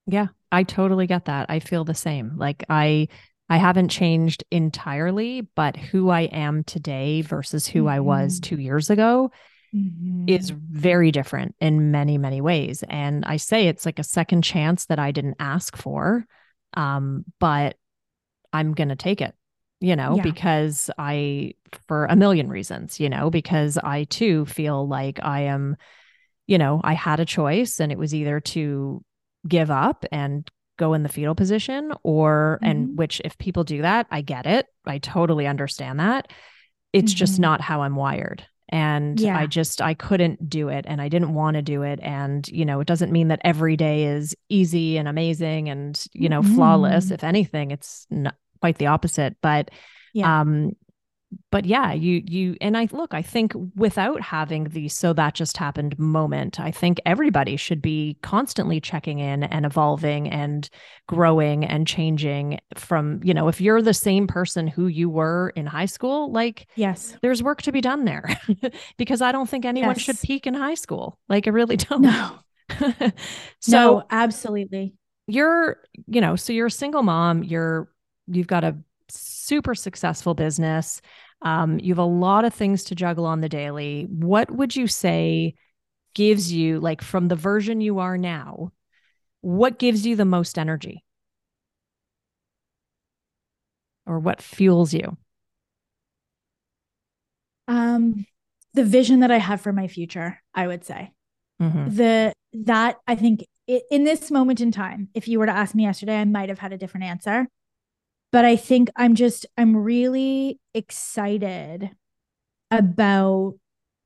Yeah, 0.05 0.27
I 0.51 0.63
totally 0.63 1.07
get 1.07 1.25
that. 1.25 1.47
I 1.49 1.59
feel 1.59 1.85
the 1.85 1.93
same. 1.93 2.37
Like 2.37 2.63
I 2.69 3.07
I 3.49 3.57
haven't 3.57 3.89
changed 3.89 4.43
entirely, 4.51 5.41
but 5.55 5.77
who 5.77 6.09
I 6.09 6.21
am 6.21 6.63
today 6.63 7.21
versus 7.21 7.67
who 7.67 7.81
mm-hmm. 7.81 7.89
I 7.89 7.99
was 7.99 8.39
mm-hmm. 8.39 8.55
2 8.55 8.61
years 8.61 8.89
ago 8.89 9.31
mm-hmm. 9.73 10.25
is 10.27 10.49
very 10.49 11.11
different 11.11 11.55
in 11.59 11.91
many 11.91 12.17
many 12.17 12.41
ways. 12.41 12.83
And 12.89 13.25
I 13.25 13.37
say 13.37 13.67
it's 13.67 13.85
like 13.85 13.99
a 13.99 14.03
second 14.03 14.43
chance 14.43 14.85
that 14.85 14.99
I 14.99 15.11
didn't 15.11 15.37
ask 15.39 15.77
for. 15.77 16.25
Um 16.75 17.25
but 17.39 17.77
I'm 18.51 18.73
going 18.73 18.89
to 18.89 18.95
take 18.95 19.19
it 19.19 19.33
you 19.83 19.97
know, 19.97 20.15
yeah. 20.15 20.23
because 20.23 20.89
I, 20.97 21.55
for 21.89 22.05
a 22.05 22.15
million 22.15 22.47
reasons, 22.47 23.01
you 23.01 23.09
know, 23.09 23.29
because 23.29 23.77
I 23.77 24.05
too 24.05 24.45
feel 24.45 24.87
like 24.87 25.19
I 25.21 25.41
am 25.41 25.75
you 26.47 26.57
know, 26.57 26.81
I 26.83 26.93
had 26.93 27.19
a 27.19 27.25
choice 27.25 27.79
and 27.79 27.91
it 27.91 27.97
was 27.97 28.13
either 28.13 28.39
to 28.39 29.03
give 29.47 29.71
up 29.71 30.05
and 30.11 30.49
go 30.77 30.93
in 30.93 31.03
the 31.03 31.09
fetal 31.09 31.35
position 31.35 31.93
or 32.03 32.59
mm-hmm. 32.61 32.71
and 32.71 32.97
which 32.97 33.21
if 33.23 33.37
people 33.37 33.63
do 33.63 33.81
that, 33.81 34.07
I 34.11 34.21
get 34.21 34.45
it. 34.45 34.65
I 34.85 34.97
totally 34.97 35.47
understand 35.47 35.99
that. 35.99 36.31
It's 36.91 37.11
mm-hmm. 37.13 37.17
just 37.17 37.39
not 37.39 37.61
how 37.61 37.81
I'm 37.81 37.95
wired. 37.95 38.45
And 38.69 39.19
yeah. 39.19 39.37
I 39.37 39.45
just 39.45 39.81
I 39.81 39.93
couldn't 39.93 40.49
do 40.49 40.69
it 40.69 40.85
and 40.87 40.99
I 40.99 41.07
didn't 41.07 41.33
want 41.33 41.55
to 41.55 41.61
do 41.61 41.83
it 41.83 41.99
and 42.01 42.47
you 42.47 42.65
know, 42.65 42.79
it 42.79 42.87
doesn't 42.87 43.11
mean 43.11 43.27
that 43.27 43.41
every 43.43 43.77
day 43.77 44.05
is 44.05 44.35
easy 44.49 44.97
and 44.97 45.07
amazing 45.07 45.69
and 45.69 46.01
you 46.13 46.27
know, 46.27 46.41
mm-hmm. 46.41 46.55
flawless. 46.55 47.11
If 47.11 47.23
anything, 47.23 47.71
it's 47.71 48.07
not 48.09 48.35
quite 48.61 48.77
the 48.79 48.87
opposite, 48.87 49.35
but 49.41 49.69
yeah. 50.13 50.41
um 50.41 50.71
but 51.51 51.65
yeah, 51.65 51.93
you 51.93 52.21
you 52.25 52.55
and 52.61 52.77
I 52.77 52.87
look, 52.91 53.13
I 53.13 53.21
think 53.21 53.53
without 53.75 54.21
having 54.21 54.65
the 54.65 54.87
so 54.89 55.13
that 55.13 55.33
just 55.33 55.57
happened 55.57 55.97
moment, 55.97 56.59
I 56.59 56.71
think 56.71 56.99
everybody 57.05 57.55
should 57.55 57.81
be 57.81 58.17
constantly 58.21 58.79
checking 58.79 59.19
in 59.19 59.43
and 59.43 59.65
evolving 59.65 60.29
and 60.29 60.69
growing 61.07 61.63
and 61.65 61.87
changing 61.87 62.59
from, 62.75 63.19
you 63.23 63.33
know, 63.33 63.47
if 63.47 63.61
you're 63.61 63.81
the 63.81 63.93
same 63.93 64.27
person 64.27 64.67
who 64.67 64.87
you 64.87 65.09
were 65.09 65.51
in 65.55 65.65
high 65.65 65.85
school, 65.85 66.31
like 66.31 66.67
yes, 66.75 67.17
there's 67.21 67.43
work 67.43 67.61
to 67.63 67.71
be 67.71 67.81
done 67.81 68.05
there. 68.05 68.39
because 68.97 69.21
I 69.21 69.31
don't 69.31 69.49
think 69.49 69.65
anyone 69.65 69.95
yes. 69.95 70.01
should 70.01 70.19
peak 70.19 70.47
in 70.47 70.53
high 70.53 70.75
school. 70.75 71.17
Like 71.29 71.47
I 71.47 71.51
really 71.51 71.77
don't. 71.77 72.01
No. 72.01 72.39
so 73.59 73.71
no, 73.71 74.03
absolutely. 74.09 74.93
You're, 75.27 75.77
you 76.07 76.21
know, 76.21 76.35
so 76.35 76.51
you're 76.51 76.67
a 76.67 76.71
single 76.71 77.03
mom, 77.03 77.43
you're 77.43 77.89
you've 78.27 78.47
got 78.47 78.63
a 78.63 78.77
super 79.09 79.75
successful 79.75 80.33
business. 80.33 81.01
Um, 81.43 81.79
you 81.79 81.91
have 81.91 81.99
a 81.99 82.03
lot 82.03 82.45
of 82.45 82.53
things 82.53 82.85
to 82.85 82.95
juggle 82.95 83.25
on 83.25 83.41
the 83.41 83.49
daily. 83.49 84.07
What 84.09 84.49
would 84.49 84.75
you 84.75 84.87
say 84.87 85.55
gives 86.15 86.53
you, 86.53 86.79
like 86.79 87.01
from 87.01 87.27
the 87.27 87.35
version 87.35 87.81
you 87.81 87.99
are 87.99 88.17
now, 88.17 88.71
what 89.41 89.77
gives 89.77 90.05
you 90.05 90.15
the 90.15 90.25
most 90.25 90.57
energy? 90.57 91.03
Or 94.05 94.19
what 94.19 94.41
fuels 94.41 94.93
you? 94.93 95.17
Um, 97.67 98.25
the 98.73 98.85
vision 98.85 99.19
that 99.19 99.31
I 99.31 99.37
have 99.37 99.61
for 99.61 99.73
my 99.73 99.87
future, 99.87 100.41
I 100.55 100.67
would 100.67 100.85
say. 100.85 101.11
Mm-hmm. 101.61 101.95
The 101.95 102.33
that 102.65 102.97
I 103.07 103.15
think 103.15 103.45
in 103.67 104.03
this 104.03 104.31
moment 104.31 104.61
in 104.61 104.71
time, 104.71 105.09
if 105.13 105.27
you 105.27 105.39
were 105.39 105.45
to 105.45 105.51
ask 105.51 105.75
me 105.75 105.83
yesterday, 105.83 106.19
I 106.19 106.25
might 106.25 106.49
have 106.49 106.59
had 106.59 106.73
a 106.73 106.77
different 106.77 107.05
answer 107.05 107.47
but 108.33 108.45
I 108.45 108.57
think 108.57 108.89
I'm 108.97 109.15
just 109.15 109.45
I'm 109.59 109.77
really 109.77 110.59
excited 110.73 111.91
about 112.71 113.55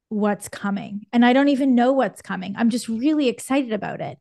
what's 0.10 0.50
coming. 0.50 1.06
And 1.14 1.26
I 1.26 1.34
don't 1.34 1.50
even 1.50 1.76
know 1.76 1.94
what's 1.94 2.22
coming. 2.22 2.56
I'm 2.58 2.70
just 2.70 2.90
really 2.90 3.30
excited 3.30 3.74
about 3.74 4.02
it. 4.02 4.20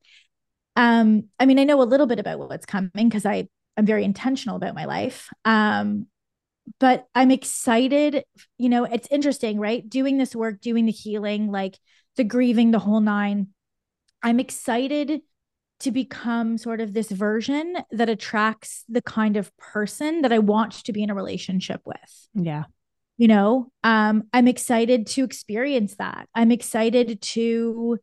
Um 0.76 1.24
I 1.40 1.46
mean 1.46 1.58
I 1.58 1.64
know 1.64 1.82
a 1.82 1.84
little 1.84 2.06
bit 2.06 2.20
about 2.20 2.38
what's 2.38 2.66
coming 2.66 2.90
because 2.94 3.26
I 3.26 3.48
I'm 3.76 3.86
very 3.86 4.04
intentional 4.04 4.56
about 4.56 4.76
my 4.76 4.86
life. 4.86 5.28
Um 5.44 6.06
but 6.80 7.06
I'm 7.14 7.30
excited, 7.30 8.24
you 8.58 8.68
know, 8.68 8.84
it's 8.84 9.08
interesting, 9.10 9.58
right? 9.58 9.88
Doing 9.88 10.18
this 10.18 10.36
work, 10.36 10.60
doing 10.60 10.86
the 10.86 10.92
healing, 10.92 11.50
like 11.50 11.78
the 12.16 12.24
grieving, 12.24 12.70
the 12.72 12.78
whole 12.80 13.00
nine. 13.00 13.48
I'm 14.22 14.40
excited 14.40 15.22
to 15.80 15.90
become 15.90 16.56
sort 16.58 16.80
of 16.80 16.94
this 16.94 17.10
version 17.10 17.76
that 17.90 18.08
attracts 18.08 18.84
the 18.88 19.02
kind 19.02 19.36
of 19.36 19.54
person 19.56 20.22
that 20.22 20.32
I 20.32 20.38
want 20.38 20.72
to 20.84 20.92
be 20.92 21.02
in 21.02 21.10
a 21.10 21.14
relationship 21.14 21.82
with. 21.84 22.28
Yeah. 22.34 22.64
You 23.18 23.28
know, 23.28 23.72
um, 23.82 24.24
I'm 24.32 24.48
excited 24.48 25.06
to 25.08 25.24
experience 25.24 25.96
that. 25.96 26.28
I'm 26.34 26.52
excited 26.52 27.20
to 27.22 27.98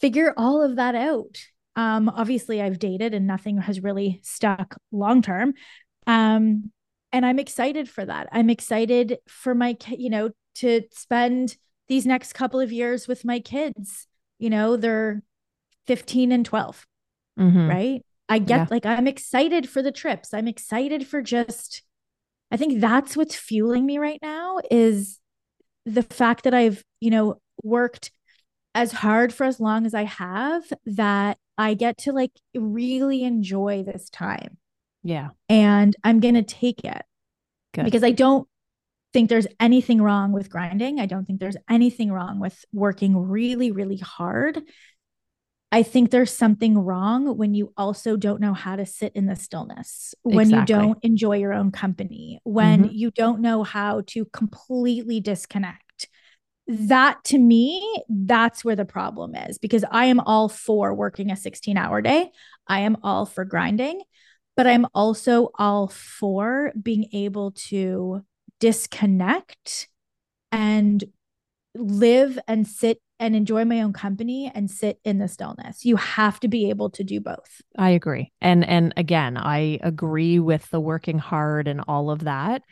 figure 0.00 0.34
all 0.36 0.62
of 0.62 0.76
that 0.76 0.94
out. 0.94 1.38
Um, 1.76 2.08
obviously, 2.08 2.60
I've 2.60 2.78
dated 2.78 3.14
and 3.14 3.26
nothing 3.26 3.58
has 3.58 3.82
really 3.82 4.20
stuck 4.22 4.76
long 4.90 5.22
term. 5.22 5.54
Um, 6.06 6.72
and 7.12 7.24
I'm 7.24 7.38
excited 7.38 7.88
for 7.88 8.04
that. 8.04 8.28
I'm 8.32 8.50
excited 8.50 9.18
for 9.28 9.54
my, 9.54 9.76
you 9.88 10.10
know, 10.10 10.30
to 10.56 10.82
spend 10.92 11.56
these 11.86 12.04
next 12.04 12.34
couple 12.34 12.60
of 12.60 12.72
years 12.72 13.08
with 13.08 13.24
my 13.24 13.40
kids. 13.40 14.06
You 14.38 14.50
know, 14.50 14.76
they're 14.76 15.22
15 15.86 16.32
and 16.32 16.44
12, 16.44 16.86
mm-hmm. 17.38 17.68
right? 17.68 18.02
I 18.28 18.38
get 18.38 18.58
yeah. 18.58 18.66
like, 18.70 18.84
I'm 18.84 19.06
excited 19.06 19.68
for 19.68 19.82
the 19.82 19.92
trips. 19.92 20.34
I'm 20.34 20.48
excited 20.48 21.06
for 21.06 21.22
just, 21.22 21.82
I 22.50 22.56
think 22.56 22.80
that's 22.80 23.16
what's 23.16 23.34
fueling 23.34 23.86
me 23.86 23.98
right 23.98 24.18
now 24.20 24.58
is 24.70 25.18
the 25.86 26.02
fact 26.02 26.44
that 26.44 26.52
I've, 26.52 26.84
you 27.00 27.10
know, 27.10 27.40
worked 27.62 28.10
as 28.74 28.92
hard 28.92 29.32
for 29.32 29.44
as 29.44 29.58
long 29.58 29.86
as 29.86 29.94
I 29.94 30.04
have 30.04 30.64
that 30.84 31.38
I 31.56 31.74
get 31.74 31.98
to 31.98 32.12
like 32.12 32.32
really 32.54 33.24
enjoy 33.24 33.82
this 33.82 34.10
time. 34.10 34.58
Yeah. 35.02 35.30
And 35.48 35.96
I'm 36.04 36.20
going 36.20 36.34
to 36.34 36.42
take 36.42 36.84
it. 36.84 37.02
Good. 37.72 37.84
Because 37.84 38.04
I 38.04 38.12
don't 38.12 38.46
think 39.12 39.30
there's 39.30 39.46
anything 39.58 40.02
wrong 40.02 40.32
with 40.32 40.50
grinding. 40.50 41.00
I 41.00 41.06
don't 41.06 41.24
think 41.24 41.40
there's 41.40 41.56
anything 41.68 42.12
wrong 42.12 42.40
with 42.40 42.62
working 42.72 43.16
really, 43.16 43.70
really 43.72 43.96
hard. 43.96 44.60
I 45.70 45.82
think 45.82 46.10
there's 46.10 46.32
something 46.32 46.78
wrong 46.78 47.36
when 47.36 47.52
you 47.52 47.72
also 47.76 48.16
don't 48.16 48.40
know 48.40 48.54
how 48.54 48.76
to 48.76 48.86
sit 48.86 49.12
in 49.14 49.26
the 49.26 49.36
stillness, 49.36 50.14
when 50.22 50.46
exactly. 50.46 50.74
you 50.74 50.80
don't 50.80 50.98
enjoy 51.02 51.36
your 51.36 51.52
own 51.52 51.70
company, 51.70 52.40
when 52.44 52.84
mm-hmm. 52.84 52.94
you 52.94 53.10
don't 53.10 53.40
know 53.40 53.62
how 53.62 54.02
to 54.08 54.24
completely 54.26 55.20
disconnect. 55.20 56.08
That 56.68 57.22
to 57.24 57.38
me, 57.38 58.02
that's 58.08 58.64
where 58.64 58.76
the 58.76 58.84
problem 58.86 59.34
is 59.34 59.58
because 59.58 59.84
I 59.90 60.06
am 60.06 60.20
all 60.20 60.48
for 60.48 60.94
working 60.94 61.30
a 61.30 61.36
16 61.36 61.76
hour 61.76 62.00
day. 62.00 62.30
I 62.66 62.80
am 62.80 62.96
all 63.02 63.26
for 63.26 63.44
grinding, 63.44 64.00
but 64.56 64.66
I'm 64.66 64.86
also 64.94 65.50
all 65.58 65.88
for 65.88 66.72
being 66.80 67.08
able 67.12 67.52
to 67.68 68.22
disconnect 68.58 69.88
and 70.50 71.04
live 71.74 72.38
and 72.48 72.66
sit 72.66 73.00
and 73.20 73.34
enjoy 73.34 73.64
my 73.64 73.82
own 73.82 73.92
company 73.92 74.50
and 74.54 74.70
sit 74.70 75.00
in 75.04 75.18
the 75.18 75.28
stillness. 75.28 75.84
You 75.84 75.96
have 75.96 76.40
to 76.40 76.48
be 76.48 76.70
able 76.70 76.90
to 76.90 77.04
do 77.04 77.20
both. 77.20 77.62
I 77.76 77.90
agree. 77.90 78.32
And 78.40 78.64
and 78.64 78.94
again, 78.96 79.36
I 79.36 79.78
agree 79.82 80.38
with 80.38 80.68
the 80.70 80.80
working 80.80 81.18
hard 81.18 81.68
and 81.68 81.82
all 81.88 82.10
of 82.10 82.24
that. 82.24 82.62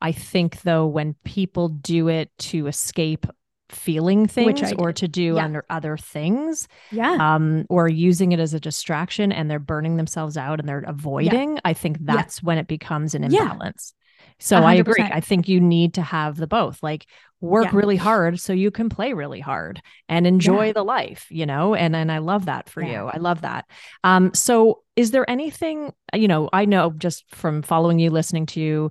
I 0.00 0.12
think 0.12 0.62
though 0.62 0.86
when 0.86 1.14
people 1.24 1.68
do 1.68 2.08
it 2.08 2.30
to 2.38 2.66
escape 2.66 3.26
feeling 3.70 4.26
things 4.26 4.72
or 4.78 4.92
to 4.92 5.08
do 5.08 5.34
yeah. 5.34 5.44
under 5.44 5.64
other 5.70 5.96
things 5.96 6.68
yeah 6.92 7.34
um 7.34 7.64
or 7.70 7.88
using 7.88 8.30
it 8.30 8.38
as 8.38 8.52
a 8.52 8.60
distraction 8.60 9.32
and 9.32 9.50
they're 9.50 9.58
burning 9.58 9.96
themselves 9.96 10.36
out 10.36 10.60
and 10.60 10.68
they're 10.68 10.84
avoiding 10.86 11.54
yeah. 11.54 11.60
i 11.64 11.72
think 11.72 11.96
that's 12.02 12.40
yeah. 12.40 12.46
when 12.46 12.58
it 12.58 12.68
becomes 12.68 13.14
an 13.14 13.24
imbalance 13.24 13.94
so 14.38 14.60
100%. 14.60 14.64
I 14.64 14.74
agree. 14.74 15.02
I 15.02 15.20
think 15.20 15.48
you 15.48 15.60
need 15.60 15.94
to 15.94 16.02
have 16.02 16.36
the 16.36 16.46
both. 16.46 16.82
Like 16.82 17.06
work 17.44 17.66
yeah. 17.66 17.76
really 17.78 17.96
hard 17.96 18.40
so 18.40 18.52
you 18.52 18.70
can 18.70 18.88
play 18.88 19.12
really 19.12 19.40
hard 19.40 19.80
and 20.08 20.26
enjoy 20.26 20.66
yeah. 20.66 20.72
the 20.72 20.84
life, 20.84 21.26
you 21.30 21.46
know? 21.46 21.74
And 21.74 21.94
and 21.94 22.10
I 22.10 22.18
love 22.18 22.46
that 22.46 22.68
for 22.68 22.82
yeah. 22.82 23.02
you. 23.02 23.06
I 23.08 23.18
love 23.18 23.42
that. 23.42 23.66
Um 24.02 24.32
so 24.34 24.82
is 24.96 25.10
there 25.10 25.28
anything, 25.28 25.92
you 26.14 26.28
know, 26.28 26.48
I 26.52 26.64
know 26.64 26.90
just 26.90 27.24
from 27.34 27.62
following 27.62 27.98
you, 27.98 28.10
listening 28.10 28.46
to 28.46 28.60
you, 28.60 28.90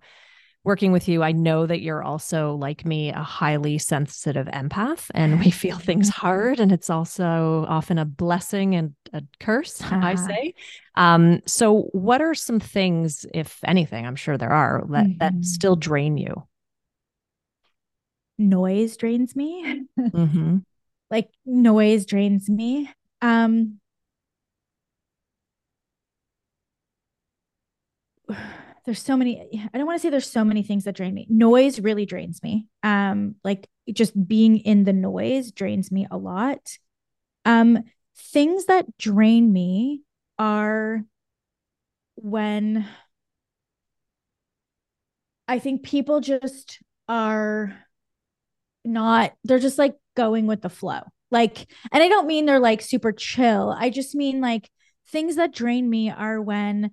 working 0.63 0.91
with 0.93 1.09
you, 1.09 1.21
I 1.23 1.33
know 1.33 1.65
that 1.65 1.81
you're 1.81 2.03
also 2.03 2.55
like 2.55 2.85
me, 2.85 3.09
a 3.09 3.21
highly 3.21 3.77
sensitive 3.77 4.47
empath, 4.47 5.09
and 5.13 5.39
we 5.39 5.51
feel 5.63 5.77
things 5.77 6.09
hard. 6.09 6.59
And 6.59 6.71
it's 6.71 6.89
also 6.89 7.65
often 7.67 7.97
a 7.97 8.05
blessing 8.05 8.75
and 8.75 8.93
a 9.11 9.23
curse, 9.39 9.81
uh-huh. 9.81 9.99
I 10.01 10.15
say. 10.15 10.53
Um, 10.95 11.41
so, 11.45 11.89
what 11.91 12.21
are 12.21 12.33
some 12.33 12.59
things, 12.59 13.25
if 13.33 13.59
anything, 13.63 14.05
I'm 14.05 14.15
sure 14.15 14.37
there 14.37 14.53
are, 14.53 14.85
that, 14.89 15.05
mm-hmm. 15.05 15.17
that 15.19 15.33
still 15.43 15.75
drain 15.75 16.17
you? 16.17 16.43
Noise 18.49 18.97
drains 18.97 19.35
me. 19.35 19.83
mm-hmm. 19.99 20.57
Like, 21.11 21.29
noise 21.45 22.07
drains 22.07 22.49
me. 22.49 22.89
Um, 23.21 23.79
there's 28.85 29.01
so 29.01 29.15
many 29.15 29.69
i 29.73 29.77
don't 29.77 29.87
want 29.87 29.97
to 29.97 30.01
say 30.01 30.09
there's 30.09 30.29
so 30.29 30.43
many 30.43 30.63
things 30.63 30.83
that 30.83 30.95
drain 30.95 31.13
me 31.13 31.25
noise 31.29 31.79
really 31.79 32.05
drains 32.05 32.41
me 32.43 32.67
um 32.83 33.35
like 33.43 33.67
just 33.91 34.13
being 34.27 34.57
in 34.59 34.83
the 34.83 34.93
noise 34.93 35.51
drains 35.51 35.91
me 35.91 36.07
a 36.11 36.17
lot 36.17 36.77
um 37.45 37.83
things 38.17 38.65
that 38.65 38.85
drain 38.97 39.51
me 39.51 40.01
are 40.37 41.03
when 42.15 42.87
i 45.47 45.59
think 45.59 45.83
people 45.83 46.19
just 46.19 46.79
are 47.07 47.73
not 48.85 49.33
they're 49.43 49.59
just 49.59 49.77
like 49.77 49.95
going 50.15 50.47
with 50.47 50.61
the 50.61 50.69
flow 50.69 51.01
like 51.31 51.71
and 51.91 52.03
i 52.03 52.07
don't 52.07 52.27
mean 52.27 52.45
they're 52.45 52.59
like 52.59 52.81
super 52.81 53.11
chill 53.11 53.75
i 53.77 53.89
just 53.89 54.15
mean 54.15 54.41
like 54.41 54.69
things 55.07 55.35
that 55.35 55.53
drain 55.53 55.89
me 55.89 56.09
are 56.09 56.41
when 56.41 56.91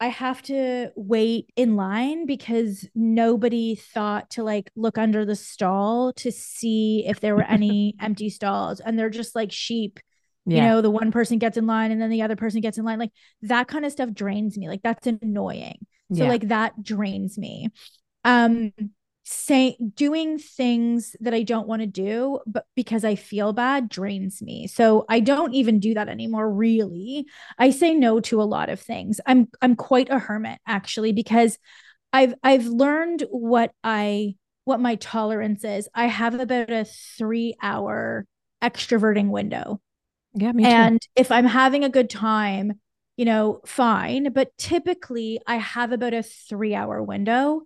I 0.00 0.06
have 0.06 0.40
to 0.44 0.90
wait 0.96 1.52
in 1.56 1.76
line 1.76 2.24
because 2.24 2.88
nobody 2.94 3.74
thought 3.74 4.30
to 4.30 4.42
like 4.42 4.70
look 4.74 4.96
under 4.96 5.26
the 5.26 5.36
stall 5.36 6.14
to 6.14 6.32
see 6.32 7.04
if 7.06 7.20
there 7.20 7.36
were 7.36 7.42
any 7.42 7.96
empty 8.00 8.30
stalls 8.30 8.80
and 8.80 8.98
they're 8.98 9.10
just 9.10 9.36
like 9.36 9.52
sheep. 9.52 10.00
Yeah. 10.46 10.56
You 10.56 10.62
know, 10.62 10.80
the 10.80 10.90
one 10.90 11.12
person 11.12 11.38
gets 11.38 11.58
in 11.58 11.66
line 11.66 11.90
and 11.90 12.00
then 12.00 12.08
the 12.08 12.22
other 12.22 12.34
person 12.34 12.62
gets 12.62 12.78
in 12.78 12.84
line. 12.84 12.98
Like 12.98 13.12
that 13.42 13.68
kind 13.68 13.84
of 13.84 13.92
stuff 13.92 14.10
drains 14.14 14.56
me. 14.56 14.70
Like 14.70 14.80
that's 14.82 15.06
annoying. 15.06 15.86
So 16.14 16.24
yeah. 16.24 16.30
like 16.30 16.48
that 16.48 16.82
drains 16.82 17.36
me. 17.36 17.68
Um 18.24 18.72
say 19.22 19.76
doing 19.94 20.38
things 20.38 21.14
that 21.20 21.34
I 21.34 21.42
don't 21.42 21.68
want 21.68 21.82
to 21.82 21.86
do, 21.86 22.40
but 22.46 22.66
because 22.74 23.04
I 23.04 23.14
feel 23.14 23.52
bad 23.52 23.88
drains 23.88 24.42
me. 24.42 24.66
So 24.66 25.04
I 25.08 25.20
don't 25.20 25.54
even 25.54 25.78
do 25.78 25.94
that 25.94 26.08
anymore, 26.08 26.50
really. 26.50 27.26
I 27.58 27.70
say 27.70 27.94
no 27.94 28.20
to 28.20 28.40
a 28.40 28.44
lot 28.44 28.70
of 28.70 28.80
things. 28.80 29.20
I'm 29.26 29.48
I'm 29.60 29.76
quite 29.76 30.10
a 30.10 30.18
hermit 30.18 30.58
actually 30.66 31.12
because 31.12 31.58
I've 32.12 32.34
I've 32.42 32.66
learned 32.66 33.24
what 33.30 33.72
I 33.84 34.36
what 34.64 34.80
my 34.80 34.96
tolerance 34.96 35.64
is. 35.64 35.88
I 35.94 36.06
have 36.06 36.34
about 36.34 36.70
a 36.70 36.84
3 36.84 37.56
hour 37.62 38.26
extroverting 38.62 39.28
window. 39.28 39.80
Yeah, 40.34 40.52
me 40.52 40.64
too. 40.64 40.68
And 40.70 41.00
if 41.16 41.30
I'm 41.30 41.46
having 41.46 41.84
a 41.84 41.88
good 41.88 42.10
time, 42.10 42.80
you 43.16 43.24
know, 43.24 43.60
fine, 43.66 44.32
but 44.32 44.56
typically 44.56 45.40
I 45.46 45.56
have 45.56 45.92
about 45.92 46.14
a 46.14 46.22
3 46.22 46.74
hour 46.74 47.02
window 47.02 47.62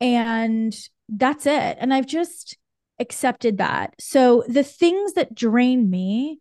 and 0.00 0.74
that's 1.08 1.46
it. 1.46 1.76
And 1.80 1.92
I've 1.92 2.06
just 2.06 2.56
accepted 2.98 3.58
that. 3.58 3.94
So 3.98 4.44
the 4.48 4.62
things 4.62 5.14
that 5.14 5.34
drain 5.34 5.90
me 5.90 6.40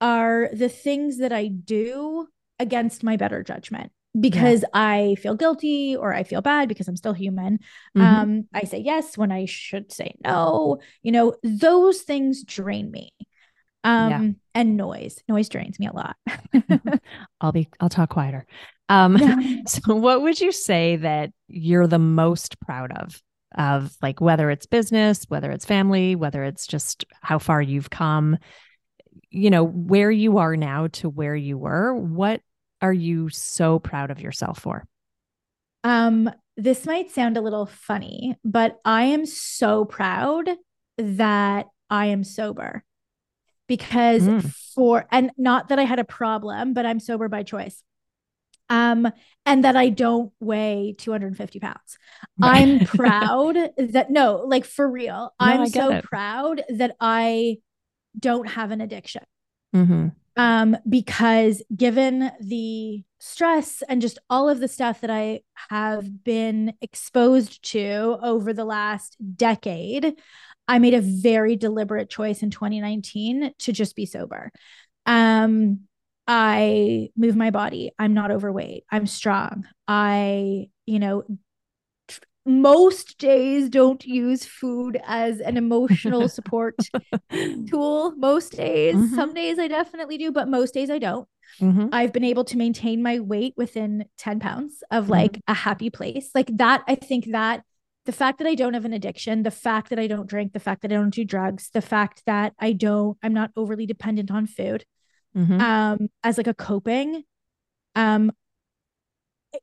are 0.00 0.48
the 0.52 0.68
things 0.68 1.18
that 1.18 1.32
I 1.32 1.48
do 1.48 2.28
against 2.58 3.02
my 3.02 3.16
better 3.16 3.42
judgment 3.42 3.92
because 4.18 4.62
yeah. 4.62 4.68
I 4.74 5.16
feel 5.20 5.34
guilty 5.34 5.96
or 5.96 6.12
I 6.12 6.24
feel 6.24 6.40
bad 6.40 6.68
because 6.68 6.88
I'm 6.88 6.96
still 6.96 7.12
human. 7.12 7.58
Mm-hmm. 7.96 8.00
Um, 8.00 8.48
I 8.54 8.64
say 8.64 8.78
yes 8.78 9.18
when 9.18 9.30
I 9.32 9.44
should 9.44 9.92
say 9.92 10.14
no. 10.24 10.78
You 11.02 11.12
know, 11.12 11.34
those 11.42 12.02
things 12.02 12.44
drain 12.44 12.90
me. 12.90 13.12
Um, 13.84 14.10
yeah. 14.10 14.30
and 14.54 14.76
noise. 14.76 15.18
Noise 15.28 15.48
drains 15.48 15.78
me 15.78 15.86
a 15.86 15.92
lot. 15.92 16.16
I'll 17.40 17.52
be 17.52 17.68
I'll 17.80 17.88
talk 17.88 18.10
quieter. 18.10 18.46
Um, 18.88 19.62
so 19.66 19.94
what 19.94 20.22
would 20.22 20.40
you 20.40 20.52
say 20.52 20.96
that 20.96 21.30
you're 21.46 21.86
the 21.86 21.98
most 21.98 22.60
proud 22.60 22.92
of 22.92 23.22
of 23.56 23.96
like 24.02 24.20
whether 24.20 24.50
it's 24.50 24.66
business, 24.66 25.24
whether 25.28 25.50
it's 25.50 25.64
family, 25.64 26.14
whether 26.14 26.44
it's 26.44 26.66
just 26.66 27.06
how 27.22 27.38
far 27.38 27.62
you've 27.62 27.88
come, 27.88 28.36
you 29.30 29.48
know, 29.48 29.64
where 29.64 30.10
you 30.10 30.38
are 30.38 30.54
now 30.54 30.86
to 30.88 31.08
where 31.08 31.34
you 31.34 31.56
were, 31.56 31.94
what 31.94 32.42
are 32.82 32.92
you 32.92 33.30
so 33.30 33.78
proud 33.78 34.10
of 34.10 34.20
yourself 34.20 34.58
for? 34.58 34.86
Um 35.84 36.30
this 36.56 36.86
might 36.86 37.10
sound 37.10 37.36
a 37.36 37.40
little 37.40 37.66
funny, 37.66 38.36
but 38.44 38.78
I 38.84 39.04
am 39.04 39.24
so 39.24 39.84
proud 39.84 40.50
that 40.98 41.66
I 41.88 42.06
am 42.06 42.24
sober. 42.24 42.82
Because 43.68 44.22
mm. 44.22 44.50
for 44.74 45.06
and 45.12 45.30
not 45.36 45.68
that 45.68 45.78
I 45.78 45.84
had 45.84 45.98
a 45.98 46.04
problem, 46.04 46.72
but 46.72 46.86
I'm 46.86 47.00
sober 47.00 47.28
by 47.28 47.42
choice 47.42 47.82
um, 48.68 49.10
and 49.46 49.64
that 49.64 49.76
I 49.76 49.88
don't 49.88 50.32
weigh 50.40 50.94
250 50.98 51.60
pounds. 51.60 51.98
I'm 52.42 52.80
proud 52.80 53.56
that 53.76 54.10
no, 54.10 54.44
like 54.46 54.64
for 54.64 54.88
real, 54.88 55.32
no, 55.40 55.46
I'm 55.46 55.66
so 55.68 55.92
it. 55.92 56.04
proud 56.04 56.62
that 56.68 56.96
I 57.00 57.58
don't 58.18 58.48
have 58.48 58.70
an 58.70 58.80
addiction. 58.80 59.22
Mm-hmm. 59.74 60.08
Um, 60.36 60.76
because 60.88 61.62
given 61.74 62.30
the 62.40 63.02
stress 63.18 63.82
and 63.88 64.00
just 64.00 64.20
all 64.30 64.48
of 64.48 64.60
the 64.60 64.68
stuff 64.68 65.00
that 65.00 65.10
I 65.10 65.40
have 65.68 66.22
been 66.22 66.74
exposed 66.80 67.62
to 67.72 68.18
over 68.22 68.52
the 68.52 68.64
last 68.64 69.16
decade, 69.36 70.14
I 70.68 70.78
made 70.78 70.94
a 70.94 71.00
very 71.00 71.56
deliberate 71.56 72.08
choice 72.08 72.42
in 72.42 72.50
2019 72.50 73.52
to 73.58 73.72
just 73.72 73.96
be 73.96 74.06
sober. 74.06 74.52
Um, 75.06 75.80
I 76.28 77.08
move 77.16 77.36
my 77.36 77.50
body. 77.50 77.90
I'm 77.98 78.12
not 78.12 78.30
overweight. 78.30 78.84
I'm 78.90 79.06
strong. 79.06 79.66
I, 79.88 80.68
you 80.84 80.98
know, 80.98 81.24
most 82.44 83.18
days 83.18 83.70
don't 83.70 84.04
use 84.04 84.44
food 84.44 85.00
as 85.06 85.40
an 85.40 85.56
emotional 85.56 86.28
support 86.28 86.76
tool. 87.66 88.14
Most 88.16 88.52
days, 88.52 88.94
mm-hmm. 88.94 89.14
some 89.14 89.32
days 89.32 89.58
I 89.58 89.68
definitely 89.68 90.18
do, 90.18 90.30
but 90.30 90.48
most 90.48 90.74
days 90.74 90.90
I 90.90 90.98
don't. 90.98 91.26
Mm-hmm. 91.60 91.88
I've 91.92 92.12
been 92.12 92.24
able 92.24 92.44
to 92.44 92.58
maintain 92.58 93.02
my 93.02 93.20
weight 93.20 93.54
within 93.56 94.04
10 94.18 94.38
pounds 94.38 94.82
of 94.90 95.04
mm-hmm. 95.04 95.12
like 95.12 95.32
mm-hmm. 95.32 95.52
a 95.52 95.54
happy 95.54 95.88
place. 95.88 96.30
Like 96.34 96.50
that, 96.58 96.84
I 96.86 96.94
think 96.94 97.32
that 97.32 97.62
the 98.04 98.12
fact 98.12 98.38
that 98.38 98.46
I 98.46 98.54
don't 98.54 98.74
have 98.74 98.84
an 98.84 98.92
addiction, 98.92 99.44
the 99.44 99.50
fact 99.50 99.90
that 99.90 99.98
I 99.98 100.06
don't 100.06 100.28
drink, 100.28 100.52
the 100.52 100.60
fact 100.60 100.82
that 100.82 100.92
I 100.92 100.96
don't 100.96 101.10
do 101.12 101.24
drugs, 101.24 101.70
the 101.72 101.82
fact 101.82 102.22
that 102.26 102.52
I 102.58 102.72
don't, 102.72 103.16
I'm 103.22 103.34
not 103.34 103.50
overly 103.56 103.86
dependent 103.86 104.30
on 104.30 104.46
food 104.46 104.84
mm-hmm. 105.38 105.60
um, 105.60 106.08
as 106.24 106.36
like 106.36 106.46
a 106.46 106.54
coping. 106.54 107.24
Um, 107.94 108.32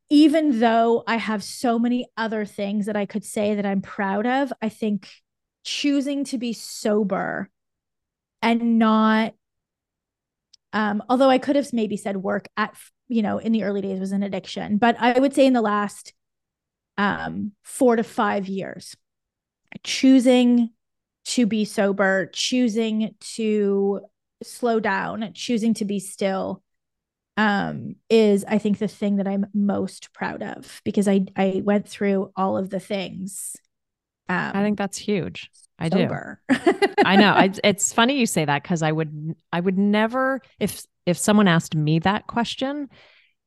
even 0.09 0.59
though 0.59 1.03
I 1.05 1.17
have 1.17 1.43
so 1.43 1.77
many 1.77 2.07
other 2.17 2.45
things 2.45 2.87
that 2.87 2.95
I 2.95 3.05
could 3.05 3.23
say 3.23 3.55
that 3.55 3.65
I'm 3.65 3.81
proud 3.81 4.25
of, 4.25 4.51
I 4.61 4.69
think 4.69 5.09
choosing 5.63 6.23
to 6.25 6.37
be 6.37 6.53
sober 6.53 7.49
and 8.41 8.77
not 8.79 9.33
um, 10.73 11.01
although 11.07 11.29
I 11.29 11.37
could 11.37 11.55
have 11.55 11.71
maybe 11.71 11.95
said 11.95 12.17
work 12.17 12.47
at 12.57 12.75
you 13.07 13.21
know 13.21 13.37
in 13.37 13.51
the 13.51 13.63
early 13.63 13.81
days 13.81 13.99
was 13.99 14.11
an 14.11 14.23
addiction, 14.23 14.77
but 14.77 14.95
I 14.99 15.19
would 15.19 15.33
say 15.33 15.45
in 15.45 15.53
the 15.53 15.61
last 15.61 16.13
um, 16.97 17.53
four 17.63 17.95
to 17.95 18.03
five 18.03 18.47
years, 18.47 18.95
choosing 19.83 20.69
to 21.25 21.45
be 21.45 21.65
sober, 21.65 22.29
choosing 22.33 23.15
to 23.19 24.01
slow 24.43 24.79
down, 24.79 25.31
choosing 25.33 25.73
to 25.75 25.85
be 25.85 25.99
still 25.99 26.61
um, 27.37 27.95
is 28.09 28.45
I 28.47 28.57
think 28.57 28.77
the 28.77 28.87
thing 28.87 29.17
that 29.17 29.27
I'm 29.27 29.47
most 29.53 30.13
proud 30.13 30.41
of 30.41 30.81
because 30.83 31.07
I 31.07 31.25
I 31.35 31.61
went 31.65 31.87
through 31.87 32.31
all 32.35 32.57
of 32.57 32.69
the 32.69 32.79
things. 32.79 33.55
Um, 34.29 34.51
I 34.53 34.63
think 34.63 34.77
that's 34.77 34.97
huge. 34.97 35.49
I 35.77 35.89
sober. 35.89 36.41
do. 36.49 36.55
I 37.05 37.17
know. 37.17 37.31
I, 37.31 37.51
it's 37.63 37.91
funny 37.93 38.17
you 38.17 38.25
say 38.25 38.45
that 38.45 38.63
because 38.63 38.81
I 38.81 38.91
would 38.91 39.35
I 39.51 39.59
would 39.59 39.77
never 39.77 40.41
if 40.59 40.85
if 41.05 41.17
someone 41.17 41.47
asked 41.47 41.75
me 41.75 41.99
that 41.99 42.27
question, 42.27 42.89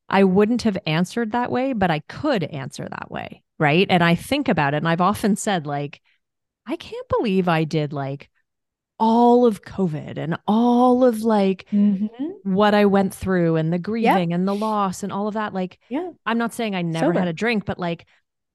I 0.08 0.24
wouldn't 0.24 0.62
have 0.62 0.78
answered 0.86 1.32
that 1.32 1.50
way, 1.50 1.72
but 1.72 1.90
I 1.90 2.00
could 2.00 2.44
answer 2.44 2.86
that 2.88 3.10
way, 3.10 3.42
right? 3.58 3.86
And 3.88 4.04
I 4.04 4.14
think 4.14 4.48
about 4.48 4.74
it, 4.74 4.78
and 4.78 4.88
I've 4.88 5.00
often 5.00 5.36
said 5.36 5.66
like, 5.66 6.00
I 6.66 6.76
can't 6.76 7.08
believe 7.08 7.48
I 7.48 7.64
did 7.64 7.94
like 7.94 8.28
all 8.98 9.46
of 9.46 9.62
COVID 9.62 10.18
and 10.18 10.36
all 10.46 11.04
of 11.04 11.22
like 11.22 11.66
mm-hmm. 11.72 12.06
what 12.42 12.74
I 12.74 12.84
went 12.86 13.14
through 13.14 13.56
and 13.56 13.72
the 13.72 13.78
grieving 13.78 14.32
and 14.32 14.46
the 14.46 14.54
loss 14.54 15.02
and 15.02 15.12
all 15.12 15.28
of 15.28 15.34
that. 15.34 15.54
Like, 15.54 15.78
yeah, 15.88 16.10
I'm 16.26 16.38
not 16.38 16.52
saying 16.52 16.74
I 16.74 16.82
never 16.82 17.06
Sober. 17.06 17.18
had 17.20 17.28
a 17.28 17.32
drink, 17.32 17.64
but 17.64 17.78
like, 17.78 18.06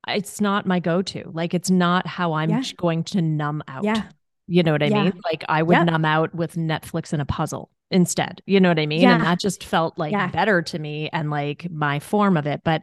it's 0.07 0.41
not 0.41 0.65
my 0.65 0.79
go 0.79 1.01
to. 1.01 1.31
Like, 1.33 1.53
it's 1.53 1.71
not 1.71 2.05
how 2.05 2.33
I'm 2.33 2.49
yeah. 2.49 2.63
going 2.75 3.05
to 3.05 3.21
numb 3.21 3.63
out. 3.69 3.85
Yeah. 3.85 4.03
You 4.47 4.61
know 4.63 4.73
what 4.73 4.83
I 4.83 4.87
yeah. 4.87 5.03
mean? 5.03 5.21
Like, 5.23 5.45
I 5.47 5.63
would 5.63 5.85
numb 5.85 6.03
out 6.03 6.35
with 6.35 6.55
Netflix 6.55 7.13
and 7.13 7.21
a 7.21 7.25
puzzle 7.25 7.69
instead. 7.89 8.41
You 8.45 8.59
know 8.59 8.67
what 8.67 8.79
I 8.79 8.85
mean? 8.85 9.01
Yeah. 9.01 9.15
And 9.15 9.23
that 9.23 9.39
just 9.39 9.63
felt 9.63 9.97
like 9.97 10.33
better 10.33 10.61
to 10.61 10.77
me 10.77 11.09
and 11.13 11.29
like 11.29 11.71
my 11.71 11.99
form 11.99 12.35
of 12.35 12.45
it. 12.47 12.59
But, 12.65 12.81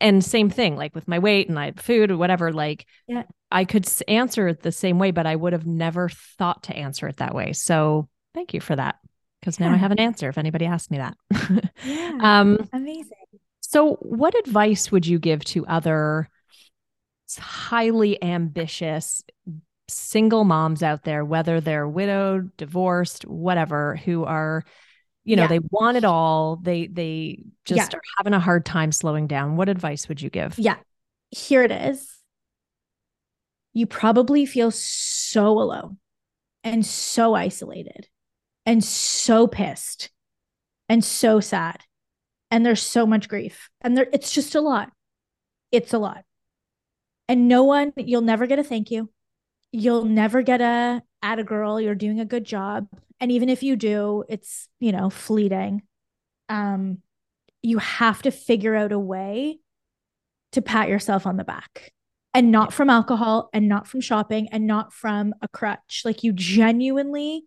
and 0.00 0.24
same 0.24 0.48
thing, 0.48 0.74
like 0.74 0.94
with 0.94 1.06
my 1.06 1.18
weight 1.18 1.48
and 1.48 1.54
my 1.54 1.72
food 1.76 2.10
or 2.10 2.16
whatever, 2.16 2.50
like, 2.50 2.86
yeah. 3.06 3.24
I 3.52 3.64
could 3.64 3.86
answer 4.08 4.48
it 4.48 4.62
the 4.62 4.72
same 4.72 4.98
way, 4.98 5.10
but 5.10 5.26
I 5.26 5.36
would 5.36 5.52
have 5.52 5.66
never 5.66 6.08
thought 6.08 6.64
to 6.64 6.76
answer 6.76 7.06
it 7.06 7.18
that 7.18 7.34
way. 7.34 7.52
So 7.52 8.08
thank 8.34 8.54
you 8.54 8.60
for 8.60 8.74
that. 8.74 8.96
Because 9.40 9.58
yeah. 9.58 9.68
now 9.68 9.74
I 9.74 9.76
have 9.76 9.90
an 9.90 10.00
answer 10.00 10.28
if 10.28 10.38
anybody 10.38 10.66
asks 10.66 10.90
me 10.90 10.98
that. 10.98 11.16
yeah, 11.84 12.18
um, 12.20 12.68
amazing. 12.72 13.10
So, 13.60 13.94
what 13.96 14.38
advice 14.38 14.92
would 14.92 15.06
you 15.06 15.18
give 15.18 15.44
to 15.46 15.66
other 15.66 16.28
highly 17.38 18.22
ambitious 18.22 19.24
single 19.88 20.44
moms 20.44 20.82
out 20.82 21.02
there, 21.04 21.24
whether 21.24 21.60
they're 21.60 21.88
widowed, 21.88 22.56
divorced, 22.56 23.26
whatever, 23.26 23.96
who 23.96 24.24
are, 24.24 24.64
you 25.24 25.34
know, 25.34 25.42
yeah. 25.42 25.48
they 25.48 25.60
want 25.70 25.96
it 25.96 26.04
all. 26.04 26.56
They 26.56 26.86
they 26.86 27.42
just 27.64 27.92
yeah. 27.92 27.98
are 27.98 28.02
having 28.18 28.34
a 28.34 28.40
hard 28.40 28.64
time 28.64 28.92
slowing 28.92 29.26
down. 29.26 29.56
What 29.56 29.68
advice 29.68 30.08
would 30.08 30.22
you 30.22 30.30
give? 30.30 30.56
Yeah. 30.58 30.76
Here 31.30 31.64
it 31.64 31.72
is 31.72 32.21
you 33.72 33.86
probably 33.86 34.46
feel 34.46 34.70
so 34.70 35.58
alone 35.58 35.98
and 36.64 36.84
so 36.84 37.34
isolated 37.34 38.08
and 38.66 38.84
so 38.84 39.46
pissed 39.46 40.10
and 40.88 41.04
so 41.04 41.40
sad. 41.40 41.80
And 42.50 42.66
there's 42.66 42.82
so 42.82 43.06
much 43.06 43.28
grief. 43.28 43.70
And 43.80 43.96
there 43.96 44.08
it's 44.12 44.32
just 44.32 44.54
a 44.54 44.60
lot. 44.60 44.92
It's 45.70 45.94
a 45.94 45.98
lot. 45.98 46.24
And 47.28 47.48
no 47.48 47.64
one, 47.64 47.92
you'll 47.96 48.20
never 48.20 48.46
get 48.46 48.58
a 48.58 48.64
thank 48.64 48.90
you. 48.90 49.08
You'll 49.70 50.04
never 50.04 50.42
get 50.42 50.60
a 50.60 51.02
at 51.22 51.38
a 51.38 51.44
girl, 51.44 51.80
you're 51.80 51.94
doing 51.94 52.20
a 52.20 52.24
good 52.24 52.44
job. 52.44 52.88
And 53.20 53.30
even 53.30 53.48
if 53.48 53.62
you 53.62 53.76
do, 53.76 54.24
it's, 54.28 54.68
you 54.80 54.92
know, 54.92 55.08
fleeting. 55.08 55.82
Um, 56.48 56.98
you 57.62 57.78
have 57.78 58.22
to 58.22 58.32
figure 58.32 58.74
out 58.74 58.90
a 58.92 58.98
way 58.98 59.60
to 60.50 60.60
pat 60.60 60.88
yourself 60.88 61.26
on 61.26 61.36
the 61.36 61.44
back 61.44 61.92
and 62.34 62.50
not 62.50 62.72
from 62.72 62.88
alcohol 62.88 63.50
and 63.52 63.68
not 63.68 63.86
from 63.86 64.00
shopping 64.00 64.48
and 64.48 64.66
not 64.66 64.92
from 64.92 65.34
a 65.42 65.48
crutch. 65.48 66.02
Like 66.04 66.22
you 66.22 66.32
genuinely 66.32 67.44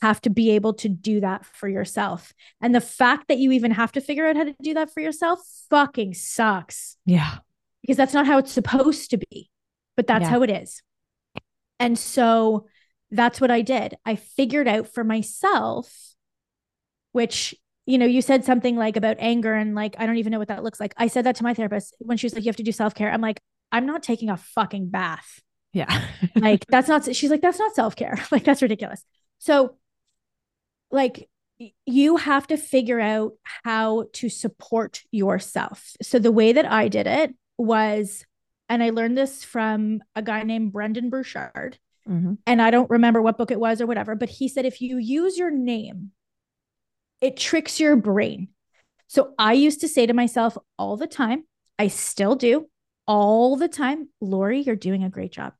have 0.00 0.20
to 0.20 0.30
be 0.30 0.50
able 0.50 0.74
to 0.74 0.88
do 0.88 1.20
that 1.20 1.44
for 1.44 1.68
yourself. 1.68 2.32
And 2.60 2.74
the 2.74 2.80
fact 2.80 3.28
that 3.28 3.38
you 3.38 3.52
even 3.52 3.72
have 3.72 3.92
to 3.92 4.00
figure 4.00 4.26
out 4.26 4.36
how 4.36 4.44
to 4.44 4.54
do 4.62 4.74
that 4.74 4.92
for 4.92 5.00
yourself 5.00 5.40
fucking 5.70 6.14
sucks. 6.14 6.96
Yeah. 7.04 7.38
Because 7.82 7.96
that's 7.96 8.14
not 8.14 8.26
how 8.26 8.38
it's 8.38 8.52
supposed 8.52 9.10
to 9.10 9.18
be, 9.18 9.50
but 9.96 10.06
that's 10.06 10.24
yeah. 10.24 10.30
how 10.30 10.42
it 10.42 10.50
is. 10.50 10.82
And 11.80 11.98
so 11.98 12.66
that's 13.10 13.40
what 13.40 13.50
I 13.50 13.62
did. 13.62 13.96
I 14.04 14.16
figured 14.16 14.68
out 14.68 14.88
for 14.88 15.02
myself, 15.02 16.14
which, 17.12 17.54
you 17.86 17.98
know, 17.98 18.06
you 18.06 18.20
said 18.20 18.44
something 18.44 18.76
like 18.76 18.96
about 18.96 19.16
anger 19.18 19.54
and 19.54 19.74
like, 19.74 19.96
I 19.98 20.06
don't 20.06 20.18
even 20.18 20.30
know 20.30 20.38
what 20.38 20.48
that 20.48 20.62
looks 20.62 20.80
like. 20.80 20.92
I 20.96 21.06
said 21.06 21.24
that 21.24 21.36
to 21.36 21.42
my 21.42 21.54
therapist 21.54 21.94
when 21.98 22.18
she 22.18 22.26
was 22.26 22.34
like, 22.34 22.44
you 22.44 22.48
have 22.48 22.56
to 22.56 22.62
do 22.62 22.72
self 22.72 22.94
care. 22.94 23.10
I'm 23.10 23.20
like, 23.20 23.40
I'm 23.72 23.86
not 23.86 24.02
taking 24.02 24.30
a 24.30 24.36
fucking 24.36 24.88
bath. 24.88 25.40
Yeah. 25.72 26.06
like 26.34 26.66
that's 26.66 26.88
not 26.88 27.14
she's 27.14 27.30
like 27.30 27.42
that's 27.42 27.58
not 27.58 27.74
self-care. 27.74 28.18
Like 28.30 28.44
that's 28.44 28.62
ridiculous. 28.62 29.04
So 29.38 29.76
like 30.90 31.28
you 31.86 32.16
have 32.16 32.46
to 32.46 32.56
figure 32.56 33.00
out 33.00 33.32
how 33.64 34.06
to 34.14 34.28
support 34.28 35.02
yourself. 35.10 35.92
So 36.02 36.18
the 36.18 36.32
way 36.32 36.52
that 36.52 36.70
I 36.70 36.88
did 36.88 37.06
it 37.06 37.34
was 37.56 38.24
and 38.68 38.82
I 38.82 38.90
learned 38.90 39.16
this 39.16 39.44
from 39.44 40.02
a 40.14 40.22
guy 40.22 40.42
named 40.42 40.72
Brendon 40.72 41.10
Burchard. 41.10 41.78
Mm-hmm. 42.08 42.34
And 42.46 42.62
I 42.62 42.70
don't 42.70 42.90
remember 42.90 43.20
what 43.20 43.38
book 43.38 43.50
it 43.50 43.60
was 43.60 43.80
or 43.80 43.86
whatever, 43.86 44.14
but 44.14 44.28
he 44.28 44.48
said 44.48 44.64
if 44.64 44.80
you 44.80 44.98
use 44.98 45.36
your 45.36 45.50
name, 45.50 46.12
it 47.20 47.36
tricks 47.36 47.80
your 47.80 47.96
brain. 47.96 48.48
So 49.08 49.34
I 49.38 49.54
used 49.54 49.80
to 49.80 49.88
say 49.88 50.06
to 50.06 50.12
myself 50.12 50.56
all 50.78 50.96
the 50.96 51.06
time, 51.06 51.44
I 51.78 51.88
still 51.88 52.34
do 52.34 52.68
all 53.08 53.56
the 53.56 53.66
time, 53.66 54.08
Lori, 54.20 54.60
you're 54.60 54.76
doing 54.76 55.02
a 55.02 55.10
great 55.10 55.32
job. 55.32 55.54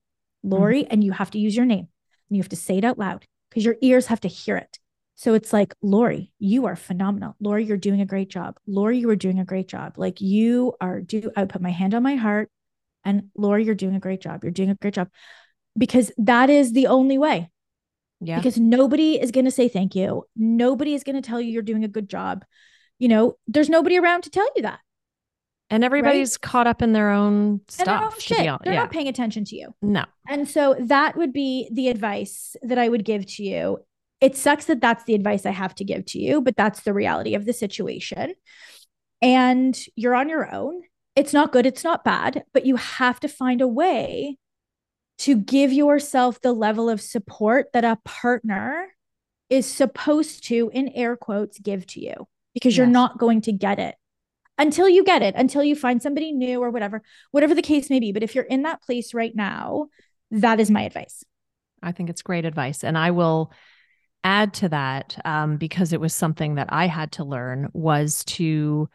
Lori, 0.45 0.83
mm-hmm. 0.83 0.93
and 0.93 1.03
you 1.03 1.11
have 1.13 1.31
to 1.33 1.39
use 1.39 1.57
your 1.57 1.67
name 1.67 1.89
and 2.29 2.37
you 2.37 2.43
have 2.43 2.51
to 2.51 2.57
say 2.57 2.79
it 2.79 2.85
out 2.85 2.99
loud 2.99 3.25
because 3.51 3.65
your 3.65 3.77
ears 3.81 4.07
have 4.07 4.21
to 4.21 4.29
hear 4.29 4.57
it. 4.57 4.79
So 5.17 5.35
it's 5.35 5.53
like, 5.53 5.75
Lori, 5.83 6.33
you 6.39 6.67
are 6.67 6.77
phenomenal. 6.77 7.35
Lori, 7.41 7.65
you're 7.65 7.77
doing 7.77 8.01
a 8.01 8.07
great 8.07 8.29
job. 8.29 8.57
Lori, 8.69 8.99
you 8.99 9.11
are 9.11 9.17
doing 9.17 9.41
a 9.41 9.45
great 9.45 9.67
job. 9.67 9.95
Like 9.97 10.21
you 10.21 10.75
are 10.81 11.01
do 11.01 11.33
I 11.37 11.41
would 11.41 11.49
put 11.49 11.63
my 11.63 11.73
hand 11.73 11.95
on 11.95 12.05
my 12.05 12.15
heart 12.15 12.51
and 13.05 13.31
Lori, 13.37 13.65
you're 13.65 13.75
doing 13.75 13.97
a 13.97 14.01
great 14.01 14.21
job. 14.21 14.45
You're 14.45 14.53
doing 14.53 14.71
a 14.71 14.75
great 14.75 14.95
job. 14.95 15.09
Because 15.77 16.13
that 16.19 16.51
is 16.51 16.73
the 16.73 16.89
only 16.89 17.19
way. 17.19 17.51
Yeah. 18.21 18.37
Because 18.37 18.59
nobody 18.59 19.21
is 19.21 19.31
going 19.31 19.45
to 19.47 19.51
say 19.51 19.69
thank 19.69 19.95
you. 19.95 20.25
Nobody 20.37 20.95
is 20.95 21.05
going 21.05 21.17
to 21.17 21.27
tell 21.27 21.41
you 21.41 21.51
you're 21.51 21.63
doing 21.63 21.85
a 21.85 21.89
good 21.89 22.09
job. 22.09 22.45
You 22.99 23.09
know, 23.09 23.35
there's 23.47 23.71
nobody 23.71 23.99
around 23.99 24.23
to 24.23 24.31
tell 24.31 24.49
you 24.57 24.63
that. 24.63 24.81
And 25.71 25.85
everybody's 25.85 26.35
right? 26.35 26.41
caught 26.41 26.67
up 26.67 26.81
in 26.81 26.93
their 26.93 27.11
own 27.11 27.61
stuff. 27.69 28.15
Own 28.15 28.21
shit. 28.21 28.39
They're 28.39 28.73
yeah. 28.73 28.81
not 28.81 28.91
paying 28.91 29.09
attention 29.09 29.45
to 29.47 29.57
you. 29.57 29.75
No. 29.83 30.05
And 30.27 30.49
so 30.49 30.77
that 30.81 31.17
would 31.17 31.33
be 31.33 31.69
the 31.73 31.89
advice 31.89 32.57
that 32.63 32.79
I 32.79 32.89
would 32.89 33.05
give 33.05 33.27
to 33.35 33.43
you. 33.43 33.79
It 34.21 34.37
sucks 34.37 34.65
that 34.65 34.81
that's 34.81 35.05
the 35.05 35.15
advice 35.15 35.47
I 35.47 35.51
have 35.51 35.75
to 35.77 35.85
give 35.85 36.07
to 36.07 36.19
you, 36.19 36.41
but 36.41 36.57
that's 36.57 36.81
the 36.81 36.95
reality 36.95 37.35
of 37.35 37.45
the 37.45 37.53
situation. 37.53 38.35
And 39.21 39.79
you're 39.95 40.15
on 40.15 40.29
your 40.29 40.53
own. 40.53 40.83
It's 41.15 41.33
not 41.33 41.53
good, 41.53 41.67
it's 41.67 41.85
not 41.85 42.05
bad, 42.05 42.45
but 42.55 42.65
you 42.65 42.77
have 42.77 43.21
to 43.21 43.29
find 43.29 43.61
a 43.61 43.69
way 43.69 44.39
to 45.19 45.37
give 45.37 45.73
yourself 45.73 46.41
the 46.41 46.53
level 46.53 46.89
of 46.89 47.01
support 47.01 47.67
that 47.73 47.85
a 47.85 47.99
partner 48.05 48.87
is 49.51 49.67
supposed 49.67 50.45
to, 50.45 50.71
in 50.73 50.89
air 50.89 51.17
quotes, 51.17 51.59
give 51.59 51.87
to 51.89 52.01
you 52.01 52.29
because 52.55 52.77
you're 52.77 52.87
not 52.87 53.19
going 53.19 53.41
to 53.43 53.53
get 53.53 53.79
it 53.79 53.97
until 54.59 54.89
you 54.89 55.05
get 55.05 55.23
it, 55.23 55.35
until 55.37 55.63
you 55.63 55.77
find 55.77 56.03
somebody 56.03 56.33
new 56.33 56.61
or 56.61 56.71
whatever, 56.71 57.03
whatever 57.31 57.55
the 57.55 57.63
case 57.63 57.89
may 57.91 58.01
be. 58.01 58.13
But 58.13 58.23
if 58.23 58.35
you're 58.35 58.45
in 58.45 58.63
that 58.63 58.83
place 58.83 59.15
right 59.15 59.35
now, 59.35 59.87
that 60.31 60.61
is 60.61 60.71
my 60.71 60.83
advice. 60.83 61.25
I 61.83 61.93
think 61.93 62.11
it's 62.11 62.23
great 62.23 62.45
advice. 62.45 62.83
And 62.83 62.99
I 62.99 63.13
will 63.13 63.53
add 64.25 64.53
to 64.55 64.69
that 64.69 65.17
um, 65.25 65.57
because 65.57 65.93
it 65.93 66.01
was 66.01 66.13
something 66.13 66.57
that 66.57 66.69
I 66.71 66.89
had 66.89 67.13
to 67.13 67.25
learn 67.25 67.71
was 67.73 68.25
to 68.25 68.89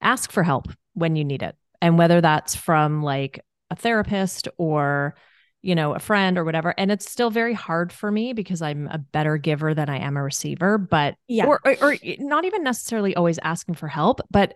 ask 0.00 0.32
for 0.32 0.42
help 0.42 0.68
when 0.94 1.14
you 1.14 1.24
need 1.24 1.42
it. 1.42 1.56
And 1.80 1.98
whether 1.98 2.20
that's 2.20 2.54
from 2.54 3.02
like 3.02 3.44
a 3.70 3.76
therapist 3.76 4.48
or, 4.56 5.14
you 5.60 5.74
know, 5.74 5.94
a 5.94 5.98
friend 5.98 6.38
or 6.38 6.44
whatever. 6.44 6.74
And 6.78 6.90
it's 6.90 7.10
still 7.10 7.30
very 7.30 7.54
hard 7.54 7.92
for 7.92 8.10
me 8.10 8.32
because 8.32 8.62
I'm 8.62 8.88
a 8.88 8.98
better 8.98 9.36
giver 9.36 9.74
than 9.74 9.88
I 9.88 9.98
am 9.98 10.16
a 10.16 10.22
receiver, 10.22 10.78
but, 10.78 11.16
Yeah. 11.28 11.46
or, 11.46 11.60
or, 11.64 11.76
or 11.80 11.96
not 12.18 12.44
even 12.44 12.64
necessarily 12.64 13.14
always 13.14 13.38
asking 13.42 13.74
for 13.74 13.88
help, 13.88 14.20
but 14.30 14.54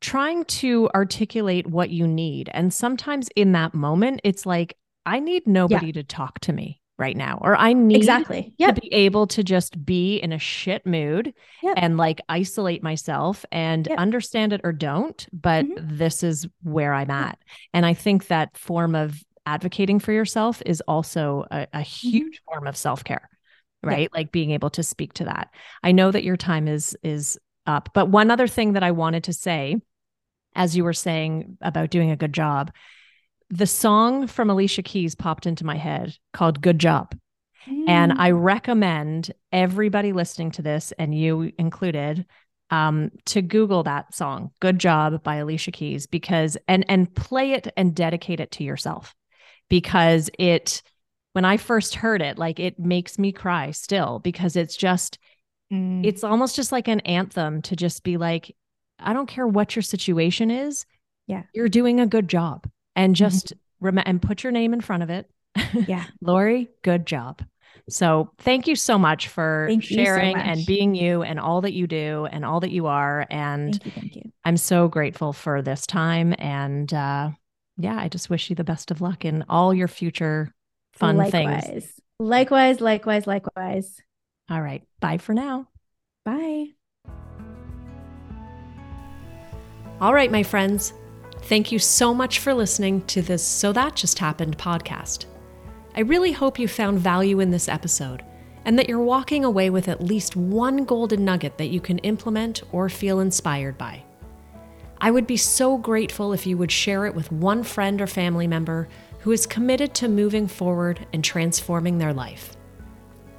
trying 0.00 0.44
to 0.44 0.88
articulate 0.94 1.66
what 1.66 1.90
you 1.90 2.06
need. 2.06 2.48
And 2.52 2.72
sometimes 2.72 3.28
in 3.36 3.52
that 3.52 3.74
moment, 3.74 4.20
it's 4.24 4.46
like, 4.46 4.76
I 5.06 5.20
need 5.20 5.46
nobody 5.46 5.92
to 5.92 6.02
talk 6.02 6.38
to 6.40 6.52
me 6.52 6.80
right 6.98 7.16
now, 7.16 7.38
or 7.42 7.56
I 7.56 7.72
need 7.72 7.96
Exactly. 7.96 8.52
Yeah. 8.58 8.72
to 8.72 8.80
be 8.80 8.92
able 8.92 9.26
to 9.28 9.44
just 9.44 9.84
be 9.86 10.16
in 10.16 10.32
a 10.32 10.38
shit 10.38 10.84
mood 10.84 11.32
Yep. 11.62 11.74
and 11.76 11.96
like 11.96 12.20
isolate 12.28 12.82
myself 12.82 13.44
and 13.52 13.86
Yep. 13.86 13.98
understand 13.98 14.52
it 14.52 14.60
or 14.64 14.72
don't. 14.72 15.26
But 15.32 15.64
Mhm. 15.64 15.96
this 15.98 16.22
is 16.24 16.48
where 16.62 16.92
I'm 16.92 17.10
at. 17.10 17.38
And 17.72 17.86
I 17.86 17.94
think 17.94 18.26
that 18.26 18.56
form 18.58 18.94
of 18.96 19.22
advocating 19.46 19.98
for 20.00 20.12
yourself 20.12 20.60
is 20.66 20.80
also 20.88 21.46
a, 21.50 21.66
a 21.72 21.80
huge 21.80 22.42
form 22.44 22.66
of 22.66 22.76
self 22.76 23.04
care, 23.04 23.28
Mm-hmm. 23.84 23.90
Yeah. 23.90 23.96
right? 23.96 24.12
Like 24.12 24.32
being 24.32 24.50
able 24.50 24.70
to 24.70 24.82
speak 24.82 25.12
to 25.14 25.24
that. 25.26 25.50
I 25.84 25.92
know 25.92 26.10
that 26.10 26.24
your 26.24 26.36
time 26.36 26.66
is 26.68 26.96
is 27.04 27.38
up, 27.64 27.90
but 27.94 28.06
one 28.10 28.30
other 28.30 28.48
thing 28.48 28.72
that 28.72 28.82
I 28.82 28.90
wanted 28.90 29.24
to 29.24 29.32
say, 29.32 29.76
as 30.54 30.76
you 30.76 30.84
were 30.84 30.92
saying 30.92 31.58
about 31.60 31.90
doing 31.90 32.10
a 32.10 32.16
good 32.16 32.32
job, 32.32 32.72
the 33.50 33.66
song 33.66 34.26
from 34.26 34.50
Alicia 34.50 34.82
Keys 34.82 35.14
popped 35.14 35.46
into 35.46 35.64
my 35.64 35.76
head 35.76 36.16
called 36.32 36.60
"Good 36.60 36.78
Job." 36.78 37.16
And 37.86 38.12
Mm. 38.12 38.16
I 38.18 38.30
recommend 38.30 39.32
everybody 39.52 40.12
listening 40.12 40.50
to 40.52 40.62
this, 40.62 40.92
and 40.92 41.14
you 41.14 41.52
included, 41.58 42.26
um, 42.70 43.10
to 43.26 43.42
Google 43.42 43.82
that 43.84 44.14
song, 44.14 44.50
Good 44.60 44.78
Job 44.78 45.22
by 45.22 45.36
Alicia 45.36 45.72
Keys, 45.72 46.06
because 46.06 46.56
and 46.66 46.84
and 46.88 47.14
play 47.14 47.52
it 47.52 47.68
and 47.76 47.94
dedicate 47.94 48.40
it 48.40 48.50
to 48.52 48.64
yourself. 48.64 49.14
Because 49.68 50.30
it 50.38 50.82
when 51.34 51.44
I 51.44 51.56
first 51.56 51.94
heard 51.94 52.20
it, 52.22 52.38
like 52.38 52.58
it 52.58 52.78
makes 52.78 53.18
me 53.18 53.32
cry 53.32 53.70
still 53.70 54.18
because 54.18 54.56
it's 54.56 54.76
just 54.76 55.18
Mm. 55.70 56.04
it's 56.04 56.24
almost 56.24 56.56
just 56.56 56.72
like 56.72 56.88
an 56.88 57.00
anthem 57.00 57.60
to 57.62 57.76
just 57.76 58.02
be 58.02 58.16
like, 58.16 58.56
I 58.98 59.12
don't 59.12 59.26
care 59.28 59.46
what 59.46 59.76
your 59.76 59.82
situation 59.82 60.50
is. 60.50 60.86
Yeah. 61.26 61.42
You're 61.54 61.68
doing 61.68 62.00
a 62.00 62.06
good 62.06 62.28
job. 62.28 62.68
And 62.96 63.14
just 63.14 63.52
rem- 63.80 64.02
and 64.04 64.20
put 64.20 64.42
your 64.42 64.50
name 64.52 64.72
in 64.72 64.80
front 64.80 65.02
of 65.02 65.10
it. 65.10 65.30
Yeah. 65.86 66.04
Lori, 66.20 66.68
good 66.82 67.06
job. 67.06 67.42
So 67.88 68.30
thank 68.38 68.66
you 68.66 68.76
so 68.76 68.98
much 68.98 69.28
for 69.28 69.66
Thank 69.68 69.90
you 69.90 69.96
so 69.96 70.04
sharing 70.04 70.36
and 70.36 70.64
being 70.66 70.94
you 70.94 71.22
and 71.22 71.38
all 71.40 71.60
that 71.62 71.72
you 71.72 71.86
do 71.86 72.26
and 72.30 72.44
all 72.44 72.60
that 72.60 72.70
you 72.70 72.86
are. 72.86 73.26
And 73.30 73.72
Thank 73.72 73.86
you. 73.86 73.92
Thank 74.00 74.16
you. 74.16 74.32
I'm 74.44 74.56
so 74.56 74.88
grateful 74.88 75.32
for 75.32 75.62
this 75.62 75.86
time. 75.86 76.34
And 76.38 76.92
uh, 76.92 77.30
yeah, 77.76 77.98
I 77.98 78.08
just 78.08 78.30
wish 78.30 78.50
you 78.50 78.56
the 78.56 78.64
best 78.64 78.90
of 78.90 79.00
luck 79.00 79.24
in 79.24 79.44
all 79.48 79.72
your 79.72 79.88
future 79.88 80.52
fun 80.92 81.16
things. 81.30 81.34
likewise. 81.50 82.00
Likewise, 82.18 82.80
likewise, 82.80 83.26
likewise. 83.26 84.00
All 84.50 84.60
right. 84.60 84.82
Bye 85.00 85.18
for 85.18 85.34
now. 85.34 85.68
Bye. 86.24 86.68
All 90.00 90.14
right, 90.14 90.30
my 90.30 90.44
friends. 90.44 90.92
Thank 91.42 91.72
you 91.72 91.80
so 91.80 92.14
much 92.14 92.38
for 92.38 92.54
listening 92.54 93.04
to 93.06 93.20
this 93.20 93.44
So 93.44 93.72
That 93.72 93.96
Just 93.96 94.20
Happened 94.20 94.56
podcast. 94.56 95.24
I 95.96 96.00
really 96.02 96.30
hope 96.30 96.56
you 96.56 96.68
found 96.68 97.00
value 97.00 97.40
in 97.40 97.50
this 97.50 97.68
episode 97.68 98.24
and 98.64 98.78
that 98.78 98.88
you're 98.88 99.00
walking 99.00 99.44
away 99.44 99.70
with 99.70 99.88
at 99.88 100.04
least 100.04 100.36
one 100.36 100.84
golden 100.84 101.24
nugget 101.24 101.58
that 101.58 101.70
you 101.70 101.80
can 101.80 101.98
implement 101.98 102.62
or 102.70 102.88
feel 102.88 103.18
inspired 103.18 103.76
by. 103.76 104.04
I 105.00 105.10
would 105.10 105.26
be 105.26 105.36
so 105.36 105.76
grateful 105.76 106.32
if 106.32 106.46
you 106.46 106.56
would 106.58 106.70
share 106.70 107.04
it 107.06 107.14
with 107.16 107.32
one 107.32 107.64
friend 107.64 108.00
or 108.00 108.06
family 108.06 108.46
member 108.46 108.88
who 109.18 109.32
is 109.32 109.46
committed 109.46 109.94
to 109.94 110.06
moving 110.06 110.46
forward 110.46 111.08
and 111.12 111.24
transforming 111.24 111.98
their 111.98 112.14
life. 112.14 112.56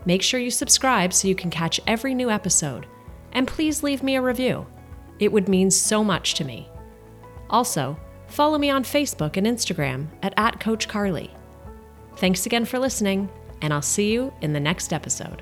Make 0.05 0.21
sure 0.21 0.41
you 0.41 0.51
subscribe 0.51 1.13
so 1.13 1.29
you 1.29 1.35
can 1.35 1.51
catch 1.51 1.79
every 1.87 2.13
new 2.13 2.29
episode, 2.29 2.85
and 3.31 3.47
please 3.47 3.81
leave 3.81 4.03
me 4.03 4.17
a 4.17 4.21
review. 4.21 4.65
It 5.19 5.31
would 5.31 5.49
mean 5.49 5.69
so 5.69 6.03
much 6.03 6.33
to 6.35 6.45
me. 6.45 6.69
Also, 7.49 7.99
follow 8.27 8.57
me 8.57 8.69
on 8.69 8.83
Facebook 8.83 9.37
and 9.37 9.45
Instagram 9.45 10.07
at, 10.23 10.33
at 10.37 10.59
Coach 10.59 10.87
Carly. 10.87 11.31
Thanks 12.17 12.45
again 12.45 12.65
for 12.65 12.79
listening, 12.79 13.29
and 13.61 13.73
I'll 13.73 13.81
see 13.81 14.11
you 14.11 14.33
in 14.41 14.53
the 14.53 14.59
next 14.59 14.93
episode. 14.93 15.41